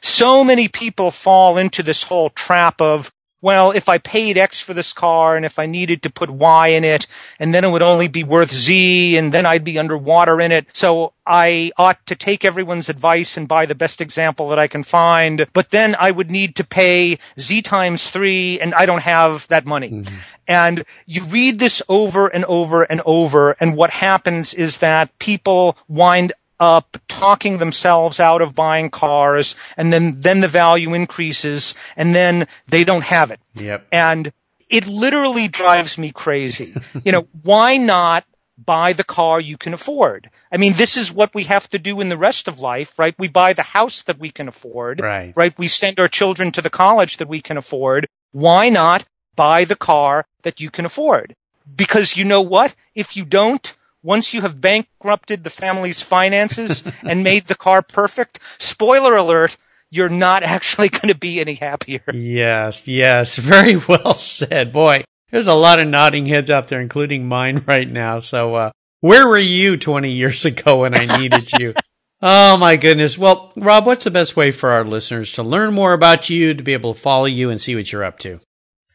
So 0.01 0.43
many 0.43 0.67
people 0.67 1.11
fall 1.11 1.57
into 1.57 1.83
this 1.83 2.03
whole 2.03 2.29
trap 2.29 2.81
of, 2.81 3.11
well, 3.41 3.71
if 3.71 3.87
I 3.87 3.99
paid 3.99 4.37
X 4.37 4.59
for 4.59 4.73
this 4.73 4.93
car 4.93 5.35
and 5.35 5.45
if 5.45 5.59
I 5.59 5.67
needed 5.67 6.01
to 6.03 6.09
put 6.09 6.29
Y 6.29 6.69
in 6.69 6.83
it 6.83 7.05
and 7.39 7.53
then 7.53 7.63
it 7.63 7.69
would 7.69 7.83
only 7.83 8.07
be 8.07 8.23
worth 8.23 8.51
Z 8.51 9.15
and 9.15 9.31
then 9.31 9.45
I'd 9.45 9.63
be 9.63 9.77
underwater 9.77 10.41
in 10.41 10.51
it. 10.51 10.67
So 10.73 11.13
I 11.25 11.71
ought 11.77 12.03
to 12.07 12.15
take 12.15 12.43
everyone's 12.43 12.89
advice 12.89 13.37
and 13.37 13.47
buy 13.47 13.67
the 13.67 13.75
best 13.75 14.01
example 14.01 14.49
that 14.49 14.57
I 14.57 14.67
can 14.67 14.83
find. 14.83 15.45
But 15.53 15.69
then 15.69 15.95
I 15.99 16.09
would 16.09 16.31
need 16.31 16.55
to 16.55 16.63
pay 16.63 17.19
Z 17.39 17.61
times 17.61 18.09
three 18.09 18.59
and 18.59 18.73
I 18.73 18.87
don't 18.87 19.03
have 19.03 19.47
that 19.49 19.65
money. 19.65 19.91
Mm-hmm. 19.91 20.15
And 20.47 20.85
you 21.05 21.23
read 21.23 21.59
this 21.59 21.81
over 21.87 22.27
and 22.27 22.43
over 22.45 22.83
and 22.83 23.01
over. 23.05 23.51
And 23.59 23.75
what 23.75 23.91
happens 23.91 24.53
is 24.53 24.79
that 24.79 25.17
people 25.19 25.77
wind 25.87 26.33
up 26.59 26.97
talking 27.07 27.57
themselves 27.59 28.19
out 28.19 28.41
of 28.41 28.55
buying 28.55 28.89
cars 28.89 29.55
and 29.77 29.93
then, 29.93 30.21
then 30.21 30.41
the 30.41 30.47
value 30.47 30.93
increases 30.93 31.75
and 31.95 32.15
then 32.15 32.47
they 32.67 32.83
don't 32.83 33.03
have 33.03 33.31
it. 33.31 33.39
Yep. 33.55 33.87
And 33.91 34.31
it 34.69 34.87
literally 34.87 35.47
drives 35.47 35.97
me 35.97 36.11
crazy. 36.11 36.73
you 37.05 37.11
know, 37.11 37.27
why 37.43 37.77
not 37.77 38.25
buy 38.57 38.91
the 38.91 39.03
car 39.03 39.39
you 39.39 39.55
can 39.55 39.73
afford? 39.73 40.29
I 40.51 40.57
mean, 40.57 40.73
this 40.73 40.97
is 40.97 41.11
what 41.13 41.33
we 41.35 41.43
have 41.43 41.69
to 41.69 41.79
do 41.79 42.01
in 42.01 42.09
the 42.09 42.17
rest 42.17 42.47
of 42.47 42.59
life, 42.59 42.97
right? 42.97 43.13
We 43.19 43.27
buy 43.27 43.53
the 43.53 43.61
house 43.61 44.01
that 44.01 44.17
we 44.19 44.31
can 44.31 44.47
afford, 44.47 44.99
Right. 44.99 45.33
right? 45.35 45.57
We 45.59 45.67
send 45.67 45.99
our 45.99 46.07
children 46.07 46.51
to 46.53 46.61
the 46.61 46.69
college 46.71 47.17
that 47.17 47.27
we 47.27 47.39
can 47.39 47.57
afford. 47.57 48.07
Why 48.31 48.69
not 48.69 49.05
buy 49.35 49.63
the 49.63 49.75
car 49.75 50.25
that 50.41 50.59
you 50.59 50.71
can 50.71 50.85
afford? 50.85 51.35
Because 51.75 52.17
you 52.17 52.25
know 52.25 52.41
what? 52.41 52.73
If 52.95 53.15
you 53.15 53.25
don't, 53.25 53.73
once 54.07 54.33
you 54.33 54.39
have 54.39 54.61
bankrupted 54.61 55.43
the 55.43 55.49
family's 55.49 56.01
finances 56.01 56.81
and 57.03 57.25
made 57.25 57.43
the 57.43 57.55
car 57.55 57.81
perfect, 57.81 58.39
spoiler 58.57 59.17
alert, 59.17 59.57
you're 59.89 60.07
not 60.07 60.43
actually 60.43 60.87
going 60.87 61.09
to 61.09 61.15
be 61.15 61.41
any 61.41 61.55
happier. 61.55 62.01
Yes, 62.13 62.87
yes. 62.87 63.37
Very 63.37 63.75
well 63.75 64.13
said. 64.13 64.71
Boy, 64.71 65.03
there's 65.29 65.49
a 65.49 65.53
lot 65.53 65.81
of 65.81 65.89
nodding 65.89 66.25
heads 66.25 66.49
out 66.49 66.69
there, 66.69 66.79
including 66.79 67.27
mine 67.27 67.63
right 67.67 67.89
now. 67.89 68.21
So, 68.21 68.55
uh, 68.55 68.71
where 69.01 69.27
were 69.27 69.37
you 69.37 69.75
20 69.75 70.09
years 70.09 70.45
ago 70.45 70.77
when 70.77 70.95
I 70.95 71.17
needed 71.19 71.51
you? 71.59 71.73
Oh 72.19 72.57
my 72.57 72.77
goodness. 72.77 73.15
Well, 73.15 73.53
Rob, 73.55 73.85
what's 73.85 74.03
the 74.03 74.09
best 74.09 74.35
way 74.35 74.49
for 74.49 74.71
our 74.71 74.83
listeners 74.83 75.33
to 75.33 75.43
learn 75.43 75.75
more 75.75 75.93
about 75.93 76.31
you, 76.31 76.55
to 76.55 76.63
be 76.63 76.73
able 76.73 76.95
to 76.95 76.99
follow 76.99 77.25
you 77.25 77.51
and 77.51 77.61
see 77.61 77.75
what 77.75 77.91
you're 77.91 78.03
up 78.03 78.17
to? 78.21 78.39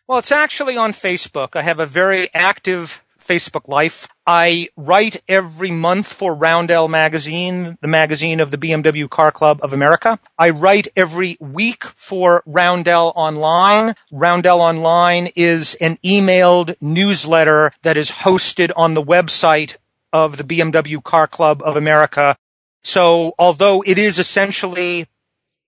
Well, 0.08 0.18
it's 0.18 0.32
actually 0.32 0.76
on 0.76 0.90
Facebook. 0.90 1.54
I 1.54 1.62
have 1.62 1.78
a 1.78 1.86
very 1.86 2.34
active 2.34 3.04
Facebook 3.32 3.66
life. 3.66 4.08
I 4.26 4.68
write 4.76 5.22
every 5.26 5.70
month 5.70 6.12
for 6.12 6.34
Roundel 6.34 6.86
magazine, 6.86 7.78
the 7.80 7.88
magazine 7.88 8.40
of 8.40 8.50
the 8.50 8.58
BMW 8.58 9.08
Car 9.08 9.32
Club 9.32 9.58
of 9.62 9.72
America. 9.72 10.18
I 10.38 10.50
write 10.50 10.88
every 10.94 11.38
week 11.40 11.84
for 11.84 12.42
Roundel 12.44 13.14
Online. 13.16 13.94
Roundel 14.10 14.60
Online 14.60 15.30
is 15.34 15.74
an 15.76 15.96
emailed 16.04 16.74
newsletter 16.82 17.72
that 17.82 17.96
is 17.96 18.10
hosted 18.10 18.70
on 18.76 18.92
the 18.92 19.02
website 19.02 19.78
of 20.12 20.36
the 20.36 20.44
BMW 20.44 21.02
Car 21.02 21.26
Club 21.26 21.62
of 21.64 21.74
America. 21.74 22.36
So 22.82 23.32
although 23.38 23.82
it 23.86 23.96
is 23.96 24.18
essentially 24.18 25.06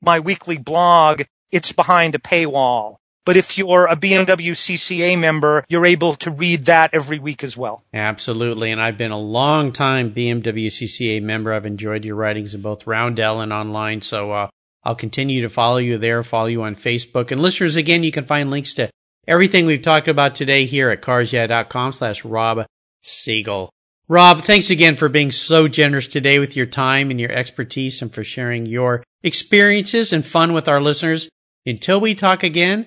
my 0.03 0.21
weekly 0.21 0.59
blog, 0.59 1.23
it's 1.51 1.73
behind 1.73 2.15
a 2.15 2.19
paywall. 2.19 2.97
But 3.25 3.37
if 3.37 3.57
you're 3.57 3.87
a 3.87 3.97
BMW 3.97 4.53
CCA 4.53 5.19
member, 5.19 5.65
you're 5.69 5.87
able 5.87 6.15
to 6.17 6.31
read 6.31 6.67
that 6.67 6.91
every 6.93 7.19
week 7.19 7.43
as 7.43 7.57
well. 7.57 7.83
Absolutely. 7.93 8.71
And 8.71 8.83
I've 8.83 8.99
been 8.99 9.11
a 9.11 9.19
long 9.19 9.73
time 9.73 10.13
BMW 10.13 10.67
CCA 10.67 11.23
member. 11.23 11.53
I've 11.53 11.67
enjoyed 11.67 12.05
your 12.05 12.17
writings 12.17 12.55
in 12.55 12.61
both 12.61 12.87
Roundel 12.87 13.41
and 13.41 13.53
online. 13.53 14.03
So, 14.03 14.33
uh, 14.33 14.49
I'll 14.85 14.95
continue 14.95 15.41
to 15.43 15.49
follow 15.49 15.79
you 15.79 15.97
there, 15.97 16.23
follow 16.23 16.47
you 16.47 16.63
on 16.63 16.77
Facebook. 16.77 17.31
And 17.31 17.41
listeners, 17.41 17.77
again, 17.77 18.05
you 18.05 18.13
can 18.13 18.27
find 18.27 18.51
links 18.51 18.75
to 18.75 18.91
everything 19.27 19.65
we've 19.65 19.81
talked 19.81 20.09
about 20.09 20.35
today 20.35 20.67
here 20.67 20.91
at 20.91 21.01
carsyeah.com 21.01 21.95
slash 21.95 22.25
Rob 22.25 22.67
Siegel. 23.01 23.71
Rob, 24.07 24.43
thanks 24.43 24.69
again 24.69 24.97
for 24.97 25.09
being 25.09 25.33
so 25.33 25.67
generous 25.67 26.07
today 26.07 26.39
with 26.39 26.55
your 26.55 26.67
time 26.67 27.11
and 27.11 27.19
your 27.19 27.33
expertise 27.33 28.03
and 28.03 28.13
for 28.13 28.23
sharing 28.23 28.67
your 28.67 29.03
experiences 29.23 30.13
and 30.13 30.27
fun 30.27 30.53
with 30.53 30.69
our 30.69 30.81
listeners. 30.83 31.31
Until 31.65 31.99
we 31.99 32.15
talk 32.15 32.43
again, 32.43 32.87